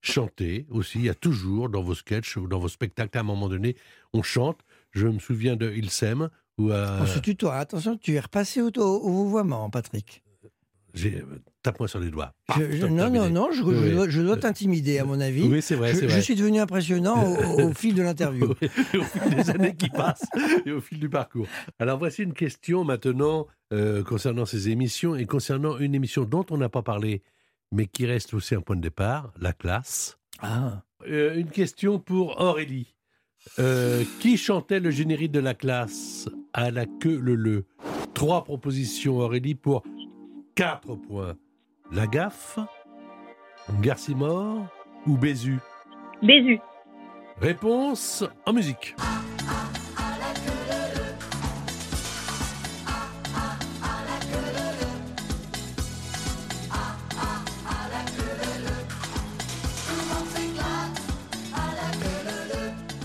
Chanter 0.01 0.67
aussi, 0.71 0.99
il 0.99 1.05
y 1.07 1.09
a 1.09 1.15
toujours 1.15 1.69
dans 1.69 1.83
vos 1.83 1.95
sketchs 1.95 2.37
ou 2.37 2.47
dans 2.47 2.61
vos 2.61 2.69
spectacles, 2.69 3.19
à 3.19 3.21
un 3.21 3.25
moment 3.25 3.49
donné, 3.49 3.77
on 4.13 4.23
chante. 4.23 4.61
Je 4.93 5.09
me 5.09 5.19
souviens 5.19 5.57
de 5.57 5.73
Il 5.75 5.91
s'aime 5.91 6.31
ou 6.57 6.71
à... 6.71 6.99
On 7.03 7.07
se 7.07 7.19
tutoie. 7.19 7.57
Attention, 7.57 7.97
tu 7.97 8.15
es 8.15 8.21
repassé 8.21 8.63
au, 8.63 8.71
au, 8.77 9.71
Patrick. 9.71 10.23
J'ai- 10.95 11.23
Tape-moi 11.63 11.87
sur 11.89 12.01
les 12.01 12.11
doigts. 12.11 12.33
Je- 12.57 12.71
je- 12.79 12.87
non, 12.87 13.11
non, 13.11 13.29
non, 13.29 13.51
je, 13.53 13.63
Oui. 13.63 13.93
dois, 13.93 14.09
je 14.09 14.23
dois 14.23 14.37
t'intimider, 14.37 14.99
à 14.99 15.05
mon 15.05 15.21
avis. 15.21 15.43
Oui, 15.43 15.61
c'est 15.61 15.75
vrai, 15.75 15.91
Je, 15.91 15.97
c'est 15.97 16.09
je 16.09 16.13
vrai. 16.13 16.23
suis 16.23 16.35
devenu 16.35 16.61
impressionnant 16.61 17.23
au, 17.25 17.61
au 17.69 17.75
fil 17.75 17.95
de 17.95 18.03
l'interview. 18.03 18.51
au 18.53 18.55
fil 19.03 19.35
des 19.35 19.51
années 19.51 19.75
qui 19.77 19.91
passent 19.91 20.27
et 20.65 20.73
au 20.73 20.81
fil 20.81 20.99
du 20.99 21.09
parcours. 21.09 21.47
Alors 21.79 21.99
voici 21.99 22.23
une 22.23 22.33
question 22.33 22.85
maintenant 22.85 23.47
euh, 23.73 24.03
concernant 24.03 24.47
ces 24.47 24.71
émissions 24.71 25.15
et 25.15 25.27
concernant 25.27 25.79
une 25.79 25.95
émission 25.95 26.25
dont 26.25 26.47
on 26.51 26.57
n'a 26.57 26.69
pas 26.71 26.83
parlé, 26.83 27.23
mais 27.71 27.87
qui 27.87 28.07
reste 28.07 28.33
aussi 28.33 28.55
un 28.55 28.61
point 28.63 28.77
de 28.77 28.81
départ, 28.81 29.33
la 29.41 29.53
classe. 29.53 30.19
Ah. 30.41 30.83
Euh, 31.09 31.35
une 31.37 31.51
question 31.51 31.99
pour 31.99 32.41
Aurélie. 32.41 32.95
Euh, 33.59 34.05
qui 34.21 34.37
chantait 34.37 34.81
le 34.81 34.91
générique 34.91 35.31
de 35.33 35.39
la 35.41 35.55
classe 35.55 36.29
à 36.53 36.71
la 36.71 36.87
queue 36.87 37.19
le 37.19 37.35
le 37.35 37.65
Trois 38.13 38.43
propositions 38.45 39.19
Aurélie 39.19 39.55
pour 39.55 39.85
quatre 40.59 40.97
points. 40.97 41.37
La 41.93 42.09
gaffe, 42.09 42.59
Garcimore 43.81 44.67
ou 45.07 45.17
Bézu? 45.17 45.61
Bézu. 46.21 46.59
Réponse 47.41 48.25
en 48.45 48.53
musique. 48.53 48.97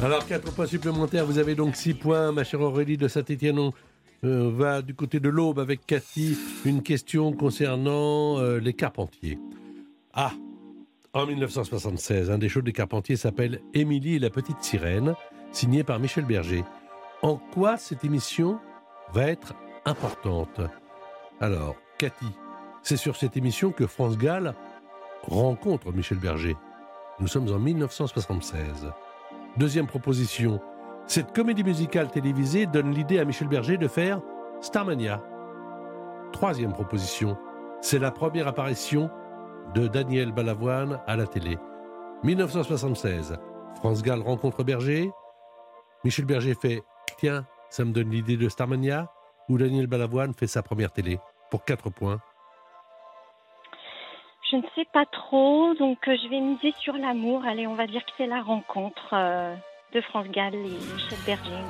Alors, 0.01 0.25
quatre 0.25 0.51
points 0.55 0.65
supplémentaires. 0.65 1.27
Vous 1.27 1.37
avez 1.37 1.53
donc 1.53 1.75
six 1.75 1.93
points, 1.93 2.31
ma 2.31 2.43
chère 2.43 2.61
Aurélie 2.61 2.97
de 2.97 3.07
Saint-Étienne. 3.07 3.69
On 4.23 4.27
euh, 4.27 4.49
va 4.49 4.81
du 4.81 4.95
côté 4.95 5.19
de 5.19 5.27
l'Aube 5.27 5.59
avec 5.59 5.85
Cathy. 5.85 6.37
Une 6.63 6.81
question 6.81 7.33
concernant 7.33 8.39
euh, 8.39 8.57
les 8.57 8.73
Carpentiers. 8.73 9.37
Ah, 10.13 10.31
en 11.11 11.25
1976, 11.25 12.31
un 12.31 12.37
des 12.37 12.47
shows 12.47 12.61
des 12.61 12.71
Carpentiers 12.71 13.17
s'appelle 13.17 13.59
Émilie 13.73 14.15
et 14.15 14.19
la 14.19 14.29
petite 14.29 14.63
sirène, 14.63 15.15
signé 15.51 15.83
par 15.83 15.99
Michel 15.99 16.23
Berger. 16.23 16.63
En 17.21 17.35
quoi 17.35 17.75
cette 17.75 18.05
émission 18.05 18.59
va 19.11 19.27
être 19.27 19.55
importante? 19.83 20.61
Alors, 21.41 21.75
Cathy, 21.97 22.31
c'est 22.81 22.97
sur 22.97 23.17
cette 23.17 23.35
émission 23.35 23.71
que 23.71 23.87
France 23.87 24.17
Gall 24.17 24.55
rencontre 25.23 25.91
Michel 25.91 26.17
Berger. 26.17 26.55
Nous 27.19 27.27
sommes 27.27 27.51
en 27.51 27.59
1976. 27.59 28.89
Deuxième 29.57 29.87
proposition, 29.87 30.61
cette 31.05 31.33
comédie 31.33 31.63
musicale 31.63 32.09
télévisée 32.09 32.65
donne 32.65 32.91
l'idée 32.91 33.19
à 33.19 33.25
Michel 33.25 33.47
Berger 33.47 33.77
de 33.77 33.87
faire 33.87 34.21
Starmania. 34.61 35.21
Troisième 36.31 36.73
proposition, 36.73 37.37
c'est 37.81 37.99
la 37.99 38.11
première 38.11 38.47
apparition 38.47 39.09
de 39.75 39.87
Daniel 39.87 40.31
Balavoine 40.31 40.99
à 41.05 41.15
la 41.15 41.27
télé. 41.27 41.57
1976, 42.23 43.37
France 43.75 44.01
Gall 44.01 44.21
rencontre 44.21 44.63
Berger. 44.63 45.11
Michel 46.03 46.25
Berger 46.25 46.55
fait 46.55 46.83
Tiens, 47.17 47.45
ça 47.69 47.85
me 47.85 47.91
donne 47.91 48.09
l'idée 48.09 48.37
de 48.37 48.49
Starmania. 48.49 49.11
Ou 49.49 49.57
Daniel 49.57 49.87
Balavoine 49.87 50.33
fait 50.33 50.47
sa 50.47 50.63
première 50.63 50.91
télé 50.91 51.19
pour 51.51 51.65
4 51.65 51.89
points. 51.89 52.19
Je 54.49 54.57
ne 54.57 54.61
sais 54.75 54.85
pas 54.93 55.05
trop, 55.05 55.73
donc 55.73 56.07
euh, 56.07 56.15
je 56.15 56.29
vais 56.29 56.39
miser 56.39 56.73
sur 56.79 56.93
l'amour. 56.93 57.43
Allez, 57.45 57.67
on 57.67 57.75
va 57.75 57.87
dire 57.87 58.05
que 58.05 58.11
c'est 58.17 58.27
la 58.27 58.41
rencontre 58.41 59.13
euh, 59.13 59.55
de 59.93 60.01
France 60.01 60.27
Gall 60.31 60.55
et 60.55 60.59
Michel 60.59 61.17
Berger. 61.25 61.63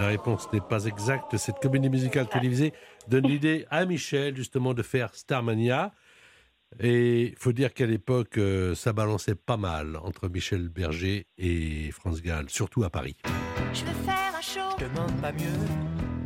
La 0.00 0.06
réponse 0.08 0.52
n'est 0.52 0.60
pas 0.60 0.86
exacte. 0.86 1.36
Cette 1.36 1.60
comédie 1.60 1.88
musicale 1.88 2.26
télévisée 2.28 2.72
donne 3.08 3.26
l'idée 3.28 3.66
à 3.70 3.84
Michel 3.84 4.34
justement 4.36 4.74
de 4.74 4.82
faire 4.82 5.14
Starmania. 5.14 5.92
Et 6.80 7.26
il 7.28 7.36
faut 7.36 7.52
dire 7.52 7.72
qu'à 7.72 7.86
l'époque, 7.86 8.36
euh, 8.38 8.74
ça 8.74 8.92
balançait 8.92 9.36
pas 9.36 9.56
mal 9.56 9.96
entre 10.02 10.28
Michel 10.28 10.68
Berger 10.68 11.26
et 11.38 11.92
France 11.92 12.20
Gall, 12.20 12.50
surtout 12.50 12.82
à 12.82 12.90
Paris. 12.90 13.16
Je 13.72 13.84
veux 13.84 13.92
faire 14.04 14.32
un 14.36 14.40
show, 14.40 14.76
Je 14.80 14.84
demande 14.86 15.20
pas 15.20 15.30
mieux, 15.30 15.60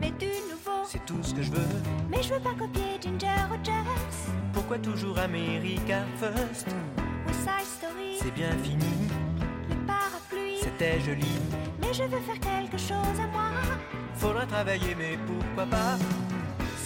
mais 0.01 0.11
du 0.13 0.27
nouveau. 0.27 0.85
c'est 0.87 1.05
tout 1.05 1.23
ce 1.23 1.35
que 1.35 1.43
je 1.43 1.51
veux. 1.51 1.69
Mais 2.09 2.23
je 2.23 2.33
veux 2.33 2.41
pas 2.41 2.55
copier 2.55 2.97
Ginger 2.99 3.27
Rogers 3.51 4.33
Pourquoi 4.55 4.79
toujours 4.79 5.19
America 5.19 6.03
First? 6.19 6.69
Side 7.31 7.67
Story? 7.67 8.17
C'est 8.23 8.35
bien 8.35 8.51
fini, 8.63 9.08
parapluies, 10.79 11.01
c'était 11.01 11.01
joli. 11.01 11.27
mais 11.81 11.93
je 11.93 12.03
veux 12.05 12.21
faire 12.21 12.41
quelque 12.41 12.79
chose 12.79 13.21
à 13.21 13.27
moi. 13.27 13.51
Faudra 14.15 14.47
travailler, 14.47 14.95
mais 14.97 15.19
pourquoi 15.27 15.67
pas? 15.67 15.99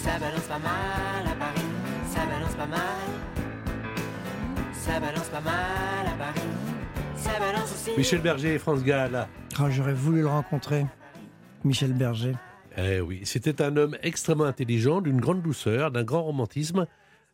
Ça 0.03 0.19
balance 0.19 0.41
pas 0.43 0.59
mal 0.59 1.25
à 1.31 1.35
Paris, 1.35 1.67
ça 2.09 2.25
balance 2.25 2.55
pas 2.55 2.65
mal. 2.67 2.79
Ça 4.73 4.99
balance 4.99 5.29
pas 5.29 5.41
mal 5.41 6.07
à 6.07 6.17
Paris, 6.17 6.47
ça 7.15 7.39
balance 7.39 7.71
aussi. 7.73 7.91
Michel 7.97 8.21
Berger 8.21 8.55
et 8.55 8.59
France 8.59 8.83
Gall. 8.83 9.27
Ah, 9.57 9.69
J'aurais 9.69 9.93
voulu 9.93 10.21
le 10.21 10.27
rencontrer, 10.27 10.85
Michel 11.63 11.93
Berger. 11.93 12.33
Eh 12.77 12.99
oui, 13.01 13.21
c'était 13.23 13.61
un 13.61 13.77
homme 13.77 13.95
extrêmement 14.01 14.43
intelligent, 14.45 14.99
d'une 14.99 15.21
grande 15.21 15.41
douceur, 15.41 15.91
d'un 15.91 16.03
grand 16.03 16.23
romantisme. 16.23 16.85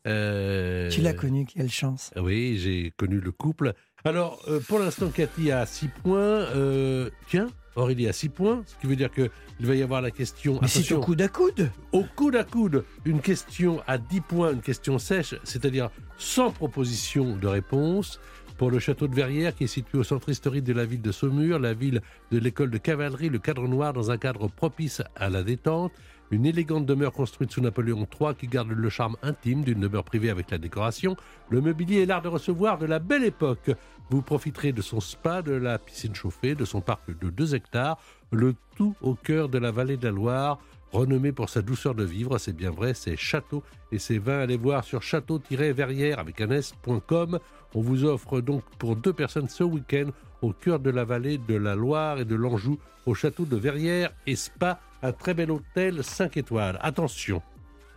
Euh, 0.05 0.89
Tu 0.91 1.01
l'as 1.01 1.13
connu, 1.13 1.45
quelle 1.45 1.71
chance. 1.71 2.11
Oui, 2.17 2.57
j'ai 2.59 2.91
connu 2.97 3.19
le 3.19 3.31
couple. 3.31 3.73
Alors, 4.05 4.41
euh, 4.47 4.59
pour 4.67 4.79
l'instant, 4.79 5.09
Cathy 5.09 5.51
a 5.51 5.65
6 5.65 5.89
points. 6.03 6.19
Euh, 6.19 7.09
tiens, 7.27 7.47
Aurélie 7.75 8.07
a 8.07 8.13
6 8.13 8.29
points, 8.29 8.63
ce 8.65 8.75
qui 8.79 8.87
veut 8.87 8.95
dire 8.95 9.11
qu'il 9.11 9.29
va 9.59 9.75
y 9.75 9.83
avoir 9.83 10.01
la 10.01 10.11
question. 10.11 10.57
Mais 10.61 10.67
c'est 10.67 10.93
au 10.93 11.01
coude 11.01 11.21
à 11.21 11.27
coude. 11.27 11.69
au 11.91 12.03
coude 12.15 12.35
à 12.35 12.43
coude, 12.43 12.85
une 13.05 13.19
question 13.19 13.81
à 13.87 13.97
10 13.97 14.21
points, 14.21 14.53
une 14.53 14.61
question 14.61 14.99
sèche, 14.99 15.35
c'est-à-dire 15.43 15.89
sans 16.17 16.51
proposition 16.51 17.35
de 17.35 17.47
réponse. 17.47 18.19
Pour 18.57 18.71
le 18.71 18.79
château 18.79 19.07
de 19.07 19.15
Verrières, 19.15 19.55
qui 19.55 19.63
est 19.63 19.67
situé 19.67 19.97
au 19.97 20.03
centre 20.03 20.27
historique 20.27 20.65
de 20.65 20.73
la 20.73 20.83
ville 20.83 21.01
de 21.01 21.13
Saumur, 21.13 21.59
la 21.59 21.73
ville 21.73 22.01
de 22.29 22.37
l'école 22.37 22.69
de 22.69 22.77
cavalerie, 22.77 23.29
le 23.29 23.39
cadre 23.39 23.69
noir 23.69 23.93
dans 23.93 24.11
un 24.11 24.17
cadre 24.17 24.49
propice 24.49 25.01
à 25.15 25.29
la 25.29 25.43
détente, 25.43 25.93
une 26.31 26.45
élégante 26.45 26.85
demeure 26.85 27.11
construite 27.11 27.51
sous 27.51 27.61
Napoléon 27.61 28.07
III 28.19 28.35
qui 28.35 28.47
garde 28.47 28.69
le 28.69 28.89
charme 28.89 29.15
intime 29.21 29.63
d'une 29.63 29.79
demeure 29.79 30.03
privée 30.03 30.29
avec 30.29 30.51
la 30.51 30.57
décoration, 30.57 31.15
le 31.49 31.61
mobilier 31.61 31.97
et 31.97 32.05
l'art 32.05 32.21
de 32.21 32.27
recevoir 32.27 32.77
de 32.77 32.85
la 32.85 32.99
belle 32.99 33.23
époque. 33.23 33.71
Vous 34.09 34.21
profiterez 34.21 34.71
de 34.71 34.81
son 34.81 34.99
spa, 34.99 35.41
de 35.41 35.51
la 35.51 35.77
piscine 35.79 36.15
chauffée, 36.15 36.55
de 36.55 36.65
son 36.65 36.81
parc 36.81 37.01
de 37.19 37.29
2 37.29 37.55
hectares, 37.55 37.97
le 38.31 38.55
tout 38.75 38.95
au 39.01 39.15
cœur 39.15 39.49
de 39.49 39.57
la 39.57 39.71
vallée 39.71 39.97
de 39.97 40.05
la 40.05 40.11
Loire, 40.11 40.59
renommé 40.91 41.31
pour 41.31 41.49
sa 41.49 41.61
douceur 41.61 41.95
de 41.95 42.03
vivre, 42.03 42.37
c'est 42.37 42.55
bien 42.55 42.71
vrai, 42.71 42.93
c'est 42.93 43.17
château 43.17 43.63
et 43.91 43.99
ses 43.99 44.17
vins, 44.17 44.39
allez 44.39 44.57
voir 44.57 44.83
sur 44.83 45.01
château-verrières 45.01 46.19
avec 46.19 46.41
un 46.41 46.49
s.com. 46.51 47.39
On 47.75 47.81
vous 47.81 48.05
offre 48.05 48.41
donc 48.41 48.63
pour 48.79 48.95
deux 48.95 49.13
personnes 49.13 49.49
ce 49.49 49.63
week-end 49.63 50.09
au 50.41 50.53
cœur 50.53 50.79
de 50.79 50.89
la 50.89 51.03
vallée 51.05 51.37
de 51.37 51.55
la 51.55 51.75
Loire 51.75 52.19
et 52.19 52.25
de 52.25 52.35
l'Anjou, 52.35 52.77
au 53.05 53.13
château 53.13 53.45
de 53.45 53.55
Verrières 53.57 54.11
et 54.27 54.35
Spa, 54.35 54.79
un 55.01 55.11
très 55.11 55.33
bel 55.33 55.51
hôtel 55.51 56.03
5 56.03 56.37
étoiles. 56.37 56.77
Attention, 56.81 57.41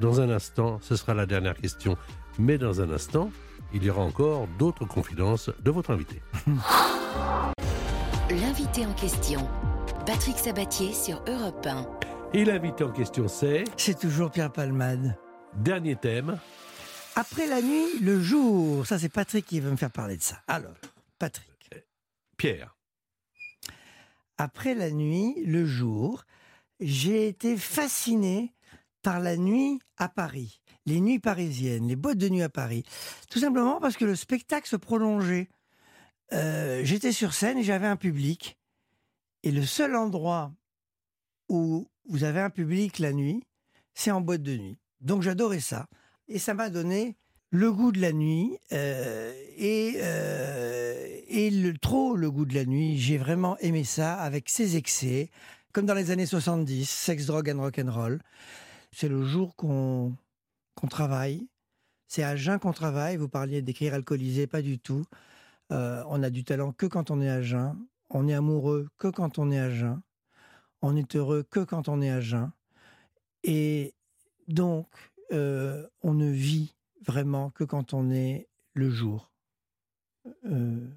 dans 0.01 0.21
un 0.21 0.31
instant, 0.31 0.79
ce 0.81 0.97
sera 0.97 1.15
la 1.15 1.27
dernière 1.27 1.57
question, 1.57 1.97
mais 2.39 2.59
dans 2.59 2.81
un 2.81 2.91
instant, 2.91 3.31
il 3.75 3.85
y 3.85 3.91
aura 3.91 4.03
encore 4.03 4.47
d'autres 4.59 4.85
confidences 4.85 5.51
de 5.63 5.71
votre 5.71 5.91
invité. 5.93 6.21
L'invité 8.31 8.87
en 8.87 8.93
question, 8.95 9.47
Patrick 10.07 10.39
Sabatier 10.39 10.93
sur 10.93 11.23
Europe 11.29 11.67
1. 11.67 11.87
Et 12.35 12.45
l'invité 12.47 12.83
en 12.85 12.91
question, 12.91 13.29
c'est 13.29 13.65
C'est 13.77 13.99
toujours 13.99 14.31
Pierre 14.31 14.51
Palmade. 14.53 15.17
dernier 15.55 15.97
thème. 15.97 16.39
Après 17.15 17.47
la 17.47 17.61
nuit, 17.61 17.99
le 18.01 18.19
jour. 18.21 18.87
Ça, 18.87 18.99
c'est 18.99 19.11
Patrick 19.11 19.45
qui 19.45 19.61
va 19.61 19.71
me 19.71 19.77
faire 19.77 19.91
parler 19.91 20.17
de 20.17 20.23
ça. 20.23 20.37
Alors, 20.49 20.73
Patrick. 21.19 21.52
Après 24.39 24.75
la 24.75 24.91
nuit, 24.91 25.43
le 25.45 25.67
jour, 25.67 26.25
j'ai 26.81 27.29
été 27.29 27.57
fasciné 27.57 28.55
par 29.03 29.21
la 29.21 29.37
nuit 29.37 29.81
à 29.97 30.09
Paris, 30.09 30.61
les 30.87 31.01
nuits 31.01 31.19
parisiennes, 31.19 31.89
les 31.89 31.97
boîtes 31.97 32.19
de 32.19 32.29
nuit 32.29 32.43
à 32.43 32.49
Paris. 32.49 32.85
Tout 33.31 33.39
simplement 33.39 33.81
parce 33.81 33.97
que 33.97 34.05
le 34.05 34.17
spectacle 34.17 34.69
se 34.69 34.77
prolongeait. 34.77 35.49
Euh, 36.33 36.83
J'étais 36.85 37.13
sur 37.13 37.35
scène 37.35 37.59
et 37.59 37.65
j'avais 37.65 37.87
un 37.87 37.97
public. 37.97 38.59
Et 39.43 39.51
le 39.51 39.65
seul 39.65 39.97
endroit 39.97 40.53
où 41.49 41.89
vous 42.09 42.25
avez 42.25 42.41
un 42.41 42.51
public 42.51 42.99
la 42.99 43.13
nuit, 43.13 43.45
c'est 43.95 44.11
en 44.11 44.21
boîte 44.21 44.43
de 44.43 44.57
nuit. 44.57 44.79
Donc 45.01 45.23
j'adorais 45.23 45.61
ça. 45.61 45.87
Et 46.29 46.39
ça 46.39 46.55
m'a 46.55 46.71
donné 46.71 47.17
le 47.53 47.71
goût 47.71 47.93
de 47.93 48.01
la 48.01 48.13
nuit 48.13 48.59
euh, 48.73 49.31
et, 49.59 49.97
euh, 49.99 51.21
et 51.29 51.53
trop 51.81 52.17
le 52.17 52.31
goût 52.31 52.47
de 52.47 52.55
la 52.55 52.65
nuit. 52.65 52.97
J'ai 52.99 53.19
vraiment 53.19 53.59
aimé 53.59 53.85
ça 53.85 54.15
avec 54.15 54.49
ses 54.49 54.77
excès. 54.77 55.31
comme 55.73 55.85
dans 55.85 55.95
les 55.95 56.11
années 56.11 56.27
70, 56.27 56.89
sex, 56.89 57.27
drogue 57.27 57.51
and 57.51 57.61
rock'n'roll. 57.61 58.21
C'est 58.91 59.09
le 59.09 59.25
jour 59.25 59.55
qu'on 59.55 60.17
travaille. 60.91 61.47
C'est 62.09 62.23
à 62.23 62.37
jeun 62.37 62.59
qu'on 62.59 62.73
travaille. 62.73 63.17
Vous 63.19 63.29
parliez 63.29 63.61
d'écrire 63.61 63.95
alcoolisé, 63.95 64.47
pas 64.47 64.63
du 64.63 64.79
tout. 64.79 65.05
Euh, 65.73 66.03
on 66.09 66.23
a 66.23 66.31
du 66.31 66.45
talent 66.45 66.73
que 66.73 66.87
quand 66.87 67.11
on 67.11 67.21
est 67.21 67.31
à 67.31 67.43
jeun. 67.43 67.77
On 68.09 68.29
est 68.29 68.35
amoureux 68.35 68.89
que 68.99 69.09
quand 69.09 69.39
on 69.39 69.51
est 69.51 69.61
à 69.61 69.71
jeun. 69.71 70.01
On 70.81 70.97
est 70.97 71.17
heureux 71.17 71.45
que 71.51 71.61
quand 71.61 71.89
on 71.89 72.01
est 72.01 72.11
à 72.11 72.21
jeun. 72.23 72.51
Et 73.45 73.95
donc, 74.49 74.89
on 75.31 76.15
ne 76.15 76.31
vit 76.31 76.75
vraiment 77.03 77.51
que 77.51 77.65
quand 77.65 77.95
on 77.95 78.11
est 78.11 78.49
le 78.75 78.91
jour 78.91 79.33
euh, 80.47 80.89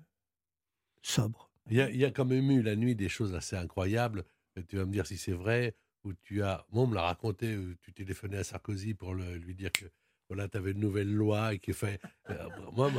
sobre. 1.01 1.51
Il 1.69 1.77
y, 1.77 2.05
a, 2.05 2.11
quand 2.11 2.25
même 2.25 2.51
eu 2.51 2.61
la 2.61 2.75
nuit 2.75 2.95
des 2.95 3.09
choses 3.09 3.33
assez 3.33 3.55
incroyables. 3.55 4.23
Euh, 4.57 4.61
Tu 4.67 4.77
vas 4.77 4.85
me 4.85 4.91
dire 4.91 5.07
si 5.07 5.17
c'est 5.17 5.33
vrai. 5.33 5.75
Où 6.03 6.13
tu 6.13 6.43
as, 6.43 6.67
moi, 6.71 6.83
on 6.83 6.87
me 6.87 6.93
l'a 6.93 7.01
raconté. 7.01 7.57
où 7.57 7.73
tu 7.81 7.91
téléphonais 7.91 8.37
à 8.37 8.43
Sarkozy 8.43 8.93
pour 8.93 9.15
lui 9.15 9.55
dire 9.55 9.71
que 9.71 9.85
voilà, 10.27 10.47
tu 10.47 10.57
avais 10.57 10.71
une 10.71 10.79
nouvelle 10.79 11.13
loi 11.13 11.53
et 11.53 11.59
qu'il 11.59 11.73
fait. 11.75 11.99
euh, 12.31 12.33
moi, 12.75 12.89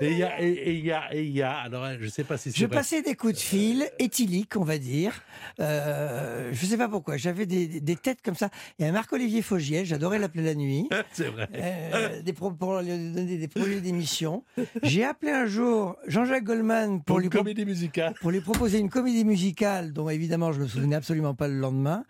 et 0.00 0.10
il 0.10 0.18
y 0.18 0.22
a, 0.24 0.42
et 0.42 0.72
il 0.74 0.84
y 0.84 0.90
a, 0.92 1.14
et 1.14 1.22
il 1.22 1.30
y 1.30 1.42
a. 1.42 1.52
Alors, 1.58 1.86
je 1.98 2.04
ne 2.04 2.08
sais 2.10 2.24
pas 2.24 2.36
si 2.36 2.50
c'est 2.50 2.58
Je 2.58 2.66
passais 2.66 3.00
des 3.02 3.14
coups 3.14 3.34
de 3.34 3.38
fil 3.38 3.88
éthyliques, 4.00 4.56
on 4.56 4.64
va 4.64 4.78
dire. 4.78 5.12
Euh, 5.60 6.50
je 6.52 6.64
ne 6.64 6.70
sais 6.70 6.76
pas 6.76 6.88
pourquoi. 6.88 7.16
J'avais 7.16 7.46
des, 7.46 7.66
des 7.80 7.96
têtes 7.96 8.20
comme 8.22 8.34
ça. 8.34 8.50
Il 8.78 8.84
y 8.84 8.88
a 8.88 8.92
Marc-Olivier 8.92 9.42
Fogiel, 9.42 9.86
j'adorais 9.86 10.18
l'appeler 10.18 10.42
la 10.44 10.54
nuit. 10.54 10.88
c'est 11.12 11.28
vrai. 11.28 11.48
Euh, 11.54 12.22
des 12.22 12.32
pro- 12.32 12.50
pour 12.52 12.78
lui 12.80 12.88
donner 12.88 13.38
des 13.38 13.48
projets 13.48 13.80
d'émission. 13.80 14.44
J'ai 14.82 15.04
appelé 15.04 15.30
un 15.32 15.46
jour 15.46 15.96
Jean-Jacques 16.08 16.44
Goldman 16.44 16.98
pour, 16.98 17.04
Pour 17.04 17.18
lui 17.20 17.30
comédie 17.30 17.64
musicale. 17.64 18.14
pour 18.20 18.30
lui 18.30 18.40
proposer 18.40 18.78
une 18.78 18.90
comédie 18.90 19.24
musicale 19.24 19.92
dont 19.92 20.08
évidemment 20.08 20.52
je 20.52 20.60
me 20.60 20.66
souvenais 20.66 20.96
absolument 20.96 21.34
pas 21.34 21.48
le 21.48 21.58
lendemain. 21.58 22.04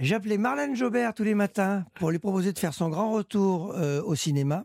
Appelé 0.00 0.38
Marlène 0.38 0.76
Jobert 0.76 1.12
tous 1.12 1.24
les 1.24 1.34
matins 1.34 1.84
pour 1.94 2.10
lui 2.12 2.20
proposer 2.20 2.52
de 2.52 2.58
faire 2.58 2.72
son 2.72 2.88
grand 2.88 3.10
retour 3.12 3.74
euh, 3.74 4.00
au 4.02 4.14
cinéma. 4.14 4.64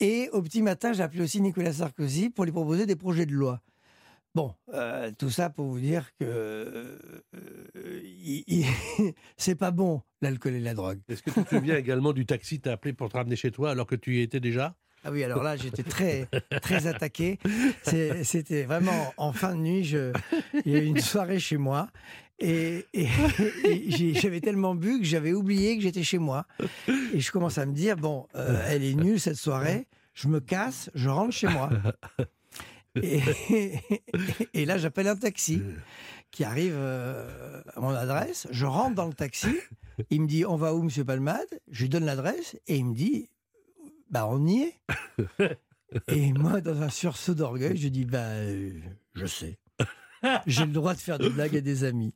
Et 0.00 0.28
au 0.32 0.42
petit 0.42 0.62
matin, 0.62 0.92
appelé 0.98 1.22
aussi 1.22 1.40
Nicolas 1.40 1.72
Sarkozy 1.72 2.28
pour 2.28 2.44
lui 2.44 2.52
proposer 2.52 2.86
des 2.86 2.96
projets 2.96 3.24
de 3.24 3.32
loi. 3.32 3.62
Bon, 4.34 4.52
euh, 4.74 5.10
tout 5.16 5.30
ça 5.30 5.48
pour 5.48 5.66
vous 5.66 5.78
dire 5.78 6.10
que 6.18 6.24
euh, 6.24 6.98
c'est 9.38 9.54
pas 9.54 9.70
bon 9.70 10.02
l'alcool 10.20 10.54
et 10.54 10.60
la 10.60 10.74
drogue. 10.74 10.98
Est-ce 11.08 11.22
que 11.22 11.30
tu 11.30 11.44
te 11.44 11.54
souviens 11.54 11.76
également 11.76 12.12
du 12.12 12.26
taxi 12.26 12.60
t'a 12.60 12.72
appelé 12.72 12.92
pour 12.92 13.08
te 13.08 13.16
ramener 13.16 13.36
chez 13.36 13.52
toi 13.52 13.70
alors 13.70 13.86
que 13.86 13.94
tu 13.94 14.16
y 14.16 14.22
étais 14.22 14.40
déjà? 14.40 14.74
Ah 15.04 15.12
oui, 15.12 15.22
alors 15.22 15.44
là, 15.44 15.56
j'étais 15.56 15.84
très, 15.84 16.28
très 16.62 16.88
attaqué. 16.88 17.38
C'était 18.24 18.64
vraiment 18.64 19.14
en 19.16 19.32
fin 19.32 19.54
de 19.54 19.60
nuit. 19.60 19.84
Je, 19.84 20.12
il 20.64 20.72
y 20.72 20.74
a 20.74 20.80
eu 20.80 20.86
une 20.86 21.00
soirée 21.00 21.38
chez 21.38 21.58
moi. 21.58 21.88
Et, 22.38 22.84
j'avais 24.14 24.40
tellement 24.40 24.74
bu 24.74 24.98
que 24.98 25.04
j'avais 25.04 25.32
oublié 25.32 25.76
que 25.76 25.82
j'étais 25.82 26.02
chez 26.02 26.18
moi. 26.18 26.46
Et 27.14 27.20
je 27.20 27.32
commence 27.32 27.58
à 27.58 27.66
me 27.66 27.72
dire 27.72 27.96
bon, 27.96 28.26
euh, 28.34 28.62
elle 28.68 28.84
est 28.84 28.94
nulle 28.94 29.20
cette 29.20 29.36
soirée. 29.36 29.86
Je 30.14 30.28
me 30.28 30.40
casse, 30.40 30.90
je 30.94 31.08
rentre 31.08 31.32
chez 31.32 31.48
moi. 31.48 31.70
Et, 33.02 33.20
et 34.54 34.64
là, 34.64 34.78
j'appelle 34.78 35.08
un 35.08 35.16
taxi 35.16 35.60
qui 36.30 36.44
arrive 36.44 36.74
euh, 36.74 37.62
à 37.74 37.80
mon 37.80 37.90
adresse. 37.90 38.46
Je 38.50 38.66
rentre 38.66 38.94
dans 38.94 39.06
le 39.06 39.14
taxi. 39.14 39.56
Il 40.10 40.22
me 40.22 40.26
dit 40.26 40.44
On 40.44 40.56
va 40.56 40.74
où, 40.74 40.82
monsieur 40.82 41.04
Palmade? 41.04 41.60
Je 41.70 41.82
lui 41.82 41.88
donne 41.88 42.04
l'adresse 42.04 42.56
et 42.66 42.76
il 42.76 42.84
me 42.84 42.94
dit 42.94 43.30
Bah, 44.10 44.26
on 44.28 44.46
y 44.46 44.62
est. 44.62 44.74
Et 46.08 46.32
moi, 46.32 46.60
dans 46.60 46.82
un 46.82 46.90
sursaut 46.90 47.34
d'orgueil, 47.34 47.76
je 47.76 47.88
dis 47.88 48.04
Bah, 48.04 48.18
euh, 48.18 48.72
je 49.14 49.26
sais. 49.26 49.58
J'ai 50.46 50.64
le 50.66 50.72
droit 50.72 50.94
de 50.94 50.98
faire 51.00 51.18
des 51.18 51.30
blagues 51.30 51.56
à 51.56 51.60
des 51.60 51.84
amis. 51.84 52.14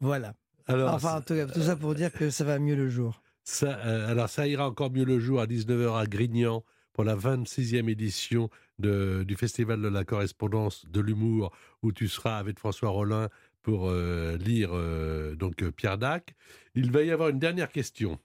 Voilà. 0.00 0.34
Alors, 0.66 0.94
enfin, 0.94 1.16
en 1.16 1.20
tout, 1.20 1.34
ça 1.62 1.76
pour 1.76 1.94
dire 1.94 2.12
que 2.12 2.30
ça 2.30 2.44
va 2.44 2.58
mieux 2.58 2.76
le 2.76 2.88
jour. 2.88 3.22
Ça, 3.44 3.78
euh, 3.84 4.08
alors, 4.10 4.28
ça 4.28 4.46
ira 4.46 4.68
encore 4.68 4.90
mieux 4.92 5.04
le 5.04 5.18
jour 5.18 5.40
à 5.40 5.46
19h 5.46 5.96
à 5.98 6.06
Grignan 6.06 6.64
pour 6.92 7.04
la 7.04 7.16
26e 7.16 7.88
édition 7.88 8.50
de- 8.78 9.24
du 9.26 9.34
Festival 9.36 9.80
de 9.80 9.88
la 9.88 10.04
correspondance 10.04 10.86
de 10.86 11.00
l'humour 11.00 11.50
où 11.82 11.92
tu 11.92 12.06
seras 12.08 12.38
avec 12.38 12.58
François 12.58 12.90
Rollin 12.90 13.28
pour 13.62 13.88
euh, 13.88 14.36
lire 14.38 14.70
euh, 14.72 15.34
donc 15.34 15.64
Pierre 15.72 15.98
Dac. 15.98 16.34
Il 16.74 16.92
va 16.92 17.02
y 17.02 17.10
avoir 17.10 17.30
une 17.30 17.38
dernière 17.38 17.70
question 17.70 18.18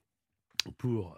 pour 0.77 1.17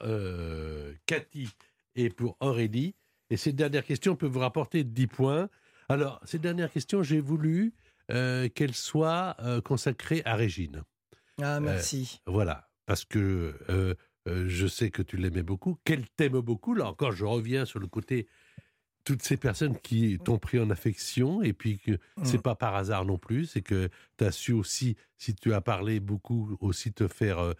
Cathy 1.05 1.49
et 1.95 2.09
pour 2.09 2.37
Aurélie. 2.39 2.95
Et 3.29 3.37
cette 3.37 3.55
dernière 3.55 3.83
question 3.83 4.15
peut 4.15 4.27
vous 4.27 4.39
rapporter 4.39 4.83
10 4.83 5.07
points. 5.07 5.49
Alors, 5.89 6.19
cette 6.25 6.41
dernière 6.41 6.71
question, 6.71 7.03
j'ai 7.03 7.19
voulu 7.19 7.73
qu'elle 8.09 8.73
soit 8.73 9.35
euh, 9.41 9.61
consacrée 9.61 10.21
à 10.25 10.35
Régine. 10.35 10.83
Ah, 11.41 11.59
merci. 11.59 12.21
Euh, 12.27 12.31
voilà, 12.31 12.67
parce 12.85 13.05
que 13.05 13.53
euh, 13.69 13.93
euh, 14.27 14.45
je 14.47 14.67
sais 14.67 14.89
que 14.89 15.01
tu 15.01 15.17
l'aimais 15.17 15.43
beaucoup, 15.43 15.77
qu'elle 15.83 16.07
t'aime 16.09 16.39
beaucoup. 16.39 16.73
Là 16.73 16.87
encore, 16.87 17.11
je 17.11 17.25
reviens 17.25 17.65
sur 17.65 17.79
le 17.79 17.87
côté 17.87 18.27
toutes 19.03 19.21
ces 19.23 19.37
personnes 19.37 19.77
qui 19.79 20.19
t'ont 20.19 20.37
pris 20.37 20.59
en 20.59 20.69
affection 20.69 21.41
et 21.41 21.53
puis 21.53 21.79
que 21.79 21.97
c'est 22.23 22.39
Mm. 22.39 22.41
pas 22.41 22.55
par 22.55 22.75
hasard 22.75 23.05
non 23.05 23.17
plus, 23.17 23.45
c'est 23.45 23.61
que 23.61 23.89
tu 24.17 24.25
as 24.25 24.31
su 24.31 24.51
aussi, 24.51 24.97
si 25.17 25.33
tu 25.33 25.53
as 25.53 25.61
parlé 25.61 26.01
beaucoup, 26.01 26.57
aussi 26.59 26.91
te 26.91 27.07
faire 27.07 27.39
euh, 27.39 27.53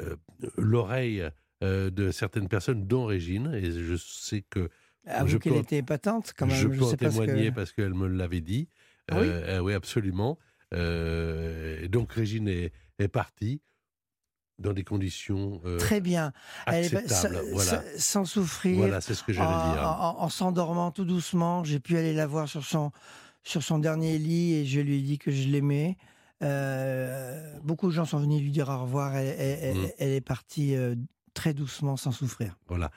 euh, 0.00 0.16
l'oreille 0.56 1.28
euh, 1.62 1.90
de 1.90 2.10
certaines 2.10 2.48
personnes, 2.48 2.86
dont 2.88 3.04
Régine. 3.04 3.52
Et 3.54 3.70
je 3.70 3.94
sais 3.96 4.42
que 4.42 4.68
Avoue 5.06 5.28
je 5.28 5.38
qu'elle 5.38 5.56
était 5.56 5.76
épatante 5.78 6.32
quand 6.36 6.46
même. 6.46 6.56
je 6.56 6.66
peux 6.68 6.82
en 6.82 6.90
sais 6.90 6.96
que- 6.96 7.04
témoigner 7.08 7.52
parce 7.52 7.70
qu'elle 7.72 7.94
me 7.94 8.08
l'avait 8.08 8.40
dit. 8.40 8.68
Ah 9.10 9.20
oui? 9.20 9.26
Euh, 9.28 9.58
euh, 9.58 9.60
oui, 9.60 9.74
absolument. 9.74 10.38
Euh, 10.72 11.88
donc 11.88 12.12
Régine 12.12 12.48
est, 12.48 12.72
est 12.98 13.08
partie 13.08 13.60
dans 14.58 14.72
des 14.72 14.84
conditions 14.84 15.60
euh, 15.64 15.78
Très 15.78 16.00
bien. 16.00 16.32
Acceptables. 16.66 17.40
voilà. 17.52 17.82
sans 17.96 18.24
souffrir. 18.24 18.76
Voilà, 18.76 19.00
c'est 19.00 19.14
ce 19.14 19.22
que 19.22 19.32
j'allais 19.32 19.48
dire. 19.72 19.82
En, 19.82 20.18
en- 20.18 20.22
en 20.22 20.28
s'endormant 20.28 20.90
tout 20.90 21.04
doucement, 21.06 21.64
j'ai 21.64 21.80
pu 21.80 21.96
aller 21.96 22.12
la 22.12 22.26
voir 22.26 22.48
sur 22.48 22.64
son, 22.64 22.92
sur 23.42 23.62
son 23.62 23.78
dernier 23.78 24.18
lit 24.18 24.52
et 24.54 24.66
je 24.66 24.80
lui 24.80 24.98
ai 24.98 25.02
dit 25.02 25.18
que 25.18 25.30
je 25.30 25.48
l'aimais. 25.48 25.96
Euh, 26.42 27.58
beaucoup 27.62 27.86
de 27.88 27.92
gens 27.92 28.04
sont 28.04 28.18
venus 28.18 28.40
lui 28.42 28.50
dire 28.50 28.68
au 28.68 28.82
revoir. 28.82 29.16
Elle, 29.16 29.34
elle- 29.38 29.76
Mm. 29.76 29.88
elle 29.98 30.10
est 30.10 30.20
partie 30.20 30.74
euh, 30.76 30.94
très 31.34 31.54
doucement, 31.54 31.96
sans 31.96 32.12
souffrir. 32.12 32.56
Voilà. 32.68 32.90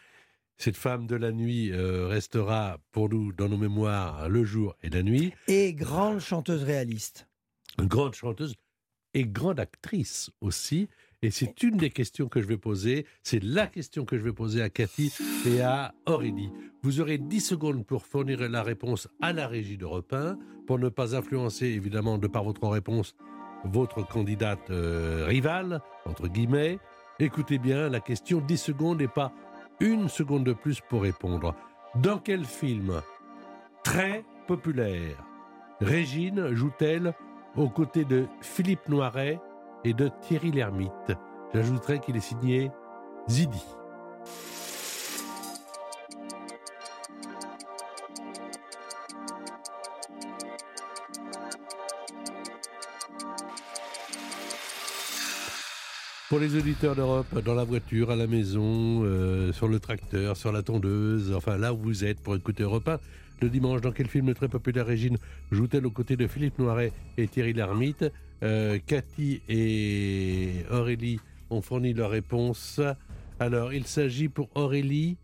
Cette 0.58 0.78
femme 0.78 1.08
de 1.08 1.16
la 1.16 1.32
nuit 1.32 1.72
euh, 1.72 2.08
restera 2.08 2.78
pour 2.92 3.10
nous 3.10 3.34
dans 3.34 3.50
nos 3.50 3.58
mémoires 3.58 4.30
le 4.30 4.44
jour 4.44 4.76
et 4.82 4.90
la 4.90 5.04
nuit. 5.04 5.34
Et 5.48 5.74
grande 5.74 6.20
chanteuse 6.20 6.64
réaliste. 6.64 7.28
Grande 7.80 8.14
chanteuse 8.14 8.56
et 9.14 9.26
grande 9.26 9.60
actrice 9.60 10.32
aussi. 10.42 10.90
Et 11.22 11.32
c'est 11.32 11.64
une 11.64 11.78
des 11.78 11.90
questions 11.90 12.28
que 12.28 12.42
je 12.42 12.48
vais 12.48 12.58
poser. 12.58 13.06
C'est 13.24 13.42
la 13.42 13.68
question 13.68 14.04
que 14.04 14.18
je 14.18 14.24
vais 14.24 14.34
poser 14.34 14.62
à 14.62 14.70
Cathy 14.70 15.14
et 15.46 15.62
à 15.62 15.94
Aurélie. 16.06 16.52
Vous 16.82 17.00
aurez 17.00 17.18
10 17.18 17.40
secondes 17.40 17.86
pour 17.86 18.06
fournir 18.06 18.42
la 18.50 18.62
réponse 18.62 19.08
à 19.22 19.32
la 19.32 19.48
régie 19.48 19.78
de 19.78 19.86
repas, 19.86 20.36
pour 20.68 20.80
ne 20.80 20.90
pas 20.90 21.16
influencer, 21.16 21.68
évidemment, 21.68 22.18
de 22.18 22.28
par 22.28 22.44
votre 22.44 22.68
réponse, 22.68 23.16
votre 23.64 24.06
candidate 24.06 24.70
euh, 24.70 25.26
rivale, 25.26 25.80
entre 26.06 26.28
guillemets. 26.28 26.78
Écoutez 27.20 27.58
bien 27.58 27.88
la 27.88 28.02
question, 28.02 28.42
10 28.42 28.58
secondes 28.58 29.02
et 29.02 29.08
pas 29.08 29.34
une 29.84 30.08
seconde 30.08 30.46
de 30.46 30.54
plus 30.54 30.80
pour 30.80 31.02
répondre. 31.02 31.54
Dans 31.96 32.18
quel 32.18 32.46
film 32.46 33.02
très 33.84 34.24
populaire 34.48 35.18
Régine 35.82 36.54
joue-t-elle 36.54 37.14
aux 37.58 37.68
côtés 37.68 38.06
de 38.06 38.26
Philippe 38.40 38.88
Noiret 38.88 39.42
et 39.84 39.94
de 39.94 40.10
Thierry 40.22 40.52
Lhermitte? 40.52 41.12
J'ajouterai 41.54 42.00
qu'il 42.00 42.16
est 42.16 42.22
signé 42.22 42.72
Zidi. 43.28 43.64
Pour 56.34 56.40
les 56.40 56.58
auditeurs 56.58 56.96
d'Europe, 56.96 57.44
dans 57.46 57.54
la 57.54 57.64
voiture, 57.64 58.10
à 58.10 58.16
la 58.16 58.26
maison, 58.26 59.04
euh, 59.04 59.54
sur 59.54 59.68
le 59.68 59.80
tracteur, 59.80 60.36
sur 60.36 60.52
la 60.52 60.64
tondeuse, 60.64 61.32
enfin 61.32 61.60
là 61.60 61.76
où 61.76 61.78
vous 61.78 62.06
êtes 62.06 62.20
pour 62.20 62.36
écouter 62.36 62.64
Europe 62.64 62.88
1, 62.88 62.98
le 63.44 63.50
dimanche, 63.50 63.82
dans 63.82 63.92
quel 63.92 64.08
film 64.08 64.34
très 64.34 64.48
populaire 64.48 64.88
Régine 64.88 65.20
joue-t-elle 65.52 65.86
aux 65.86 65.92
côtés 65.92 66.18
de 66.18 66.26
Philippe 66.26 66.58
Noiret 66.58 66.92
et 67.18 67.28
Thierry 67.28 67.54
Lhermitte 67.54 68.12
Euh, 68.42 68.80
Cathy 68.84 69.44
et 69.48 70.66
Aurélie 70.72 71.20
ont 71.52 71.62
fourni 71.62 71.94
leur 71.94 72.10
réponse. 72.10 72.82
Alors, 73.40 73.72
il 73.72 73.86
s'agit 73.86 74.28
pour 74.28 74.50
Aurélie. 74.56 75.18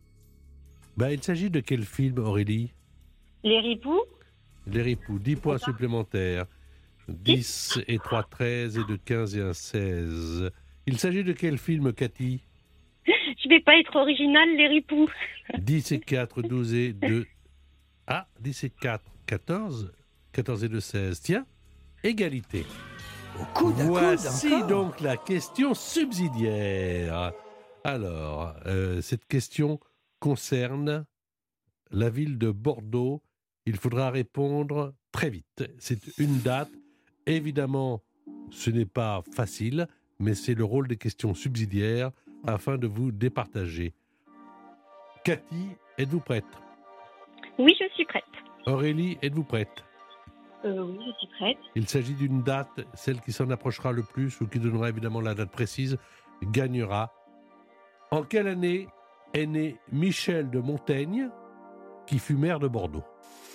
Bah, 0.95 1.11
il 1.11 1.23
s'agit 1.23 1.49
de 1.49 1.59
quel 1.59 1.85
film, 1.85 2.19
Aurélie? 2.19 2.71
Les 3.43 3.59
ripoux 3.59 4.03
Les 4.67 4.83
ripoux, 4.83 5.17
10 5.17 5.37
points 5.37 5.57
supplémentaires. 5.57 6.45
10 7.07 7.79
et 7.87 7.97
3, 7.97 8.21
13 8.29 8.77
et 8.77 8.83
de 8.83 8.95
15 8.95 9.35
et 9.37 9.41
1, 9.41 9.53
16. 9.53 10.51
Il 10.91 10.97
s'agit 10.97 11.23
de 11.23 11.33
quel 11.33 11.59
film, 11.59 11.93
Cathy 11.93 12.41
Je 13.05 13.47
vais 13.47 13.59
pas 13.59 13.77
être 13.77 13.95
original, 13.95 14.49
les 14.57 14.67
ripoux. 14.67 15.07
10 15.55 15.91
et 15.91 15.99
4, 15.99 16.41
12 16.41 16.73
et 16.73 16.93
2. 16.93 17.27
Ah, 18.07 18.27
10 18.39 18.63
et 18.63 18.69
4, 18.71 19.03
14. 19.27 19.93
14 20.31 20.63
et 20.63 20.69
2, 20.69 20.79
16. 20.79 21.21
Tiens, 21.21 21.45
égalité. 22.03 22.65
coude, 23.53 23.75
Voici 23.75 24.63
donc 24.67 24.99
la 24.99 25.15
question 25.15 25.75
subsidiaire. 25.75 27.33
Alors, 27.83 28.55
euh, 28.65 28.99
cette 29.01 29.27
question 29.27 29.79
concerne 30.19 31.05
la 31.91 32.09
ville 32.09 32.39
de 32.39 32.49
Bordeaux. 32.49 33.21
Il 33.67 33.77
faudra 33.77 34.09
répondre 34.09 34.95
très 35.11 35.29
vite. 35.29 35.69
C'est 35.77 36.17
une 36.17 36.39
date. 36.39 36.71
Évidemment, 37.27 38.01
ce 38.49 38.71
n'est 38.71 38.87
pas 38.87 39.21
facile, 39.35 39.87
mais 40.19 40.35
c'est 40.35 40.53
le 40.53 40.63
rôle 40.63 40.87
des 40.87 40.97
questions 40.97 41.33
subsidiaires 41.33 42.11
afin 42.45 42.77
de 42.77 42.87
vous 42.87 43.11
départager. 43.11 43.93
Cathy, 45.23 45.69
êtes-vous 45.97 46.19
prête? 46.19 46.45
Oui, 47.57 47.73
je 47.79 47.85
suis 47.93 48.05
prête. 48.05 48.23
Aurélie, 48.65 49.17
êtes-vous 49.21 49.43
prête? 49.43 49.83
Euh, 50.65 50.83
oui, 50.83 50.99
je 51.05 51.17
suis 51.19 51.27
prête. 51.37 51.57
Il 51.75 51.87
s'agit 51.87 52.13
d'une 52.13 52.43
date, 52.43 52.85
celle 52.93 53.21
qui 53.21 53.31
s'en 53.31 53.49
approchera 53.49 53.91
le 53.91 54.03
plus 54.03 54.39
ou 54.41 54.47
qui 54.47 54.59
donnera 54.59 54.89
évidemment 54.89 55.21
la 55.21 55.33
date 55.33 55.51
précise, 55.51 55.97
gagnera. 56.43 57.13
En 58.11 58.23
quelle 58.23 58.47
année 58.47 58.87
est 59.33 59.45
né 59.45 59.77
Michel 59.91 60.49
de 60.49 60.59
Montaigne, 60.59 61.29
qui 62.07 62.19
fut 62.19 62.35
maire 62.35 62.59
de 62.59 62.67
Bordeaux? 62.67 63.03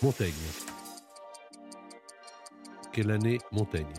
Montaigne. 0.02 0.32
Quelle 2.92 3.10
année 3.10 3.38
Montaigne? 3.52 3.92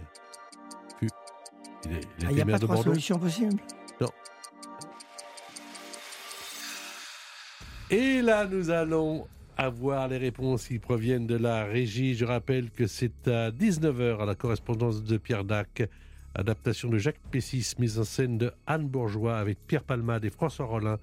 Il, 2.21 2.27
n'y 2.29 2.41
a 2.41 2.45
maire 2.45 2.55
pas 2.55 2.59
de 2.59 2.65
trois 2.65 2.75
Bordeaux 2.75 2.91
solutions 2.91 3.19
possibles. 3.19 3.59
Non. 4.01 4.09
Et 7.89 8.21
là, 8.21 8.47
nous 8.47 8.69
allons 8.69 9.27
avoir 9.57 10.07
les 10.07 10.17
réponses 10.17 10.67
qui 10.67 10.79
proviennent 10.79 11.27
de 11.27 11.35
la 11.35 11.65
régie. 11.65 12.15
Je 12.15 12.25
rappelle 12.25 12.71
que 12.71 12.87
c'est 12.87 13.27
à 13.27 13.51
19h 13.51 14.21
à 14.21 14.25
la 14.25 14.35
correspondance 14.35 15.03
de 15.03 15.17
Pierre 15.17 15.43
Dac, 15.43 15.87
adaptation 16.33 16.89
de 16.89 16.97
Jacques 16.97 17.21
Pessis, 17.31 17.73
mise 17.79 17.99
en 17.99 18.03
scène 18.03 18.37
de 18.37 18.51
Anne 18.67 18.87
Bourgeois 18.87 19.37
avec 19.37 19.59
Pierre 19.67 19.83
Palmade 19.83 20.25
et 20.25 20.29
François 20.29 20.65
Rollin 20.65 20.97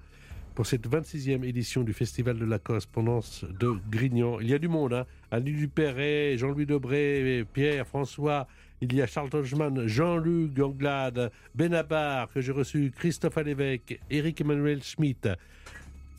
pour 0.55 0.65
cette 0.65 0.87
26e 0.87 1.43
édition 1.43 1.83
du 1.83 1.93
Festival 1.93 2.37
de 2.37 2.45
la 2.45 2.59
correspondance 2.59 3.45
de 3.59 3.73
Grignan. 3.89 4.39
Il 4.39 4.49
y 4.49 4.53
a 4.53 4.59
du 4.59 4.67
monde, 4.67 4.93
hein 4.93 5.05
Annie 5.31 5.53
Dupéret, 5.53 6.37
Jean-Louis 6.37 6.65
Debré, 6.65 7.45
Pierre, 7.53 7.87
François, 7.87 8.47
il 8.81 8.93
y 8.93 9.01
a 9.01 9.07
Charles 9.07 9.29
Todgeman, 9.29 9.87
Jean-Luc 9.87 10.59
Anglade, 10.59 11.31
Benabar, 11.55 12.29
que 12.31 12.41
j'ai 12.41 12.51
reçu, 12.51 12.91
Christophe 12.95 13.37
Alévèque, 13.37 13.99
Éric 14.09 14.41
Emmanuel 14.41 14.83
Schmitt. 14.83 15.29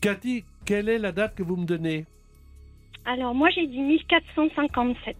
Cathy, 0.01 0.43
quelle 0.65 0.89
est 0.89 0.99
la 0.99 1.11
date 1.11 1.35
que 1.35 1.43
vous 1.43 1.55
me 1.55 1.65
donnez? 1.65 2.05
Alors, 3.05 3.33
moi, 3.35 3.49
j'ai 3.51 3.67
dit 3.67 3.81
1457. 3.81 5.15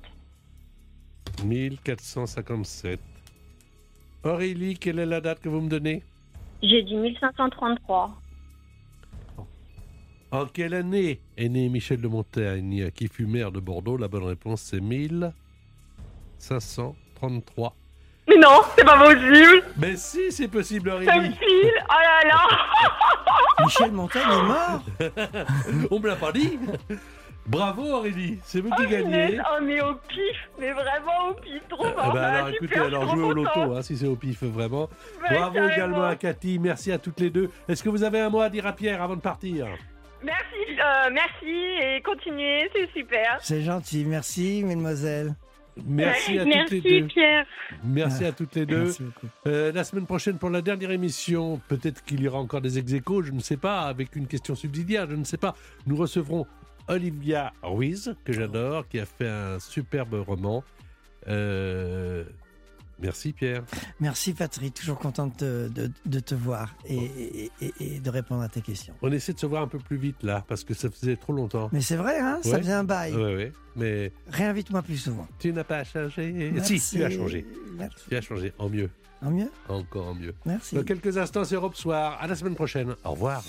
1457. 1.45 2.99
Aurélie, 4.23 4.77
quelle 4.77 4.99
est 4.99 5.05
la 5.05 5.21
date 5.21 5.39
que 5.39 5.49
vous 5.49 5.61
me 5.61 5.69
donnez? 5.69 6.01
J'ai 6.63 6.81
dit 6.81 6.95
1533. 6.95 8.24
En 10.35 10.45
quelle 10.47 10.73
année 10.73 11.21
est 11.37 11.47
né 11.47 11.69
Michel 11.69 12.01
de 12.01 12.09
Montaigne, 12.09 12.91
qui 12.93 13.07
fut 13.07 13.25
maire 13.25 13.53
de 13.53 13.61
Bordeaux? 13.61 13.95
La 13.95 14.09
bonne 14.09 14.25
réponse, 14.25 14.61
c'est 14.63 14.81
1533. 14.81 17.73
Mais 18.27 18.35
non, 18.37 18.59
c'est 18.75 18.83
pas 18.83 18.97
possible. 18.97 19.63
Mais 19.77 19.95
si, 19.95 20.29
c'est 20.33 20.49
possible, 20.49 20.91
C'est 21.03 21.09
Aurélie. 21.15 21.29
pile. 21.35 21.71
Oh 21.87 21.93
là 21.93 22.27
là. 22.27 22.41
Michel 23.63 23.91
Montaigne 23.93 24.23
est 24.23 24.43
mort 24.43 24.83
On 25.91 25.99
me 25.99 26.07
l'a 26.07 26.15
pas 26.17 26.31
dit. 26.33 26.59
Bravo 27.47 27.83
Aurélie, 27.97 28.39
c'est 28.43 28.59
vous 28.59 28.71
qui 28.71 28.83
Oh, 28.85 28.89
gagnez. 28.89 29.03
punaise. 29.27 29.41
Oh, 29.45 29.59
mais 29.63 29.79
au 29.81 29.93
pif, 30.09 30.49
mais 30.59 30.71
vraiment 30.73 31.29
au 31.29 31.33
pif, 31.35 31.61
trop 31.69 31.85
Eh 31.87 31.93
fort. 31.93 32.11
ben 32.13 32.21
Ah, 32.21 32.27
alors 32.37 32.49
écoutez, 32.49 32.79
alors 32.79 33.07
jouez 33.15 33.23
au 33.23 33.31
loto, 33.33 33.73
hein, 33.75 33.81
si 33.83 33.95
c'est 33.95 34.07
au 34.07 34.15
pif 34.17 34.43
vraiment. 34.43 34.89
Bravo 35.29 35.59
également 35.69 36.03
à 36.05 36.15
Cathy, 36.17 36.57
merci 36.59 36.91
à 36.91 36.97
toutes 36.97 37.19
les 37.21 37.29
deux. 37.29 37.49
Est-ce 37.69 37.81
que 37.83 37.89
vous 37.89 38.01
avez 38.03 38.19
un 38.19 38.29
mot 38.31 38.41
à 38.41 38.49
dire 38.49 38.65
à 38.67 38.73
Pierre 38.73 38.99
avant 39.01 39.15
de 39.15 39.21
partir? 39.21 39.67
Merci, 40.25 40.79
euh, 40.79 41.09
merci 41.13 41.55
et 41.81 42.01
continuez, 42.01 42.69
c'est 42.73 42.89
super. 42.91 43.37
C'est 43.41 43.61
gentil, 43.61 44.05
merci 44.05 44.63
mesdemoiselles. 44.65 45.35
Merci 45.85 46.39
à 46.39 46.43
toutes 46.43 46.53
Merci, 46.53 46.81
les 46.81 47.01
deux. 47.01 47.07
Pierre. 47.07 47.45
Merci 47.83 48.25
à 48.25 48.31
toutes 48.31 48.55
les 48.55 48.65
deux. 48.65 48.83
Merci. 48.83 49.03
Euh, 49.45 49.71
la 49.73 49.83
semaine 49.83 50.05
prochaine 50.05 50.37
pour 50.37 50.49
la 50.49 50.61
dernière 50.61 50.91
émission, 50.91 51.61
peut-être 51.67 52.03
qu'il 52.03 52.21
y 52.21 52.27
aura 52.27 52.39
encore 52.39 52.61
des 52.61 52.77
ex 52.79 52.89
je 52.89 53.31
ne 53.31 53.39
sais 53.39 53.57
pas, 53.57 53.81
avec 53.81 54.15
une 54.15 54.27
question 54.27 54.55
subsidiaire, 54.55 55.07
je 55.09 55.15
ne 55.15 55.25
sais 55.25 55.37
pas. 55.37 55.53
Nous 55.85 55.97
recevrons 55.97 56.47
Olivia 56.87 57.51
Ruiz, 57.61 58.15
que 58.23 58.31
j'adore, 58.31 58.87
qui 58.87 58.99
a 58.99 59.05
fait 59.05 59.27
un 59.27 59.59
superbe 59.59 60.13
roman. 60.25 60.63
Euh, 61.27 62.23
Merci 62.99 63.33
Pierre. 63.33 63.63
Merci 63.99 64.33
Patrick, 64.33 64.73
toujours 64.73 64.97
contente 64.97 65.39
de, 65.43 65.69
de- 65.73 65.91
de 66.05 66.19
te 66.19 66.33
voir 66.33 66.75
et, 66.85 66.95
et- 66.95 67.51
et- 67.61 67.73
et 67.95 67.99
de 67.99 68.09
répondre 68.09 68.41
à 68.41 68.47
tes 68.49 68.61
questions. 68.61 68.93
On 69.01 69.11
essaie 69.11 69.33
de 69.33 69.39
se 69.39 69.45
voir 69.45 69.61
un 69.63 69.67
peu 69.67 69.79
plus 69.79 69.97
vite 69.97 70.23
là, 70.23 70.45
parce 70.47 70.63
que 70.63 70.73
ça 70.73 70.89
faisait 70.89 71.15
trop 71.17 71.33
longtemps. 71.33 71.69
Mais 71.73 71.81
c'est 71.81 71.97
vrai, 71.97 72.19
hein, 72.19 72.39
ça 72.43 72.57
faisait 72.57 72.71
un 72.71 72.83
bail. 72.85 73.13
Ouais, 73.13 73.35
ouais, 73.35 73.53
mais 73.75 74.11
Réinvite-moi 74.27 74.81
plus 74.81 74.97
souvent. 74.97 75.27
tu 75.39 75.51
n'as 75.51 75.63
pas 75.65 75.83
changé. 75.83 76.31
Merci. 76.53 76.79
Si, 76.79 76.95
tu 76.97 77.03
as 77.03 77.09
changé. 77.09 77.45
Merci. 77.77 78.05
Tu 78.07 78.15
as 78.15 78.21
changé, 78.21 78.53
en 78.57 78.69
mieux. 78.69 78.89
En 79.21 79.31
mieux? 79.31 79.49
Encore 79.67 80.07
en 80.07 80.13
mieux. 80.15 80.33
Merci. 80.45 80.75
Dans 80.75 80.83
quelques 80.83 81.17
instants, 81.17 81.43
c'est 81.43 81.55
Europe 81.55 81.75
Soir. 81.75 82.17
À 82.21 82.27
la 82.27 82.35
semaine 82.35 82.55
prochaine. 82.55 82.95
Au 83.03 83.11
revoir. 83.11 83.43